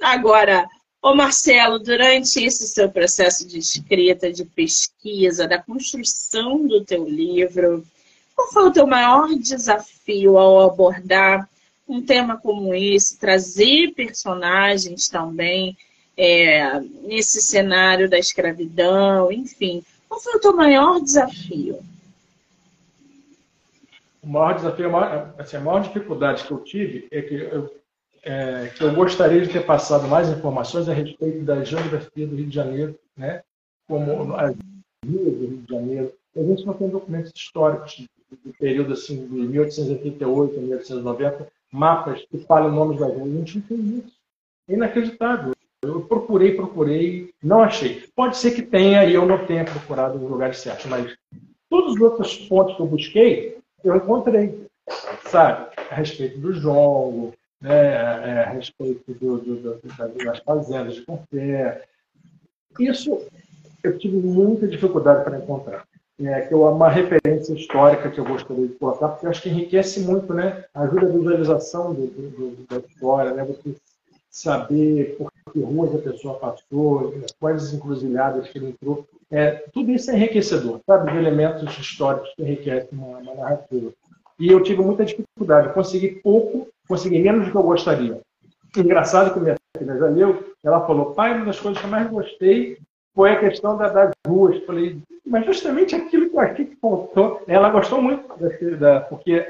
Agora, 0.01 0.65
ô 1.03 1.13
Marcelo, 1.13 1.77
durante 1.77 2.43
esse 2.43 2.67
seu 2.67 2.89
processo 2.89 3.47
de 3.47 3.59
escrita, 3.59 4.33
de 4.33 4.43
pesquisa, 4.43 5.47
da 5.47 5.61
construção 5.61 6.65
do 6.65 6.83
teu 6.83 7.07
livro, 7.07 7.85
qual 8.35 8.51
foi 8.51 8.67
o 8.69 8.73
teu 8.73 8.87
maior 8.87 9.27
desafio 9.35 10.35
ao 10.39 10.61
abordar 10.61 11.47
um 11.87 12.03
tema 12.03 12.37
como 12.37 12.73
esse, 12.73 13.19
trazer 13.19 13.93
personagens 13.93 15.07
também 15.07 15.77
é, 16.17 16.79
nesse 16.79 17.41
cenário 17.41 18.09
da 18.09 18.17
escravidão, 18.17 19.31
enfim. 19.31 19.83
Qual 20.07 20.19
foi 20.19 20.35
o 20.35 20.39
teu 20.39 20.55
maior 20.55 21.01
desafio? 21.01 21.79
O 24.21 24.27
maior 24.27 24.55
desafio, 24.55 24.87
a 24.87 24.89
maior, 24.89 25.35
assim, 25.37 25.57
a 25.57 25.61
maior 25.61 25.81
dificuldade 25.81 26.43
que 26.45 26.51
eu 26.51 26.59
tive 26.59 27.07
é 27.11 27.21
que 27.21 27.35
eu, 27.35 27.75
é, 28.23 28.71
que 28.75 28.83
eu 28.83 28.93
gostaria 28.93 29.41
de 29.41 29.51
ter 29.51 29.65
passado 29.65 30.07
mais 30.07 30.29
informações 30.29 30.89
a 30.89 30.93
respeito 30.93 31.43
da 31.43 31.63
geografia 31.63 32.25
do 32.25 32.35
Rio 32.35 32.47
de 32.47 32.55
Janeiro, 32.55 32.99
né? 33.15 33.43
como 33.87 34.35
as 34.35 34.55
vias 35.03 35.37
do 35.37 35.47
Rio 35.47 35.57
de 35.57 35.73
Janeiro. 35.73 36.13
A 36.35 36.39
gente 36.41 36.65
não 36.65 36.73
tem 36.73 36.89
documentos 36.89 37.31
históricos 37.35 38.05
do 38.43 38.53
período 38.53 38.93
assim, 38.93 39.27
de 39.27 39.33
1888 39.33 40.57
a 40.57 40.61
1890, 40.61 41.47
mapas 41.71 42.25
que 42.25 42.37
falam 42.39 42.71
nomes 42.71 42.99
das 42.99 43.13
ruas. 43.13 43.31
A 43.31 43.37
gente 43.37 43.55
não 43.57 43.61
tem 43.61 43.97
isso. 43.99 44.15
É 44.67 44.73
inacreditável. 44.73 45.54
Eu 45.87 46.01
procurei, 46.01 46.55
procurei, 46.55 47.33
não 47.41 47.61
achei. 47.61 48.03
Pode 48.15 48.37
ser 48.37 48.51
que 48.51 48.61
tenha 48.61 49.05
e 49.05 49.13
eu 49.13 49.25
não 49.25 49.45
tenha 49.45 49.65
procurado 49.65 50.19
nos 50.19 50.29
lugares 50.29 50.59
certos, 50.59 50.85
mas 50.85 51.15
todos 51.69 51.95
os 51.95 52.01
outros 52.01 52.37
pontos 52.47 52.75
que 52.75 52.81
eu 52.81 52.87
busquei, 52.87 53.57
eu 53.83 53.95
encontrei, 53.95 54.67
sabe? 55.25 55.67
A 55.89 55.95
respeito 55.95 56.39
do 56.39 56.53
jongo, 56.53 57.33
né? 57.61 57.93
É, 57.93 58.43
a 58.47 58.49
respeito 58.49 59.13
do, 59.13 59.37
do, 59.37 59.55
do, 59.55 60.25
das 60.25 60.39
fazendas 60.39 60.95
de 60.95 61.05
café. 61.05 61.83
Isso 62.79 63.21
eu 63.83 63.97
tive 63.97 64.17
muita 64.17 64.67
dificuldade 64.67 65.23
para 65.23 65.37
encontrar. 65.37 65.85
É, 66.17 66.41
que 66.41 66.53
é 66.53 66.57
uma 66.57 66.87
referência 66.87 67.53
histórica 67.53 68.09
que 68.09 68.17
eu 68.17 68.23
gostaria 68.23 68.67
de 68.67 68.75
colocar, 68.75 69.09
porque 69.09 69.25
eu 69.25 69.29
acho 69.29 69.41
que 69.41 69.49
enriquece 69.49 69.99
muito, 69.99 70.33
né? 70.33 70.63
Ajuda 70.73 71.07
a 71.07 71.09
visualização 71.09 71.93
do, 71.93 72.65
da 72.69 72.77
história, 72.77 73.33
né? 73.33 73.43
Você 73.43 73.75
saber 74.35 75.15
por 75.17 75.31
que 75.53 75.59
ruas 75.61 75.95
a 75.95 75.99
pessoa 75.99 76.37
passou, 76.37 77.13
quais 77.39 77.63
as 77.63 77.73
encruzilhadas 77.73 78.49
que 78.49 78.57
ele 78.57 78.67
entrou. 78.71 79.07
É, 79.31 79.63
tudo 79.71 79.91
isso 79.91 80.11
é 80.11 80.15
enriquecedor, 80.15 80.81
sabe? 80.85 81.11
De 81.11 81.17
elementos 81.17 81.77
históricos 81.77 82.29
que 82.35 82.41
enriquecem 82.41 82.89
uma, 82.91 83.19
uma 83.19 83.33
narrativa. 83.33 83.93
E 84.37 84.49
eu 84.49 84.61
tive 84.61 84.81
muita 84.81 85.05
dificuldade, 85.05 85.73
consegui 85.73 86.19
pouco, 86.21 86.67
consegui 86.85 87.19
menos 87.19 87.45
do 87.45 87.51
que 87.51 87.57
eu 87.57 87.63
gostaria. 87.63 88.19
Engraçado 88.75 89.33
que 89.33 89.39
minha 89.39 89.55
filha 89.77 89.97
já 89.97 90.07
leu, 90.07 90.53
ela 90.61 90.85
falou, 90.85 91.13
pai, 91.13 91.33
uma 91.33 91.45
das 91.45 91.59
coisas 91.59 91.79
que 91.79 91.87
eu 91.87 91.91
mais 91.91 92.09
gostei 92.09 92.77
foi 93.13 93.31
a 93.31 93.39
questão 93.39 93.77
da, 93.77 93.87
das 93.87 94.11
ruas. 94.27 94.61
Falei, 94.65 94.99
mas 95.25 95.45
justamente 95.45 95.95
aquilo 95.95 96.29
que 96.29 96.35
eu 96.35 96.41
achei 96.41 96.65
que 96.65 96.75
faltou. 96.75 97.41
Ela 97.47 97.69
gostou 97.69 98.01
muito, 98.01 98.27
da 98.77 98.99
porque 98.99 99.47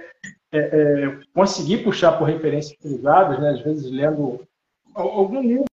é, 0.52 0.60
é, 0.60 1.18
consegui 1.34 1.80
puxar 1.80 2.12
por 2.20 2.26
referências 2.26 2.78
cruzadas, 2.78 3.40
né, 3.40 3.50
às 3.50 3.62
vezes 3.62 3.92
lendo 3.92 4.46
algum 4.96 5.42
livro 5.42 5.66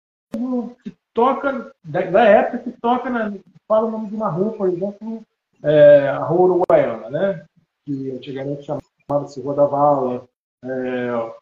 que 0.82 0.92
toca, 1.12 1.72
da, 1.84 2.02
da 2.02 2.24
época 2.24 2.58
que 2.58 2.72
toca, 2.80 3.10
na, 3.10 3.32
fala 3.68 3.86
o 3.86 3.90
nome 3.90 4.08
de 4.08 4.14
uma 4.14 4.28
rua, 4.28 4.52
por 4.52 4.68
exemplo, 4.68 5.22
é, 5.62 6.08
a 6.08 6.24
Rua 6.24 6.56
Uruguaiana, 6.56 7.10
né? 7.10 7.44
que 7.84 8.10
antigamente 8.10 8.64
chamava-se 8.64 9.40
Rua 9.40 9.54
da 9.54 9.66
Vala. 9.66 10.24
É, 10.64 11.32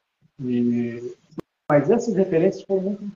e, 0.40 1.14
mas 1.70 1.90
essas 1.90 2.14
referências 2.14 2.64
foram 2.64 2.82
muito 2.82 3.12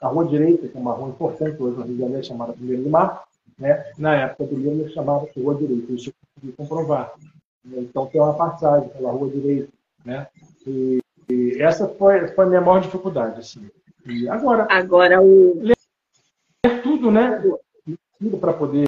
a 0.00 0.08
Rua 0.08 0.26
Direita, 0.26 0.68
que 0.68 0.76
é 0.76 0.80
uma 0.80 0.92
rua 0.92 1.10
importante 1.10 1.62
hoje 1.62 1.76
no 1.76 1.84
Rio 1.84 1.94
de 1.94 2.00
Janeiro, 2.00 2.24
chamada 2.24 2.52
1 2.52 2.56
de 2.56 2.88
Março, 2.88 3.22
né? 3.58 3.92
na 3.96 4.14
época 4.16 4.46
do 4.46 4.56
livro 4.56 4.92
chamava-se 4.92 5.40
Rua 5.40 5.54
Direita, 5.54 5.92
isso 5.92 6.10
eu 6.10 6.14
consegui 6.34 6.52
comprovar. 6.56 7.14
Então 7.64 8.06
tem 8.06 8.20
uma 8.20 8.34
passagem 8.34 8.88
pela 8.88 9.12
Rua 9.12 9.30
Direita. 9.30 9.72
Né? 10.04 10.26
E, 10.66 10.98
e 11.30 11.62
essa 11.62 11.86
foi, 11.86 12.26
foi 12.28 12.44
a 12.44 12.48
minha 12.48 12.60
maior 12.60 12.80
dificuldade. 12.80 13.38
Assim. 13.38 13.70
E 14.06 14.28
agora, 14.28 14.66
agora 14.70 15.22
o... 15.22 15.60
ler 15.62 15.76
tudo, 16.82 17.10
né? 17.10 17.42
tudo 18.18 18.38
para 18.38 18.52
poder 18.52 18.86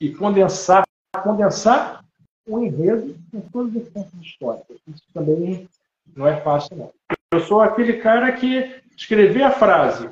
e 0.00 0.14
condensar, 0.14 0.86
condensar 1.22 2.04
o 2.46 2.58
enredo 2.58 3.16
com 3.30 3.40
todas 3.40 3.76
as 3.76 3.88
fontes 3.88 4.20
históricas. 4.20 4.78
Isso 4.88 5.04
também 5.14 5.68
não 6.14 6.26
é 6.26 6.40
fácil, 6.40 6.76
não. 6.76 6.92
Eu 7.30 7.40
sou 7.40 7.60
aquele 7.60 7.94
cara 7.94 8.32
que 8.32 8.82
escrever 8.96 9.42
a 9.42 9.50
frase, 9.50 10.10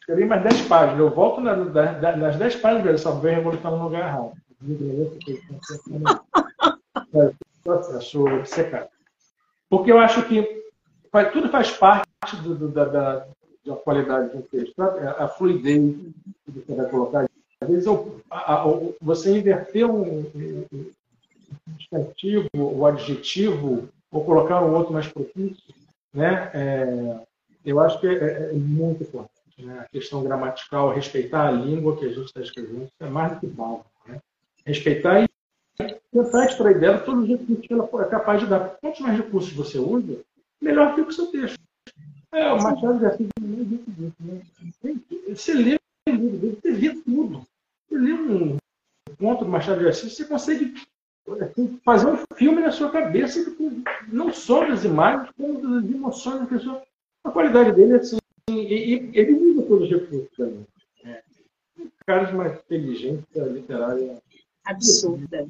escrevi 0.00 0.24
mais 0.24 0.42
10 0.42 0.68
páginas, 0.68 1.00
eu 1.00 1.10
volto 1.10 1.40
na, 1.40 1.56
na, 1.56 2.16
nas 2.16 2.36
10 2.36 2.56
páginas 2.56 3.00
e 3.00 3.02
só 3.02 3.12
a 3.12 3.20
revolução 3.20 3.76
no 3.76 3.84
lugar 3.84 4.08
errado. 4.08 4.32
Obcecado. 8.38 8.88
Porque 9.68 9.90
eu 9.90 9.98
acho 9.98 10.22
que 10.28 10.61
tudo 11.32 11.48
faz 11.50 11.70
parte 11.70 12.36
do, 12.42 12.54
do, 12.54 12.68
da, 12.68 12.84
da, 12.86 13.26
da 13.66 13.76
qualidade 13.76 14.34
do 14.34 14.42
texto. 14.42 14.80
A, 14.80 15.24
a 15.24 15.28
fluidez 15.28 15.94
que 16.44 16.50
você 16.50 16.74
vai 16.74 16.88
colocar. 16.88 17.28
Às 17.60 17.68
vezes 17.68 17.86
a, 18.30 18.54
a, 18.54 18.64
você 19.00 19.38
inverter 19.38 19.88
um, 19.88 20.26
um 20.34 20.90
substantivo, 21.70 22.48
o 22.54 22.86
adjetivo, 22.86 23.88
ou 24.10 24.24
colocar 24.24 24.62
um 24.62 24.74
outro 24.74 24.92
mais 24.92 25.06
propício, 25.06 25.74
né? 26.12 26.50
É, 26.54 27.20
eu 27.64 27.78
acho 27.80 28.00
que 28.00 28.06
é, 28.06 28.14
é, 28.14 28.50
é 28.50 28.52
muito 28.52 29.02
importante. 29.02 29.30
Né? 29.58 29.78
A 29.80 29.88
questão 29.88 30.22
gramatical, 30.22 30.92
respeitar 30.92 31.48
a 31.48 31.52
língua 31.52 31.96
que 31.96 32.04
a 32.04 32.08
gente 32.08 32.26
está 32.26 32.40
escrevendo, 32.40 32.88
é 33.00 33.06
mais 33.06 33.32
do 33.32 33.40
que 33.40 33.46
básico. 33.46 33.86
Né? 34.06 34.20
Respeitar 34.66 35.22
e 35.22 35.28
tentar 36.12 36.46
extrair 36.46 36.78
dela 36.78 36.98
todos 36.98 37.22
os 37.22 37.28
recursos 37.28 37.66
que 37.66 37.72
ela 37.72 37.88
é 38.00 38.04
capaz 38.06 38.40
de 38.40 38.46
dar. 38.46 38.76
Quantos 38.80 39.00
mais 39.00 39.16
recursos 39.16 39.52
você 39.52 39.78
usa, 39.78 40.18
melhor 40.62 40.94
fica 40.94 41.08
o 41.08 41.12
seu 41.12 41.26
texto. 41.26 41.58
É, 42.32 42.50
o 42.50 42.62
Machado 42.62 42.98
de 42.98 43.06
Assis 43.06 43.28
é 43.36 43.40
muito 43.40 43.90
disso. 43.90 44.14
Né? 44.20 44.40
Você 45.28 45.52
lê 45.52 45.78
o 46.08 46.10
livro 46.10 46.38
dele, 46.38 46.58
você 46.62 46.72
vê 46.72 46.94
tudo. 46.94 47.46
Você 47.88 47.98
lê 47.98 48.12
um 48.12 48.56
conto 49.18 49.44
do 49.44 49.50
Machado 49.50 49.80
de 49.80 49.88
Assis, 49.88 50.14
você 50.14 50.24
consegue 50.24 50.74
assim, 51.40 51.78
fazer 51.84 52.06
um 52.06 52.18
filme 52.36 52.62
na 52.62 52.72
sua 52.72 52.90
cabeça, 52.90 53.44
não 54.08 54.32
só 54.32 54.66
das 54.66 54.84
imagens, 54.84 55.30
como 55.36 55.60
das 55.60 55.90
emoções 55.90 56.40
da 56.40 56.46
pessoa. 56.46 56.82
A 57.24 57.30
qualidade 57.30 57.72
dele 57.72 57.92
é 57.92 57.96
assim, 57.96 58.18
e, 58.50 58.94
e 58.94 59.10
ele 59.12 59.34
usa 59.34 59.62
todos 59.62 59.84
os 59.84 59.90
recursos 59.90 60.36
também. 60.36 60.66
É. 61.04 61.22
Caras 62.06 62.28
de 62.28 62.34
uma 62.34 62.48
inteligência 62.48 63.42
literária 63.44 64.22
absurda. 64.64 65.46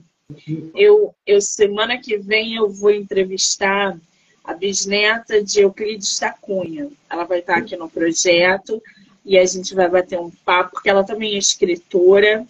Eu, 0.75 1.15
eu 1.27 1.41
semana 1.41 1.99
que 1.99 2.17
vem 2.17 2.57
eu 2.57 2.69
vou 2.69 2.91
entrevistar 2.91 3.99
bisneta 4.63 5.43
de 5.43 5.63
Euclides 5.63 6.21
da 6.21 6.31
Cunha. 6.31 6.89
Ela 7.11 7.25
vai 7.25 7.41
estar 7.41 7.57
aqui 7.57 7.77
no 7.77 7.91
projeto 7.91 8.81
e 9.25 9.37
a 9.37 9.45
gente 9.45 9.75
vai 9.75 9.89
bater 9.89 10.21
um 10.21 10.31
papo, 10.31 10.75
porque 10.75 10.89
ela 10.89 11.03
também 11.03 11.35
é 11.35 11.39
escritora. 11.39 12.47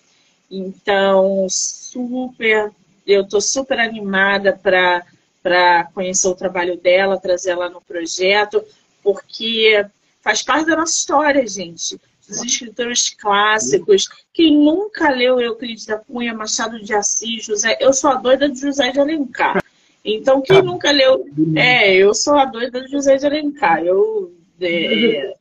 Então, 0.50 1.46
super, 1.48 2.70
eu 3.06 3.22
estou 3.22 3.40
super 3.40 3.78
animada 3.80 4.52
para 4.62 5.84
conhecer 5.94 6.28
o 6.28 6.34
trabalho 6.34 6.76
dela, 6.76 7.18
trazer 7.18 7.52
ela 7.52 7.70
no 7.70 7.80
projeto, 7.80 8.62
porque 9.02 9.82
faz 10.20 10.42
parte 10.42 10.66
da 10.66 10.76
nossa 10.76 10.92
história, 10.92 11.46
gente. 11.46 11.98
Os 12.28 12.42
escritores 12.42 13.08
clássicos. 13.08 14.06
Quem 14.34 14.54
nunca 14.58 15.10
leu 15.10 15.40
Euclides 15.40 15.86
da 15.86 15.96
Cunha, 15.96 16.34
Machado 16.34 16.78
de 16.78 16.92
Assis, 16.92 17.46
José. 17.46 17.78
Eu 17.80 17.94
sou 17.94 18.10
a 18.10 18.16
doida 18.16 18.50
de 18.50 18.60
José 18.60 18.90
de 18.90 19.00
Alencar. 19.00 19.61
Então, 20.04 20.42
quem 20.42 20.58
ah, 20.58 20.62
nunca 20.62 20.90
leu. 20.90 21.24
É, 21.56 21.94
eu 21.94 22.12
sou 22.14 22.34
a 22.34 22.44
doida 22.44 22.80
de 22.80 22.90
José 22.90 23.16
de 23.16 23.26
Alencar. 23.26 23.84
Eu. 23.84 24.32
É, 24.60 25.34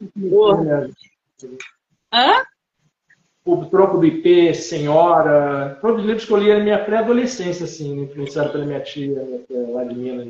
Hã? 2.14 2.44
O 3.44 3.66
Tronco 3.66 3.98
do 3.98 4.06
IP, 4.06 4.54
Senhora, 4.54 5.80
todos 5.82 6.02
os 6.02 6.06
livros 6.06 6.26
que 6.26 6.32
eu 6.32 6.38
li 6.38 6.54
na 6.54 6.60
minha 6.60 6.84
pré-adolescência, 6.84 7.66
assim, 7.66 8.02
influenciado 8.02 8.52
pela 8.52 8.66
minha 8.66 8.80
tia, 8.82 9.20
lá 9.50 9.84
de 9.84 9.96
Minas. 9.96 10.28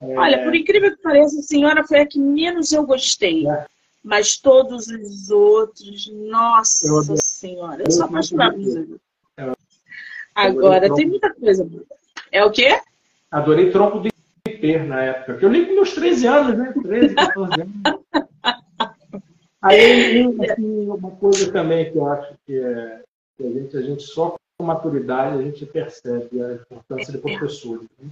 É... 0.00 0.16
Olha, 0.16 0.44
por 0.44 0.54
incrível 0.54 0.94
que 0.94 1.02
pareça, 1.02 1.40
a 1.40 1.42
Senhora 1.42 1.84
foi 1.84 2.00
a 2.00 2.06
que 2.06 2.20
menos 2.20 2.72
eu 2.72 2.84
gostei. 2.84 3.48
É. 3.48 3.66
Mas 4.04 4.36
todos 4.36 4.86
os 4.86 5.30
outros, 5.30 6.08
nossa 6.12 6.86
eu 6.86 7.16
senhora, 7.16 7.82
eu 7.84 7.90
sou 7.90 8.04
apaixonada 8.04 8.56
livros. 8.56 9.00
Agora, 10.32 10.94
tem 10.94 11.06
muita 11.06 11.34
coisa. 11.34 11.68
É 12.30 12.44
o 12.44 12.52
quê? 12.52 12.80
Adorei 13.30 13.70
Tronco 13.70 14.00
de 14.00 14.10
IP 14.48 14.78
na 14.78 15.02
época. 15.02 15.38
Eu 15.40 15.48
li 15.48 15.66
com 15.66 15.74
meus 15.74 15.94
13 15.94 16.26
anos, 16.26 16.58
né? 16.58 16.74
13, 16.82 17.14
14 17.14 17.60
anos. 17.60 17.74
Aí, 19.62 20.20
assim, 20.50 20.88
uma 20.88 21.10
coisa 21.12 21.50
também 21.52 21.90
que 21.90 21.98
eu 21.98 22.06
acho 22.06 22.34
que, 22.46 22.56
é, 22.56 23.02
que 23.36 23.46
a, 23.46 23.50
gente, 23.50 23.76
a 23.76 23.82
gente 23.82 24.02
só 24.04 24.36
com 24.56 24.64
maturidade 24.64 25.38
a 25.38 25.42
gente 25.42 25.66
percebe 25.66 26.42
a 26.42 26.54
importância 26.54 27.12
de 27.12 27.18
professores. 27.18 27.88
Né? 27.98 28.10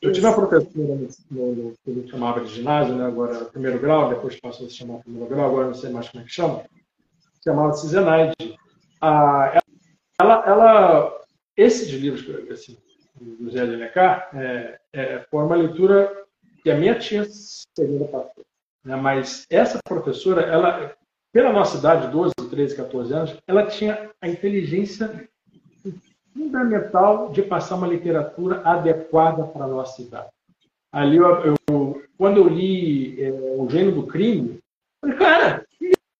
Eu 0.00 0.12
tive 0.12 0.26
uma 0.26 0.34
professora 0.34 0.94
no, 1.30 1.54
no, 1.54 1.74
que 1.84 1.90
a 1.90 1.94
gente 1.94 2.10
chamava 2.10 2.44
de 2.44 2.54
ginásio, 2.54 2.94
né? 2.94 3.06
agora 3.06 3.44
primeiro 3.46 3.78
grau, 3.78 4.08
depois 4.08 4.38
passou 4.38 4.66
a 4.66 4.68
se 4.68 4.76
chamar 4.76 4.98
primeiro 4.98 5.28
grau, 5.28 5.48
agora 5.48 5.66
não 5.68 5.74
sei 5.74 5.90
mais 5.90 6.08
como 6.08 6.22
é 6.22 6.26
que 6.26 6.32
chama, 6.32 6.64
chamava-se 7.42 7.88
Zenaide. 7.88 8.34
Ah, 9.00 9.60
ela, 10.20 10.44
ela, 10.46 11.24
esses 11.56 11.88
livros, 11.88 12.24
assim, 12.50 12.76
do 13.22 13.50
Zé 13.50 13.66
de 13.66 13.74
Alencar, 13.74 14.30
é, 14.34 14.80
é, 14.92 15.18
foi 15.30 15.44
uma 15.44 15.56
leitura 15.56 16.12
que 16.62 16.70
a 16.70 16.76
minha 16.76 16.98
tia 16.98 17.24
segunda 17.76 18.06
passou. 18.06 18.44
Né? 18.84 18.96
Mas 18.96 19.46
essa 19.50 19.78
professora, 19.86 20.42
ela, 20.42 20.94
pela 21.32 21.52
nossa 21.52 21.78
idade, 21.78 22.10
12, 22.10 22.34
13, 22.50 22.76
14 22.76 23.14
anos, 23.14 23.36
ela 23.46 23.66
tinha 23.66 24.10
a 24.20 24.28
inteligência 24.28 25.28
fundamental 26.34 27.30
de 27.30 27.42
passar 27.42 27.76
uma 27.76 27.86
literatura 27.86 28.62
adequada 28.64 29.44
para 29.44 29.64
a 29.64 29.68
nossa 29.68 30.02
idade. 30.02 30.30
Ali, 30.92 31.16
eu, 31.16 31.56
eu 31.66 32.02
quando 32.18 32.36
eu 32.36 32.48
li 32.48 33.22
é, 33.22 33.30
O 33.32 33.68
Gênio 33.68 33.92
do 33.92 34.06
Crime, 34.06 34.58
falei, 35.00 35.16
cara, 35.16 35.66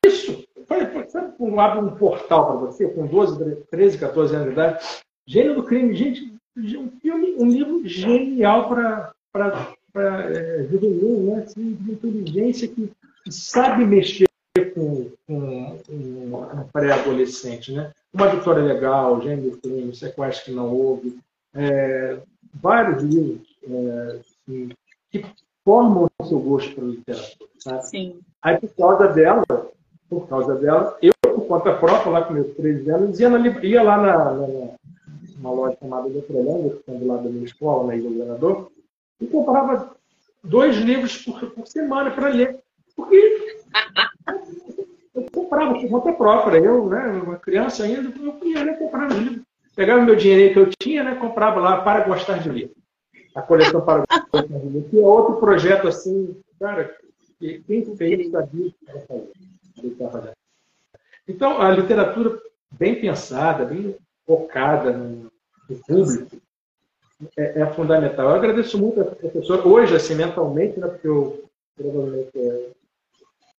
isso? 0.04 0.44
Falei, 0.66 1.08
sabe 1.08 1.36
quando 1.36 1.60
abre 1.60 1.84
um 1.84 1.94
portal 1.96 2.46
para 2.46 2.66
você, 2.66 2.88
com 2.88 3.06
12, 3.06 3.64
13, 3.70 3.98
14 3.98 4.34
anos 4.34 4.46
de 4.46 4.52
idade? 4.52 4.84
Gênio 5.26 5.54
do 5.54 5.62
Crime, 5.62 5.94
gente, 5.94 6.31
um 6.56 6.90
filme, 7.00 7.34
um 7.38 7.48
livro 7.48 7.86
genial 7.86 8.68
para 8.68 9.14
é, 9.94 10.66
juvenil, 10.70 11.22
né? 11.22 11.42
Assim, 11.44 11.72
de 11.72 11.92
inteligência 11.92 12.68
que, 12.68 12.90
que 13.24 13.32
sabe 13.32 13.84
mexer 13.84 14.28
com, 14.74 15.10
com 15.26 15.80
um, 15.88 16.36
um 16.36 16.68
pré-adolescente, 16.72 17.72
né? 17.72 17.92
Uma 18.12 18.28
vitória 18.28 18.62
legal, 18.62 19.22
gênero 19.22 19.56
crime, 19.58 19.94
sequestro 19.94 20.46
que 20.46 20.50
não 20.52 20.68
houve, 20.68 21.18
é, 21.54 22.18
vários 22.54 23.02
livros 23.02 23.56
é, 23.64 24.20
assim, 24.20 24.68
que 25.10 25.24
formam 25.64 26.08
o 26.18 26.24
seu 26.26 26.38
gosto 26.38 26.74
pela 26.74 26.88
literatura. 26.88 27.50
Sabe? 27.58 27.86
Sim. 27.86 28.20
Aí, 28.42 28.58
por 28.58 28.74
causa 28.74 29.08
dela, 29.08 29.44
por 30.08 30.28
causa 30.28 30.54
dela, 30.56 30.98
eu, 31.00 31.12
por 31.22 31.46
conta 31.46 31.74
própria, 31.74 32.10
lá 32.12 32.22
com 32.22 32.34
meus 32.34 32.54
13 32.54 32.90
anos, 32.90 33.20
ia, 33.20 33.30
na, 33.30 33.48
ia 33.62 33.82
lá 33.82 33.96
na, 33.96 34.32
na, 34.34 34.68
uma 35.42 35.50
loja 35.52 35.76
chamada 35.80 36.08
Letrolândia, 36.08 36.70
que 36.70 36.76
está 36.78 36.92
do 36.92 37.06
lado 37.06 37.24
da 37.24 37.30
minha 37.30 37.44
escola, 37.44 37.88
na 37.88 37.96
Ilha 37.96 38.08
do 38.08 38.14
Governador, 38.14 38.72
e 39.20 39.26
comprava 39.26 39.96
dois 40.42 40.76
livros 40.76 41.18
por, 41.18 41.50
por 41.50 41.66
semana 41.66 42.10
para 42.12 42.28
ler. 42.28 42.60
Porque 42.94 43.60
eu 45.14 45.26
comprava 45.32 45.74
por 45.74 45.88
conta 45.88 46.12
própria. 46.12 46.58
Eu, 46.58 46.88
né, 46.88 47.20
uma 47.24 47.36
criança 47.36 47.84
ainda, 47.84 48.12
eu 48.18 48.48
ia 48.48 48.64
né, 48.64 48.74
comprar 48.74 49.10
livros. 49.10 49.42
Pegava 49.74 50.02
meu 50.02 50.14
dinheiro 50.14 50.52
que 50.52 50.60
eu 50.60 50.70
tinha, 50.78 51.02
né, 51.02 51.14
comprava 51.16 51.60
lá 51.60 51.82
para 51.82 52.04
gostar 52.04 52.38
de 52.38 52.48
ler. 52.48 52.72
A 53.34 53.42
coleção 53.42 53.80
para 53.80 54.04
gostar 54.30 54.42
de 54.42 54.68
ler. 54.68 54.88
Que 54.90 55.00
é 55.00 55.02
outro 55.02 55.36
projeto 55.36 55.88
assim, 55.88 56.36
cara, 56.60 56.96
que 57.38 57.60
quem 57.66 57.96
fez 57.96 58.30
sabia 58.30 58.72
fazer. 59.08 59.30
está 59.82 60.08
fazendo. 60.08 60.36
Então, 61.26 61.60
a 61.60 61.70
literatura 61.70 62.38
bem 62.70 63.00
pensada, 63.00 63.64
bem 63.64 63.96
focada 64.26 64.92
no, 64.92 65.31
no 65.68 65.78
público, 65.78 66.36
é, 67.36 67.60
é, 67.60 67.66
fundamental. 67.72 68.30
Eu 68.30 68.36
agradeço 68.36 68.78
muito 68.78 69.00
a 69.00 69.04
professora, 69.04 69.66
hoje, 69.66 69.94
assim, 69.94 70.14
mentalmente, 70.14 70.78
né, 70.78 70.88
porque 70.88 71.08
eu 71.08 71.44
provavelmente, 71.76 72.30
é, 72.36 72.70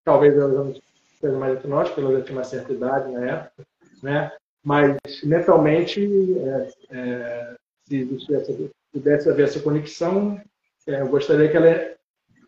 talvez 0.03 0.35
eu 0.35 0.47
não 0.49 0.73
seja 1.19 1.37
mais 1.37 1.57
entre 1.57 1.67
nós, 1.67 1.89
pela 1.89 2.11
já 2.13 2.21
tinha 2.21 2.37
uma 2.37 2.43
certa 2.43 2.73
idade 2.73 3.11
na 3.11 3.25
época, 3.25 3.65
né? 4.01 4.31
mas 4.63 4.97
mentalmente, 5.23 6.01
é, 6.39 6.69
é, 6.91 7.55
se 7.85 7.97
existisse, 7.97 8.71
pudesse 8.91 9.29
haver 9.29 9.45
essa 9.45 9.59
conexão, 9.59 10.39
é, 10.87 11.01
eu 11.01 11.07
gostaria 11.07 11.49
que 11.49 11.57
ela 11.57 11.95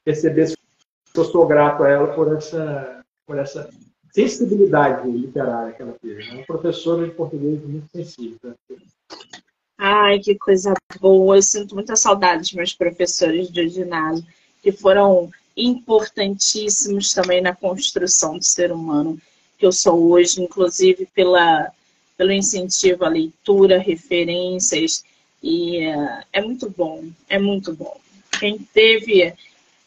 percebesse 0.03 0.55
que 0.55 1.19
eu 1.19 1.25
sou 1.25 1.47
grato 1.47 1.83
a 1.83 1.89
ela 1.89 2.13
por 2.13 2.35
essa, 2.35 3.03
por 3.25 3.37
essa 3.37 3.69
sensibilidade 4.13 5.09
literária 5.09 5.73
que 5.73 5.81
ela 5.81 5.95
teve. 6.01 6.23
É 6.29 6.33
uma 6.35 6.45
professora 6.45 7.05
de 7.05 7.13
português 7.13 7.61
muito 7.63 7.89
sensível. 7.91 8.37
Né? 8.43 8.53
Ai, 9.87 10.17
que 10.17 10.33
coisa 10.33 10.73
boa. 10.99 11.37
Eu 11.37 11.43
sinto 11.43 11.75
muita 11.75 11.95
saudade 11.95 12.41
dos 12.41 12.53
meus 12.53 12.73
professores 12.73 13.51
de 13.51 13.69
ginásio, 13.69 14.25
que 14.63 14.71
foram 14.71 15.29
importantíssimos 15.55 17.13
também 17.13 17.39
na 17.39 17.55
construção 17.55 18.39
do 18.39 18.43
ser 18.43 18.71
humano 18.71 19.21
que 19.59 19.65
eu 19.65 19.71
sou 19.71 20.09
hoje, 20.09 20.41
inclusive 20.41 21.07
pela, 21.13 21.71
pelo 22.17 22.31
incentivo 22.31 23.05
à 23.05 23.09
leitura, 23.09 23.77
referências, 23.77 25.03
e 25.41 25.85
uh, 25.85 26.23
é 26.33 26.41
muito 26.41 26.67
bom, 26.67 27.03
é 27.29 27.37
muito 27.37 27.71
bom. 27.71 27.95
Quem 28.39 28.57
teve. 28.57 29.35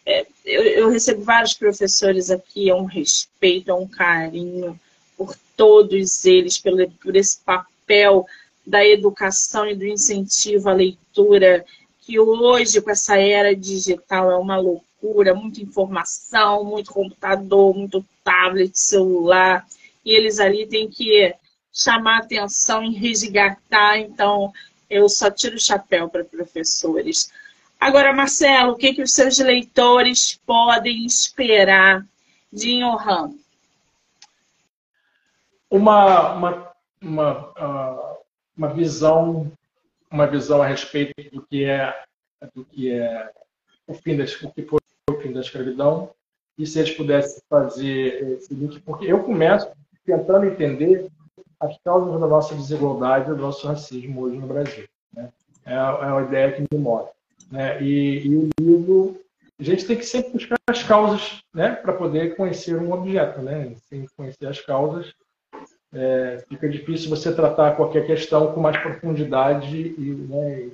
É, 0.07 0.25
eu, 0.45 0.63
eu, 0.63 0.91
recebo 0.91 1.25
vários 1.25 1.55
professores 1.55 2.31
aqui, 2.31 2.71
é 2.71 2.75
um 2.75 2.85
respeito, 2.85 3.73
é 3.73 3.75
um 3.75 3.89
carinho 3.89 4.79
por 5.17 5.37
todos 5.57 6.25
eles, 6.25 6.57
pelo, 6.57 6.89
por 7.03 7.17
esse 7.17 7.39
papel 7.39 8.25
da 8.69 8.87
educação 8.87 9.67
e 9.67 9.75
do 9.75 9.87
incentivo 9.87 10.69
à 10.69 10.75
leitura, 10.75 11.65
que 12.03 12.21
hoje, 12.21 12.81
com 12.83 12.91
essa 12.91 13.19
era 13.19 13.57
digital, 13.57 14.31
é 14.31 14.37
uma 14.37 14.59
loucura, 14.59 15.35
muita 15.35 15.63
informação, 15.63 16.65
muito 16.65 16.93
computador, 16.93 17.75
muito 17.75 18.05
tablet, 18.23 18.79
celular, 18.79 19.67
e 20.05 20.13
eles 20.13 20.39
ali 20.39 20.67
têm 20.67 20.89
que 20.89 21.35
chamar 21.73 22.19
atenção 22.19 22.83
e 22.85 22.95
resgatar, 22.95 23.99
então 23.99 24.53
eu 24.91 25.09
só 25.09 25.31
tiro 25.31 25.57
o 25.57 25.61
chapéu 25.61 26.09
para 26.09 26.25
professores. 26.25 27.33
Agora, 27.81 28.13
Marcelo, 28.13 28.73
o 28.73 28.77
que, 28.77 28.93
que 28.93 29.03
os 29.03 29.13
seus 29.13 29.39
leitores 29.39 30.39
podem 30.45 31.07
esperar 31.07 32.05
de 32.53 32.71
Inhohan? 32.71 33.33
Uma, 35.71 36.33
uma, 36.33 36.73
uma, 37.01 37.33
uh, 37.51 38.18
uma 38.59 38.69
visão 38.69 39.51
uma 40.11 40.27
visão 40.27 40.61
a 40.61 40.67
respeito 40.67 41.15
do 41.31 41.43
que 41.43 41.65
é 41.65 41.95
do 42.55 42.65
que 42.65 42.91
é 42.93 43.31
o 43.87 43.95
fim 43.95 44.17
da, 44.17 44.25
o 44.25 44.53
que 44.53 44.63
foi 44.63 44.81
o 45.11 45.21
fim 45.21 45.33
da 45.33 45.41
escravidão 45.41 46.11
e 46.59 46.67
se 46.67 46.81
eles 46.81 46.91
pudessem 46.91 47.41
fazer 47.49 48.33
esse 48.33 48.53
link, 48.53 48.81
porque 48.81 49.07
eu 49.07 49.23
começo 49.23 49.71
tentando 50.05 50.47
entender 50.47 51.09
as 51.61 51.77
causas 51.85 52.21
da 52.21 52.27
nossa 52.27 52.55
desigualdade, 52.55 53.29
do 53.29 53.37
nosso 53.37 53.67
racismo 53.67 54.23
hoje 54.23 54.39
no 54.39 54.47
Brasil. 54.47 54.85
Né? 55.15 55.29
É, 55.65 55.75
é 55.75 55.81
uma 55.81 56.23
ideia 56.23 56.53
que 56.53 56.63
me 56.63 56.81
move. 56.81 57.09
Né? 57.51 57.81
E, 57.83 58.27
e, 58.27 58.37
o 58.37 58.51
livro, 58.61 59.21
a 59.59 59.63
gente 59.63 59.87
tem 59.87 59.97
que 59.97 60.05
sempre 60.05 60.33
buscar 60.33 60.59
as 60.69 60.83
causas 60.83 61.43
né? 61.55 61.77
para 61.77 61.93
poder 61.93 62.35
conhecer 62.37 62.77
um 62.77 62.93
objeto. 62.93 63.41
Né? 63.41 63.75
Sem 63.89 64.07
conhecer 64.17 64.47
as 64.47 64.61
causas, 64.61 65.15
é, 65.93 66.45
fica 66.49 66.69
difícil 66.69 67.09
você 67.09 67.35
tratar 67.35 67.77
qualquer 67.77 68.07
questão 68.07 68.53
com 68.53 68.61
mais 68.61 68.77
profundidade 68.77 69.77
e, 69.77 70.27
né, 70.29 70.71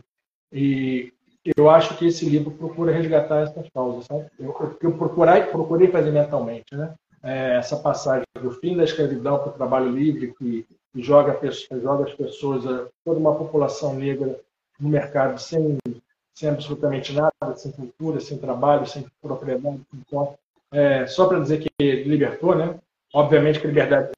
e 0.52 1.12
eu 1.56 1.68
acho 1.68 1.96
que 1.96 2.06
esse 2.06 2.24
livro 2.24 2.50
procura 2.50 2.92
resgatar 2.92 3.42
essas 3.42 3.68
causas. 3.68 4.06
Sabe? 4.06 4.26
Eu, 4.38 4.76
eu 4.80 4.92
procurei, 4.92 5.88
fazer 5.88 6.10
mentalmente, 6.10 6.74
né? 6.74 6.94
É, 7.22 7.56
essa 7.56 7.76
passagem 7.76 8.24
do 8.40 8.50
fim 8.50 8.76
da 8.76 8.84
escravidão 8.84 9.38
para 9.38 9.48
o 9.48 9.54
trabalho 9.54 9.90
livre 9.90 10.34
que, 10.38 10.66
joga, 10.96 11.38
joga 11.82 12.04
as 12.04 12.14
pessoas, 12.14 12.64
toda 13.04 13.18
uma 13.18 13.34
população 13.34 13.94
negra 13.94 14.38
no 14.78 14.88
mercado 14.88 15.38
sem, 15.38 15.78
sem 16.34 16.48
absolutamente 16.50 17.12
nada, 17.12 17.56
sem 17.56 17.72
cultura, 17.72 18.20
sem 18.20 18.36
trabalho, 18.38 18.86
sem 18.86 19.06
propriedade, 19.22 19.80
sem 19.90 20.28
é, 20.72 21.06
só 21.06 21.26
para 21.26 21.40
dizer 21.40 21.64
que 21.64 22.02
libertou, 22.04 22.54
né? 22.54 22.78
Obviamente 23.12 23.60
que 23.60 23.66
liberdade 23.66 24.10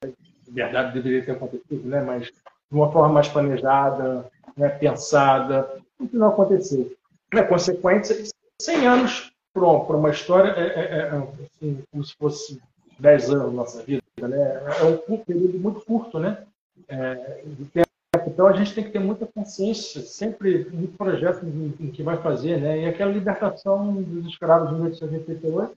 verdade 0.56 0.94
deveria 0.94 1.24
ter 1.24 1.32
acontecido, 1.32 1.86
né? 1.86 2.02
mas 2.02 2.24
de 2.26 2.32
uma 2.72 2.90
forma 2.90 3.12
mais 3.12 3.28
planejada, 3.28 4.26
né? 4.56 4.70
pensada, 4.70 5.70
o 5.98 6.08
que 6.08 6.16
não 6.16 6.28
aconteceu. 6.28 6.92
É 7.32 7.42
consequência, 7.42 8.16
100 8.60 8.86
anos 8.86 9.32
para 9.52 9.96
uma 9.96 10.10
história 10.10 10.50
é, 10.50 10.66
é, 10.66 10.98
é, 10.98 11.08
assim, 11.08 11.82
como 11.90 12.04
se 12.04 12.14
fosse 12.16 12.60
10 12.98 13.30
anos 13.30 13.44
da 13.44 13.50
nossa 13.50 13.82
vida. 13.82 14.02
Né? 14.20 14.38
É 14.80 15.12
um 15.12 15.18
período 15.18 15.58
muito 15.58 15.80
curto 15.80 16.18
né? 16.18 16.42
É, 16.88 17.42
de 17.44 17.64
tempo. 17.66 17.86
Então 18.26 18.46
a 18.46 18.52
gente 18.52 18.74
tem 18.74 18.84
que 18.84 18.90
ter 18.90 18.98
muita 18.98 19.26
consciência, 19.26 20.00
sempre 20.02 20.68
no 20.72 20.88
projeto 20.88 21.44
em 21.44 21.90
que 21.90 22.02
vai 22.02 22.16
fazer. 22.16 22.60
Né? 22.60 22.80
E 22.80 22.86
aquela 22.86 23.12
libertação 23.12 24.02
dos 24.02 24.26
escravos 24.26 24.70
de 24.70 24.74
1888, 24.74 25.74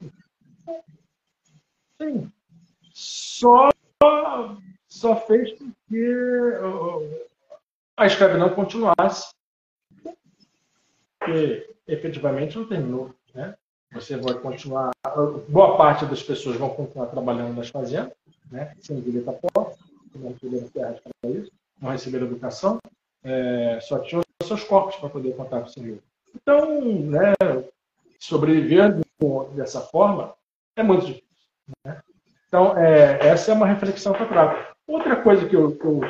sim, 2.01 2.31
só 2.93 3.69
só 4.87 5.15
fez 5.15 5.57
com 5.57 5.71
que 5.87 6.13
a 7.97 8.05
escravidão 8.05 8.49
continuasse, 8.49 9.33
porque 11.19 11.75
efetivamente 11.87 12.57
não 12.57 12.67
terminou. 12.67 13.13
Né? 13.33 13.55
Você 13.93 14.17
vai 14.17 14.33
continuar, 14.35 14.91
boa 15.47 15.77
parte 15.77 16.05
das 16.05 16.23
pessoas 16.23 16.57
vão 16.57 16.69
continuar 16.69 17.07
trabalhando 17.07 17.55
nas 17.55 17.69
fazendas, 17.69 18.13
né? 18.51 18.75
sem 18.79 18.99
direito 18.99 19.29
a 19.29 19.33
posse, 19.33 19.79
não 20.15 20.29
receberam 20.29 20.67
terras 20.69 20.99
para 20.99 21.29
isso, 21.29 21.51
não 21.79 21.91
receberam 21.91 22.27
educação, 22.27 22.79
é, 23.23 23.79
só 23.81 23.99
tinham 23.99 24.21
seus 24.43 24.63
corpos 24.63 24.95
para 24.95 25.09
poder 25.09 25.35
contar 25.35 25.61
com 25.61 25.67
o 25.67 25.69
Senhor. 25.69 25.99
Então, 26.33 26.81
né, 26.81 27.33
sobreviver 28.19 28.95
dessa 29.55 29.81
forma 29.81 30.33
é 30.75 30.83
muito 30.83 31.05
difícil. 31.05 31.27
Né? 31.85 32.01
Então, 32.49 32.75
é, 32.75 33.27
essa 33.27 33.51
é 33.51 33.53
uma 33.53 33.67
reflexão 33.67 34.11
que 34.11 34.23
eu 34.23 34.27
trago. 34.27 34.57
Outra 34.87 35.15
coisa 35.21 35.47
que 35.47 35.55
eu, 35.55 35.75
que 35.77 35.85
eu, 35.85 36.01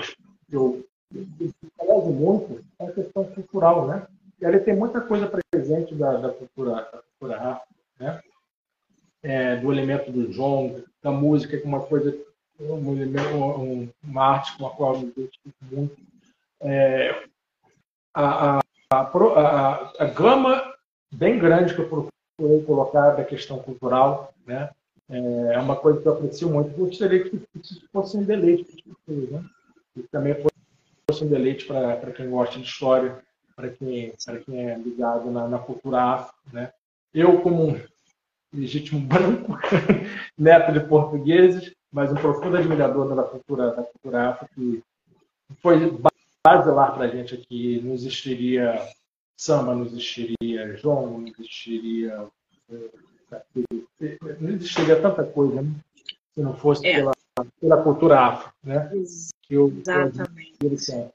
eu, 0.49 0.85
eu 1.13 2.01
muito 2.05 2.63
é 2.79 2.85
a 2.85 2.91
questão 2.91 3.25
cultural, 3.25 3.85
né? 3.85 4.07
E 4.39 4.45
ali 4.45 4.59
tem 4.61 4.73
muita 4.73 5.01
coisa 5.01 5.29
presente 5.51 5.93
da, 5.95 6.15
da 6.15 6.29
cultura, 6.29 6.75
da 6.75 7.01
cultura 7.19 7.61
né? 7.99 8.21
É, 9.21 9.57
do 9.57 9.71
elemento 9.73 10.09
do 10.13 10.31
jongo, 10.31 10.81
da 11.03 11.11
música, 11.11 11.57
que 11.57 11.63
é 11.63 11.67
uma 11.67 11.81
coisa, 11.81 12.17
um, 12.57 13.89
uma 14.01 14.23
arte 14.23 14.57
com 14.57 14.65
a 14.65 14.69
qual 14.69 14.93
eu 14.93 14.99
me 15.01 15.07
identifico 15.07 15.57
muito. 15.69 15.97
É, 16.61 17.21
a, 18.13 18.59
a, 18.59 18.61
a, 18.91 19.93
a, 19.99 20.05
gama 20.05 20.73
bem 21.13 21.37
grande 21.37 21.75
que 21.75 21.81
eu 21.81 21.89
procurei 21.89 22.63
colocar 22.65 23.11
da 23.11 23.25
questão 23.25 23.59
cultural, 23.59 24.33
né? 24.47 24.69
É, 25.09 25.53
é 25.55 25.59
uma 25.59 25.75
coisa 25.75 26.01
que 26.01 26.07
eu 26.07 26.13
aprecio 26.13 26.49
muito. 26.49 26.77
Gostaria 26.77 27.27
que 27.27 27.41
isso 27.61 27.87
fosse 27.91 28.15
um 28.15 28.23
deleite 28.23 28.63
para 28.65 28.91
as 28.91 28.97
pessoas, 28.97 29.29
né? 29.31 29.49
Também 30.11 30.35
fosse 31.09 31.23
um 31.23 31.27
deleite 31.27 31.65
para 31.65 32.11
quem 32.11 32.29
gosta 32.29 32.59
de 32.59 32.65
história, 32.65 33.19
para 33.55 33.69
quem, 33.69 34.13
quem 34.45 34.69
é 34.69 34.77
ligado 34.77 35.31
na, 35.31 35.47
na 35.47 35.59
cultura 35.59 36.01
afro, 36.01 36.35
né? 36.53 36.71
Eu, 37.13 37.41
como 37.41 37.69
um 37.69 37.81
legítimo 38.53 39.01
branco, 39.05 39.57
neto 40.37 40.71
de 40.71 40.79
portugueses, 40.81 41.73
mas 41.91 42.11
um 42.11 42.15
profundo 42.15 42.57
admirador 42.57 43.15
da 43.15 43.23
cultura, 43.23 43.71
da 43.71 43.83
cultura 43.83 44.29
afro, 44.29 44.47
que 44.53 44.83
foi 45.61 45.91
basilar 46.43 46.93
para 46.93 47.05
a 47.05 47.07
gente 47.07 47.33
aqui. 47.33 47.81
Não 47.83 47.93
existiria 47.93 48.79
samba, 49.35 49.73
não 49.73 49.85
existiria 49.85 50.77
João, 50.77 51.19
não 51.19 51.27
existiria 51.27 52.27
eh, 52.71 52.89
não 54.39 54.49
existiria 54.49 55.01
tanta 55.01 55.23
coisa 55.23 55.61
né? 55.61 55.71
se 56.33 56.41
não 56.41 56.55
fosse 56.55 56.87
é. 56.87 56.95
pela, 56.95 57.11
pela 57.59 57.83
cultura 57.83 58.19
afro, 58.19 58.51
né? 58.63 58.89
Que 59.43 59.53
eu, 59.55 59.73
Exatamente. 59.77 60.55
Eu, 60.61 61.13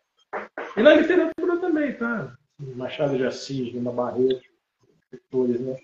e 0.77 0.83
na 0.83 0.95
literatura 0.95 1.59
também, 1.59 1.93
tá? 1.97 2.37
Machado 2.59 3.17
de 3.17 3.25
Assis, 3.25 3.73
Lima 3.73 3.93
Barreto, 3.93 4.45
escritores, 5.03 5.61
né? 5.61 5.77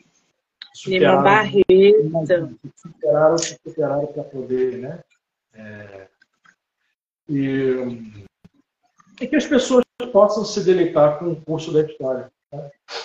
Lima 0.86 1.22
Barreto. 1.22 2.58
Superaram, 2.76 3.38
superaram 3.38 4.06
para 4.06 4.24
poder, 4.24 4.78
né? 4.78 5.00
É, 5.54 6.08
e, 7.28 8.22
e 9.20 9.26
que 9.26 9.36
as 9.36 9.46
pessoas 9.46 9.84
possam 10.12 10.44
se 10.44 10.64
deleitar 10.64 11.18
com 11.18 11.32
o 11.32 11.40
curso 11.40 11.72
da 11.72 11.82
história 11.82 12.30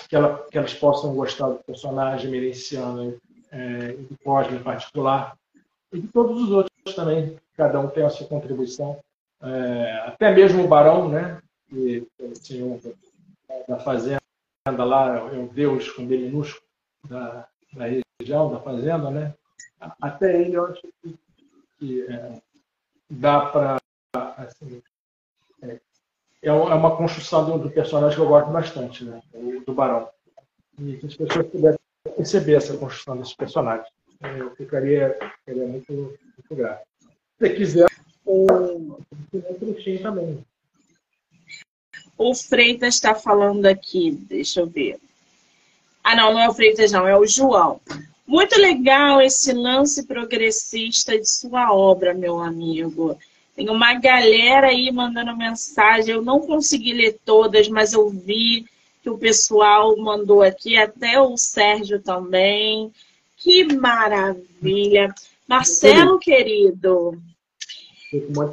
que, 0.08 0.16
ela, 0.16 0.46
que 0.50 0.58
elas 0.58 0.74
possam 0.74 1.14
gostar 1.14 1.48
do 1.48 1.64
personagem 1.64 2.30
Merenciano 2.30 3.16
é, 3.50 3.96
e 3.98 4.02
do 4.02 4.18
Cosme 4.24 4.56
em 4.56 4.62
particular, 4.62 5.36
e 5.92 6.00
de 6.00 6.08
todos 6.08 6.42
os 6.42 6.50
outros 6.50 6.94
também, 6.94 7.36
cada 7.56 7.80
um 7.80 7.88
tem 7.88 8.04
a 8.04 8.10
sua 8.10 8.26
contribuição. 8.26 8.98
É, 9.42 9.92
até 10.06 10.34
mesmo 10.34 10.64
o 10.64 10.68
Barão, 10.68 11.08
né, 11.08 11.40
que 11.68 12.06
é 12.18 12.24
o 12.24 12.36
senhor 12.36 12.80
da 13.68 13.78
fazenda 13.78 14.20
lá, 14.66 15.18
é 15.32 15.38
o 15.38 15.48
Deus 15.48 15.90
com 15.90 16.06
B 16.06 16.16
minúsculo 16.16 16.66
da, 17.08 17.46
da 17.72 17.86
região, 18.20 18.50
da 18.50 18.60
fazenda, 18.60 19.10
né? 19.10 19.34
Até 20.00 20.40
ele 20.40 20.54
eu 20.54 20.66
acho 20.66 20.82
que, 21.02 21.18
que 21.78 22.02
é, 22.02 22.40
dá 23.10 23.46
para. 23.46 23.76
Assim, 24.14 24.82
é, 25.62 25.78
é, 26.42 26.48
é 26.48 26.52
uma 26.52 26.96
construção 26.96 27.44
do, 27.44 27.58
do, 27.58 27.70
personagem 27.70 28.16
que 28.16 28.22
eu 28.22 28.28
gosto 28.28 28.50
bastante, 28.50 29.04
né? 29.04 29.20
O, 29.32 29.62
do 29.64 29.74
Barão. 29.74 30.08
E 30.78 30.96
que 30.96 31.06
as 31.06 31.16
pessoas 31.16 31.46
pudessem 31.46 31.80
perceber 32.16 32.54
essa 32.54 32.76
construção 32.76 33.16
desse 33.16 33.36
personagem. 33.36 33.86
Eu 34.22 34.54
ficaria, 34.56 35.16
ficaria 35.40 35.66
muito, 35.66 35.92
muito 35.92 36.54
grato. 36.54 36.84
Se 37.38 37.50
quiser, 37.50 37.86
um, 38.26 38.96
um 39.32 39.72
trechinho 39.72 40.02
também. 40.02 40.44
O 42.18 42.34
Freitas 42.34 42.94
está 42.94 43.14
falando 43.14 43.66
aqui, 43.66 44.10
deixa 44.10 44.60
eu 44.60 44.66
ver. 44.66 44.98
Ah, 46.02 46.16
não, 46.16 46.32
não 46.32 46.40
é 46.40 46.48
o 46.48 46.54
Freitas, 46.54 46.92
não, 46.92 47.06
é 47.06 47.16
o 47.16 47.26
João. 47.26 47.80
Muito 48.26 48.58
legal 48.58 49.20
esse 49.20 49.52
lance 49.52 50.06
progressista 50.06 51.18
de 51.18 51.28
sua 51.28 51.72
obra, 51.72 52.14
meu 52.14 52.40
amigo. 52.40 53.18
Tem 53.56 53.70
uma 53.70 53.94
galera 53.94 54.68
aí 54.68 54.92
mandando 54.92 55.34
mensagem. 55.34 56.14
Eu 56.14 56.22
não 56.22 56.40
consegui 56.40 56.92
ler 56.92 57.18
todas, 57.24 57.68
mas 57.68 57.94
eu 57.94 58.08
vi 58.10 58.66
que 59.02 59.08
o 59.08 59.16
pessoal 59.16 59.96
mandou 59.96 60.42
aqui, 60.42 60.76
até 60.76 61.18
o 61.18 61.36
Sérgio 61.38 62.00
também. 62.02 62.92
Que 63.36 63.64
maravilha. 63.74 65.14
Marcelo, 65.48 66.18
querido, 66.18 67.18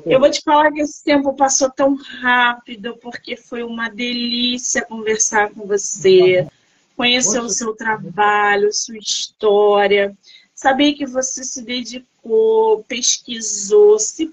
eu 0.05 0.19
vou 0.19 0.29
te 0.29 0.41
falar 0.41 0.71
que 0.71 0.81
esse 0.81 1.03
tempo 1.03 1.33
passou 1.33 1.69
tão 1.69 1.95
rápido, 1.95 2.97
porque 3.01 3.35
foi 3.35 3.63
uma 3.63 3.89
delícia 3.89 4.85
conversar 4.85 5.51
com 5.51 5.67
você, 5.67 6.47
conhecer 6.95 7.39
o 7.39 7.49
seu 7.49 7.75
trabalho, 7.75 8.73
sua 8.73 8.97
história, 8.97 10.15
saber 10.53 10.93
que 10.93 11.05
você 11.05 11.43
se 11.43 11.63
dedicou, 11.63 12.83
pesquisou, 12.87 13.99
se 13.99 14.27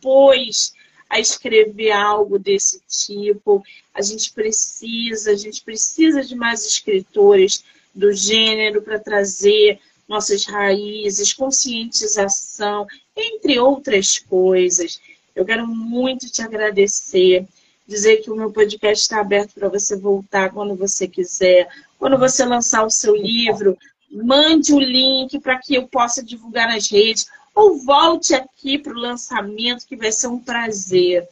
propôs 0.00 0.72
a 1.08 1.20
escrever 1.20 1.92
algo 1.92 2.38
desse 2.38 2.80
tipo. 2.88 3.62
A 3.94 4.00
gente 4.00 4.32
precisa, 4.32 5.32
a 5.32 5.36
gente 5.36 5.62
precisa 5.62 6.22
de 6.22 6.34
mais 6.34 6.64
escritores 6.64 7.64
do 7.94 8.12
gênero 8.12 8.82
para 8.82 8.98
trazer 8.98 9.80
nossas 10.08 10.44
raízes, 10.44 11.32
conscientização, 11.32 12.86
entre 13.16 13.58
outras 13.58 14.18
coisas. 14.18 15.00
Eu 15.34 15.44
quero 15.44 15.66
muito 15.66 16.30
te 16.30 16.42
agradecer, 16.42 17.46
dizer 17.86 18.18
que 18.18 18.30
o 18.30 18.36
meu 18.36 18.52
podcast 18.52 19.02
está 19.02 19.20
aberto 19.20 19.54
para 19.54 19.68
você 19.68 19.96
voltar 19.96 20.52
quando 20.52 20.74
você 20.74 21.06
quiser. 21.06 21.68
Quando 21.98 22.18
você 22.18 22.44
lançar 22.44 22.84
o 22.84 22.90
seu 22.90 23.14
livro, 23.14 23.76
mande 24.10 24.72
o 24.72 24.80
link 24.80 25.38
para 25.40 25.58
que 25.58 25.74
eu 25.74 25.86
possa 25.86 26.22
divulgar 26.22 26.68
nas 26.68 26.90
redes, 26.90 27.28
ou 27.60 27.78
volte 27.84 28.34
aqui 28.34 28.78
para 28.78 28.92
o 28.92 28.98
lançamento, 28.98 29.86
que 29.86 29.96
vai 29.96 30.10
ser 30.10 30.28
um 30.28 30.38
prazer. 30.38 31.28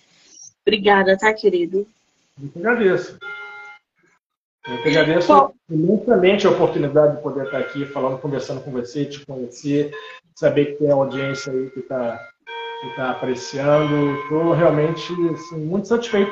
Obrigada, 0.62 1.16
tá, 1.16 1.32
querido? 1.32 1.86
Muito 2.36 2.58
agradeço. 2.58 3.18
Eu 4.66 4.82
que 4.82 4.88
agradeço 4.90 5.28
Bom, 5.28 5.54
imensamente 5.70 6.46
a 6.46 6.50
oportunidade 6.50 7.16
de 7.16 7.22
poder 7.22 7.46
estar 7.46 7.58
aqui 7.58 7.86
falando, 7.86 8.20
conversando 8.20 8.60
com 8.60 8.70
você, 8.70 9.06
te 9.06 9.24
conhecer, 9.24 9.90
saber 10.34 10.66
que 10.66 10.72
tem 10.74 10.90
audiência 10.90 11.50
aí 11.50 11.70
que 11.70 11.80
está 11.80 12.20
que 12.82 12.96
tá 12.96 13.10
apreciando. 13.12 14.14
Estou 14.22 14.52
realmente 14.52 15.10
assim, 15.32 15.58
muito 15.58 15.88
satisfeito. 15.88 16.30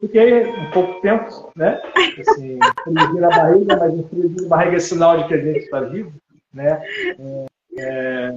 Fiquei 0.00 0.46
um 0.46 0.70
pouco 0.72 1.00
tempo, 1.00 1.52
né? 1.54 1.80
Assim, 2.18 2.58
na 2.88 3.28
barriga, 3.28 3.76
mas 3.76 3.94
um 3.94 4.08
friozinho 4.08 4.42
na 4.42 4.48
barriga 4.48 4.76
é 4.76 4.80
sinal 4.80 5.18
de 5.18 5.28
que 5.28 5.34
a 5.34 5.40
gente 5.40 5.60
está 5.60 5.80
vivo, 5.80 6.12
né? 6.52 6.82
É, 7.18 7.46
é, 7.78 8.34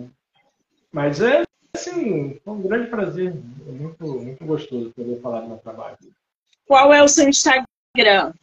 mas 0.92 1.22
é, 1.22 1.44
assim, 1.76 2.40
foi 2.44 2.54
um 2.54 2.62
grande 2.62 2.90
prazer, 2.90 3.36
é 3.68 3.72
muito, 3.72 4.04
muito 4.06 4.46
gostoso 4.46 4.92
poder 4.92 5.22
falar 5.22 5.42
do 5.42 5.50
meu 5.50 5.58
trabalho. 5.58 5.98
Qual 6.66 6.94
é 6.94 7.04
o 7.04 7.08
seu 7.08 7.28
Instagram? 7.28 8.34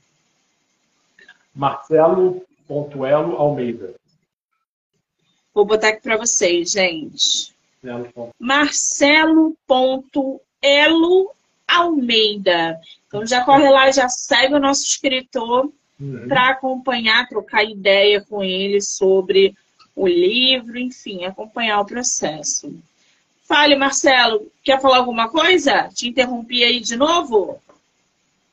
Marcelo.elo 1.55 3.37
Almeida. 3.37 3.95
Vou 5.55 5.65
botar 5.65 5.89
aqui 5.89 6.03
para 6.03 6.17
vocês, 6.19 6.73
gente. 6.73 7.55
Marcelo.elo 8.39 9.55
Almeida. 11.67 12.81
Então 13.07 13.25
já 13.27 13.45
corre 13.45 13.69
lá, 13.71 13.91
já 13.91 14.09
segue 14.09 14.55
o 14.55 14.61
nosso 14.61 14.85
escritor 14.85 15.73
uhum. 16.01 16.29
para 16.29 16.51
acompanhar, 16.51 17.29
trocar 17.29 17.65
ideia 17.65 18.21
com 18.21 18.43
ele 18.43 18.81
sobre 18.81 19.57
o 19.97 20.07
livro, 20.07 20.79
enfim, 20.79 21.25
acompanhar 21.25 21.81
o 21.81 21.87
processo. 21.87 22.73
Fale, 23.43 23.75
Marcelo, 23.77 24.47
quer 24.63 24.81
falar 24.81 24.99
alguma 24.99 25.31
coisa? 25.31 25.89
Te 25.89 26.09
interrompi 26.09 26.63
aí 26.63 26.81
de 26.81 26.97
novo? 26.97 27.59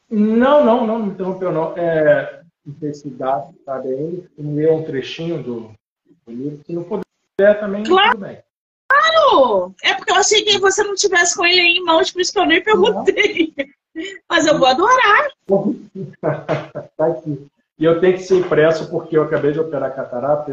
Não, 0.10 0.64
não, 0.64 0.88
não 0.88 1.00
me 1.00 1.12
interrompeu, 1.12 1.52
não. 1.52 1.76
É, 1.76 2.42
não 2.66 2.76
sei 2.80 2.94
se 2.94 3.10
dá, 3.10 3.46
sabe 3.66 3.90
aí, 3.90 4.24
ler 4.38 4.72
um 4.72 4.84
trechinho 4.84 5.44
do, 5.44 5.72
do 6.26 6.32
livro. 6.32 6.62
Se 6.66 6.72
não 6.72 6.84
puder 6.84 7.60
também, 7.60 7.84
claro. 7.84 8.12
tudo 8.12 8.22
bem. 8.22 8.38
Claro! 8.88 9.76
É 9.84 9.96
porque 9.96 10.12
eu 10.12 10.16
achei 10.16 10.44
que 10.44 10.60
você 10.60 10.84
não 10.84 10.96
tivesse 10.96 11.36
com 11.36 11.46
ele 11.46 11.60
aí 11.60 11.78
em 11.78 11.84
mãos, 11.84 12.12
por 12.12 12.22
isso 12.22 12.32
que 12.32 12.40
eu 12.40 12.46
nem 12.46 12.64
perguntei. 12.64 13.54
Mas 14.30 14.46
eu 14.46 14.58
vou 14.58 14.68
adorar. 14.68 15.30
tá 16.96 17.08
aqui. 17.08 17.48
E 17.78 17.86
eu 17.86 18.00
tenho 18.00 18.18
que 18.18 18.24
ser 18.24 18.38
impresso 18.38 18.90
porque 18.90 19.18
eu 19.18 19.24
acabei 19.24 19.52
de 19.52 19.60
operar 19.60 19.96
catarata, 19.96 20.52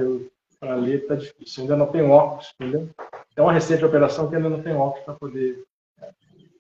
para 0.61 0.75
ler 0.75 1.07
tá 1.07 1.15
difícil. 1.15 1.63
Ainda 1.63 1.77
não 1.77 1.87
tenho 1.87 2.11
óculos, 2.11 2.53
entendeu? 2.55 2.89
É 3.35 3.41
uma 3.41 3.53
recente 3.53 3.85
operação 3.85 4.29
que 4.29 4.37
ainda 4.37 4.51
não 4.51 4.63
tem 4.63 4.75
óculos 4.75 5.05
para 5.05 5.15
poder. 5.15 5.65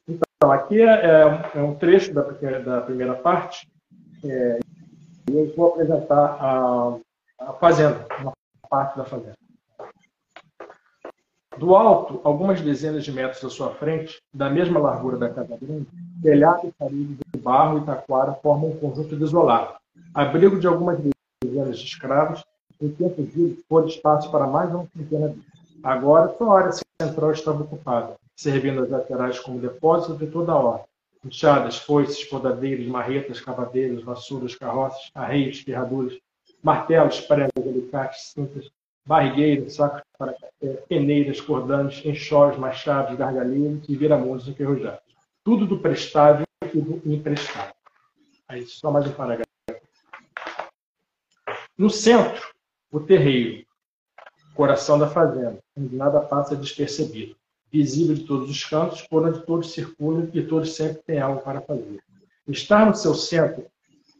Então, 0.08 0.50
aqui 0.50 0.80
é, 0.80 0.86
é, 0.86 1.50
é, 1.54 1.62
um 1.62 1.74
trecho 1.74 2.14
da, 2.14 2.22
da 2.22 2.80
primeira 2.80 3.14
parte. 3.14 3.68
É, 4.24 4.58
e 5.30 5.38
eu 5.38 5.54
vou 5.54 5.68
apresentar 5.68 6.36
a, 6.40 6.96
a 7.38 7.52
fazenda, 7.54 8.06
uma 8.20 8.32
parte 8.68 8.96
da 8.96 9.04
fazenda. 9.04 9.34
Do 11.58 11.74
alto, 11.74 12.20
algumas 12.24 12.62
dezenas 12.62 13.04
de 13.04 13.12
metros 13.12 13.44
à 13.44 13.50
sua 13.50 13.74
frente, 13.74 14.18
da 14.32 14.48
mesma 14.48 14.80
largura 14.80 15.18
da 15.18 15.28
Casa 15.28 15.58
Grande, 15.60 15.86
telhado 16.22 16.72
parede 16.78 17.18
de 17.34 17.38
barro 17.38 17.78
e 17.78 17.84
taquara 17.84 18.32
formam 18.34 18.70
um 18.70 18.76
conjunto 18.78 19.14
desolado, 19.14 19.74
abrigo 20.14 20.58
de 20.58 20.66
algumas 20.66 20.98
dezenas 21.42 21.78
de 21.78 21.84
escravos, 21.84 22.42
em 22.80 22.90
tempos 22.90 23.32
de 23.32 23.58
for 23.68 23.86
espaço 23.86 24.30
para 24.30 24.46
mais 24.46 24.70
de 24.70 24.76
uma 24.76 24.88
deles. 24.94 25.36
Agora, 25.82 26.34
sua 26.36 26.58
área 26.58 26.72
central 27.00 27.32
estava 27.32 27.62
ocupada, 27.62 28.16
servindo 28.36 28.82
as 28.82 28.90
laterais 28.90 29.38
como 29.38 29.60
depósito 29.60 30.16
de 30.16 30.26
toda 30.26 30.52
a 30.52 30.56
ordem, 30.56 30.86
enxadas, 31.24 31.78
foices, 31.78 32.24
podadeiros, 32.24 32.86
marretas, 32.86 33.40
cavadeiros, 33.40 34.02
vassouras, 34.02 34.54
carroças, 34.54 35.10
arreios, 35.14 35.60
ferraduras, 35.60 36.18
martelos, 36.62 37.20
pregas, 37.20 37.50
alicates, 37.56 38.32
cintas, 38.32 38.70
barrigueiros, 39.04 39.74
sacos 39.74 40.02
para 40.18 40.32
café, 40.32 40.82
peneiras, 40.88 41.40
cordanes, 41.40 42.04
enxós, 42.04 42.56
machados, 42.58 43.16
gargalheiros 43.16 43.88
e 43.88 43.96
viramontes 43.96 44.48
enferrujados. 44.48 45.02
Tudo 45.42 45.66
do 45.66 45.78
prestável 45.78 46.46
e 46.72 46.80
do 46.80 47.00
imprestável. 47.10 47.74
Aí 48.48 48.66
só 48.66 48.90
mais 48.90 49.06
um 49.06 49.12
parágrafo. 49.12 49.48
No 51.78 51.88
centro, 51.88 52.46
o 52.90 53.00
terreiro, 53.00 53.64
coração 54.54 54.98
da 54.98 55.08
fazenda, 55.08 55.58
onde 55.76 55.94
nada 55.94 56.20
passa 56.20 56.56
despercebido. 56.56 57.36
Visível 57.72 58.16
de 58.16 58.24
todos 58.24 58.50
os 58.50 58.64
cantos, 58.64 59.02
por 59.02 59.24
onde 59.24 59.44
todos 59.46 59.72
circulam 59.72 60.28
e 60.34 60.42
todos 60.42 60.74
sempre 60.74 61.02
têm 61.06 61.20
algo 61.20 61.40
para 61.40 61.60
fazer. 61.60 62.00
Estar 62.48 62.84
no 62.84 62.94
seu 62.94 63.14
centro 63.14 63.64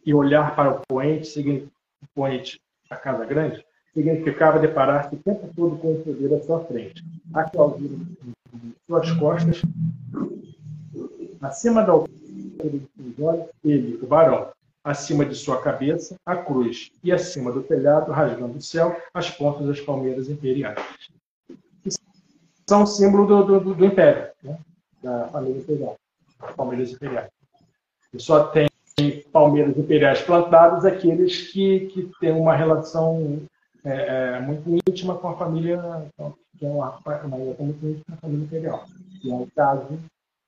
e 0.07 0.15
olhar 0.15 0.55
para 0.55 0.71
o 0.71 0.83
poente, 0.87 1.69
o 2.01 2.07
poente 2.15 2.61
da 2.89 2.97
casa 2.97 3.25
grande, 3.25 3.65
significava 3.93 4.61
deparar-se 4.61 5.17
o 5.17 5.19
tempo 5.19 5.51
todo 5.55 5.77
com 5.79 5.95
o 5.95 6.05
poder 6.05 6.35
à 6.35 6.43
sua 6.43 6.65
frente, 6.65 7.05
a 7.35 7.45
clausura 7.45 7.97
de 7.97 8.75
suas 8.87 9.11
costas, 9.13 9.63
acima 11.41 11.83
da 11.83 11.93
altura 11.93 12.21
ele, 13.65 13.99
o 14.03 14.07
barão, 14.07 14.49
acima 14.83 15.25
de 15.25 15.35
sua 15.35 15.61
cabeça, 15.61 16.17
a 16.25 16.37
cruz, 16.37 16.91
e 17.05 17.13
acima 17.13 17.53
do 17.53 17.63
telhado, 17.63 18.13
rasgando 18.13 18.59
o 18.59 18.63
céu, 18.63 18.97
as 19.13 19.31
pontas 19.31 19.67
das 19.67 19.81
palmeiras 19.81 20.29
imperiais 20.29 20.79
são 22.71 22.87
símbolo 22.87 23.27
do, 23.27 23.59
do, 23.59 23.75
do 23.75 23.85
império, 23.85 24.31
né? 24.45 24.57
da 25.03 25.27
família 25.27 25.59
imperial, 25.59 25.97
palmeiras 26.57 26.93
imperiais. 26.93 27.29
E 28.15 28.23
só 28.23 28.45
tem 28.45 28.69
palmeiras 29.33 29.77
imperiais 29.77 30.23
plantadas 30.23 30.85
aqueles 30.85 31.51
que, 31.51 31.87
que 31.87 32.09
têm 32.21 32.31
uma 32.31 32.55
relação 32.55 33.41
é, 33.85 34.37
é, 34.37 34.41
muito 34.41 34.71
íntima 34.89 35.17
com 35.19 35.31
a 35.31 35.37
família, 35.37 35.83
que 36.57 36.65
é 36.65 36.69
uma, 36.69 36.97
uma 37.25 37.37
muito 37.59 37.85
íntima 37.85 38.05
com 38.07 38.15
a 38.15 38.17
família 38.19 38.45
imperial. 38.45 38.85
E 39.25 39.33
é 39.33 39.35
o 39.35 39.49
caso 39.57 39.99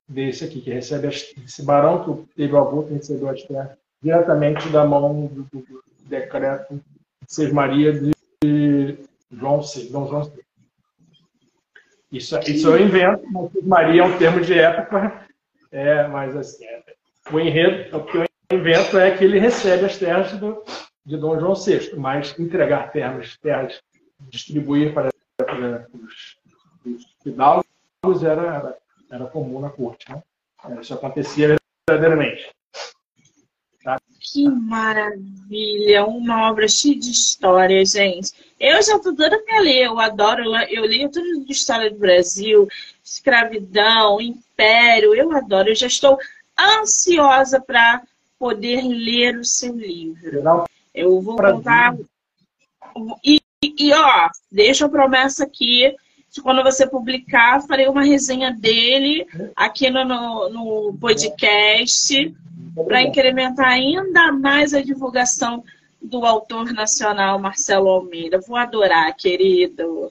desse 0.08 0.44
aqui, 0.44 0.60
que 0.60 0.70
recebe 0.70 1.08
esse 1.08 1.62
barão 1.64 2.04
que 2.04 2.34
teve 2.36 2.52
o 2.52 2.58
avô 2.58 2.84
que 2.84 2.94
recebeu 2.94 3.30
as 3.30 3.42
terras 3.42 3.81
diretamente 4.02 4.68
da 4.68 4.84
mão 4.84 5.26
do, 5.26 5.42
do, 5.44 5.82
decreto 6.06 6.74
de 6.74 6.82
Seis 7.26 7.52
Maria 7.52 7.92
de 7.92 8.98
João 9.30 9.60
VI. 9.60 9.90
Dom 9.90 10.08
João 10.08 10.24
VI. 10.24 10.42
Isso, 12.10 12.38
isso 12.40 12.68
eu 12.68 12.84
invento, 12.84 13.24
mas 13.62 13.96
é 13.96 14.02
um 14.02 14.18
termo 14.18 14.40
de 14.42 14.58
época, 14.58 15.26
é, 15.70 16.06
mas 16.08 16.36
assim, 16.36 16.66
é, 16.66 16.82
o 17.32 17.40
enredo, 17.40 17.96
o 17.96 18.04
que 18.04 18.18
eu 18.18 18.26
invento 18.52 18.98
é 18.98 19.16
que 19.16 19.24
ele 19.24 19.38
recebe 19.38 19.86
as 19.86 19.96
terras 19.96 20.32
do, 20.32 20.62
de 21.06 21.16
Dom 21.16 21.40
João 21.40 21.54
VI, 21.54 21.96
mas 21.96 22.38
entregar 22.38 22.92
terras, 22.92 23.38
terras 23.38 23.80
distribuir 24.30 24.92
para, 24.92 25.08
para 25.38 25.88
os, 25.94 26.36
os 26.84 27.16
fidalgos 27.22 28.22
era, 28.22 28.42
era, 28.42 28.78
era, 29.10 29.26
comum 29.26 29.60
na 29.60 29.70
corte. 29.70 30.10
Né? 30.10 30.22
Isso 30.80 30.92
acontecia 30.94 31.56
verdadeiramente. 31.88 32.50
Que 34.32 34.48
maravilha! 34.48 36.06
Uma 36.06 36.48
obra 36.50 36.66
cheia 36.66 36.98
de 36.98 37.10
história, 37.10 37.84
gente. 37.84 38.32
Eu 38.58 38.80
já 38.82 38.96
estou 38.96 39.14
doida 39.14 39.38
para 39.40 39.60
ler, 39.60 39.84
eu 39.84 40.00
adoro, 40.00 40.42
eu 40.70 40.84
leio 40.84 41.10
tudo 41.10 41.44
de 41.44 41.52
história 41.52 41.90
do 41.90 41.98
Brasil, 41.98 42.66
escravidão, 43.04 44.22
império, 44.22 45.14
eu 45.14 45.30
adoro, 45.36 45.68
eu 45.68 45.74
já 45.74 45.86
estou 45.86 46.18
ansiosa 46.58 47.60
para 47.60 48.02
poder 48.38 48.80
ler 48.82 49.36
o 49.36 49.44
seu 49.44 49.76
livro. 49.76 50.42
Eu 50.94 51.20
vou 51.20 51.36
contar. 51.36 51.94
E, 53.22 53.38
e, 53.62 53.92
ó, 53.92 54.30
deixa 54.50 54.86
a 54.86 54.88
promessa 54.88 55.44
aqui 55.44 55.94
quando 56.40 56.62
você 56.62 56.86
publicar, 56.86 57.60
farei 57.62 57.88
uma 57.88 58.02
resenha 58.02 58.52
dele 58.52 59.26
aqui 59.54 59.90
no, 59.90 60.04
no, 60.04 60.48
no 60.48 60.98
podcast 60.98 62.34
para 62.86 63.02
incrementar 63.02 63.68
ainda 63.68 64.32
mais 64.32 64.72
a 64.72 64.80
divulgação 64.80 65.62
do 66.00 66.24
autor 66.24 66.72
nacional 66.72 67.38
Marcelo 67.38 67.88
Almeida. 67.88 68.40
Vou 68.40 68.56
adorar, 68.56 69.14
querido. 69.14 70.10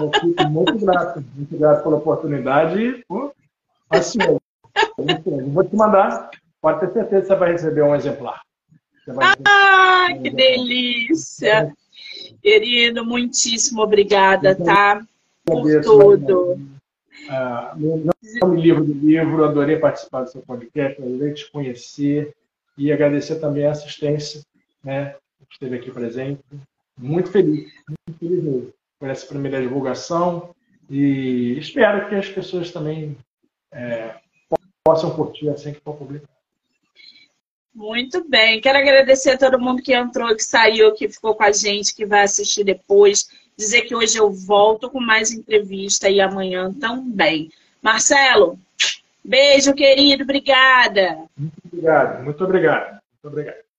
Eu 0.00 0.10
fico 0.20 0.44
muito 0.48 0.78
grato, 0.84 1.24
muito 1.34 1.56
grato 1.56 1.82
pela 1.84 1.96
oportunidade. 1.96 3.04
Assim, 3.88 4.18
vou 5.48 5.64
te 5.64 5.76
mandar, 5.76 6.30
pode 6.60 6.80
ter 6.80 6.92
certeza 6.92 7.22
que 7.22 7.26
você 7.28 7.36
vai 7.36 7.52
receber 7.52 7.82
um 7.82 7.94
exemplar. 7.94 8.42
Ah, 9.46 10.08
que 10.20 10.30
delícia! 10.30 11.72
Querido, 12.42 13.04
muitíssimo 13.04 13.82
obrigada, 13.82 14.54
tá? 14.54 15.00
Por 15.44 15.64
né? 15.64 15.80
tudo. 15.80 16.58
Ah, 17.28 17.74
meu 17.76 17.96
nome 18.42 18.60
livro 18.60 18.84
do 18.84 18.92
livro, 18.92 19.44
adorei 19.44 19.76
participar 19.76 20.22
do 20.22 20.30
seu 20.30 20.42
podcast, 20.42 21.00
adorei 21.00 21.34
te 21.34 21.50
conhecer 21.50 22.34
e 22.76 22.92
agradecer 22.92 23.36
também 23.36 23.66
a 23.66 23.72
assistência, 23.72 24.42
né, 24.82 25.14
que 25.48 25.52
esteve 25.52 25.76
aqui 25.76 25.90
presente. 25.90 26.42
Muito 26.96 27.30
feliz, 27.30 27.72
muito 27.88 28.18
feliz 28.18 28.42
mesmo 28.42 28.72
por 28.98 29.08
essa 29.08 29.26
primeira 29.26 29.60
divulgação 29.60 30.54
e 30.88 31.58
espero 31.58 32.08
que 32.08 32.14
as 32.14 32.28
pessoas 32.28 32.70
também 32.70 33.16
é, 33.72 34.14
possam 34.84 35.14
curtir 35.14 35.48
assim 35.48 35.72
que 35.72 35.80
for 35.80 35.96
publicado. 35.96 36.32
Muito 37.74 38.28
bem. 38.28 38.60
Quero 38.60 38.78
agradecer 38.78 39.30
a 39.30 39.38
todo 39.38 39.58
mundo 39.58 39.82
que 39.82 39.94
entrou, 39.94 40.34
que 40.36 40.44
saiu, 40.44 40.92
que 40.92 41.08
ficou 41.08 41.34
com 41.34 41.42
a 41.42 41.50
gente, 41.50 41.94
que 41.94 42.04
vai 42.04 42.22
assistir 42.22 42.64
depois. 42.64 43.28
Dizer 43.62 43.82
que 43.82 43.94
hoje 43.94 44.18
eu 44.18 44.28
volto 44.28 44.90
com 44.90 44.98
mais 44.98 45.30
entrevista 45.30 46.10
e 46.10 46.20
amanhã 46.20 46.72
também. 46.74 47.48
Marcelo, 47.80 48.58
beijo, 49.24 49.72
querido. 49.72 50.24
Obrigada. 50.24 51.18
Muito 51.36 51.54
obrigado. 51.64 52.24
Muito 52.24 52.44
obrigado. 52.44 52.90
Muito 52.90 53.28
obrigado. 53.28 53.71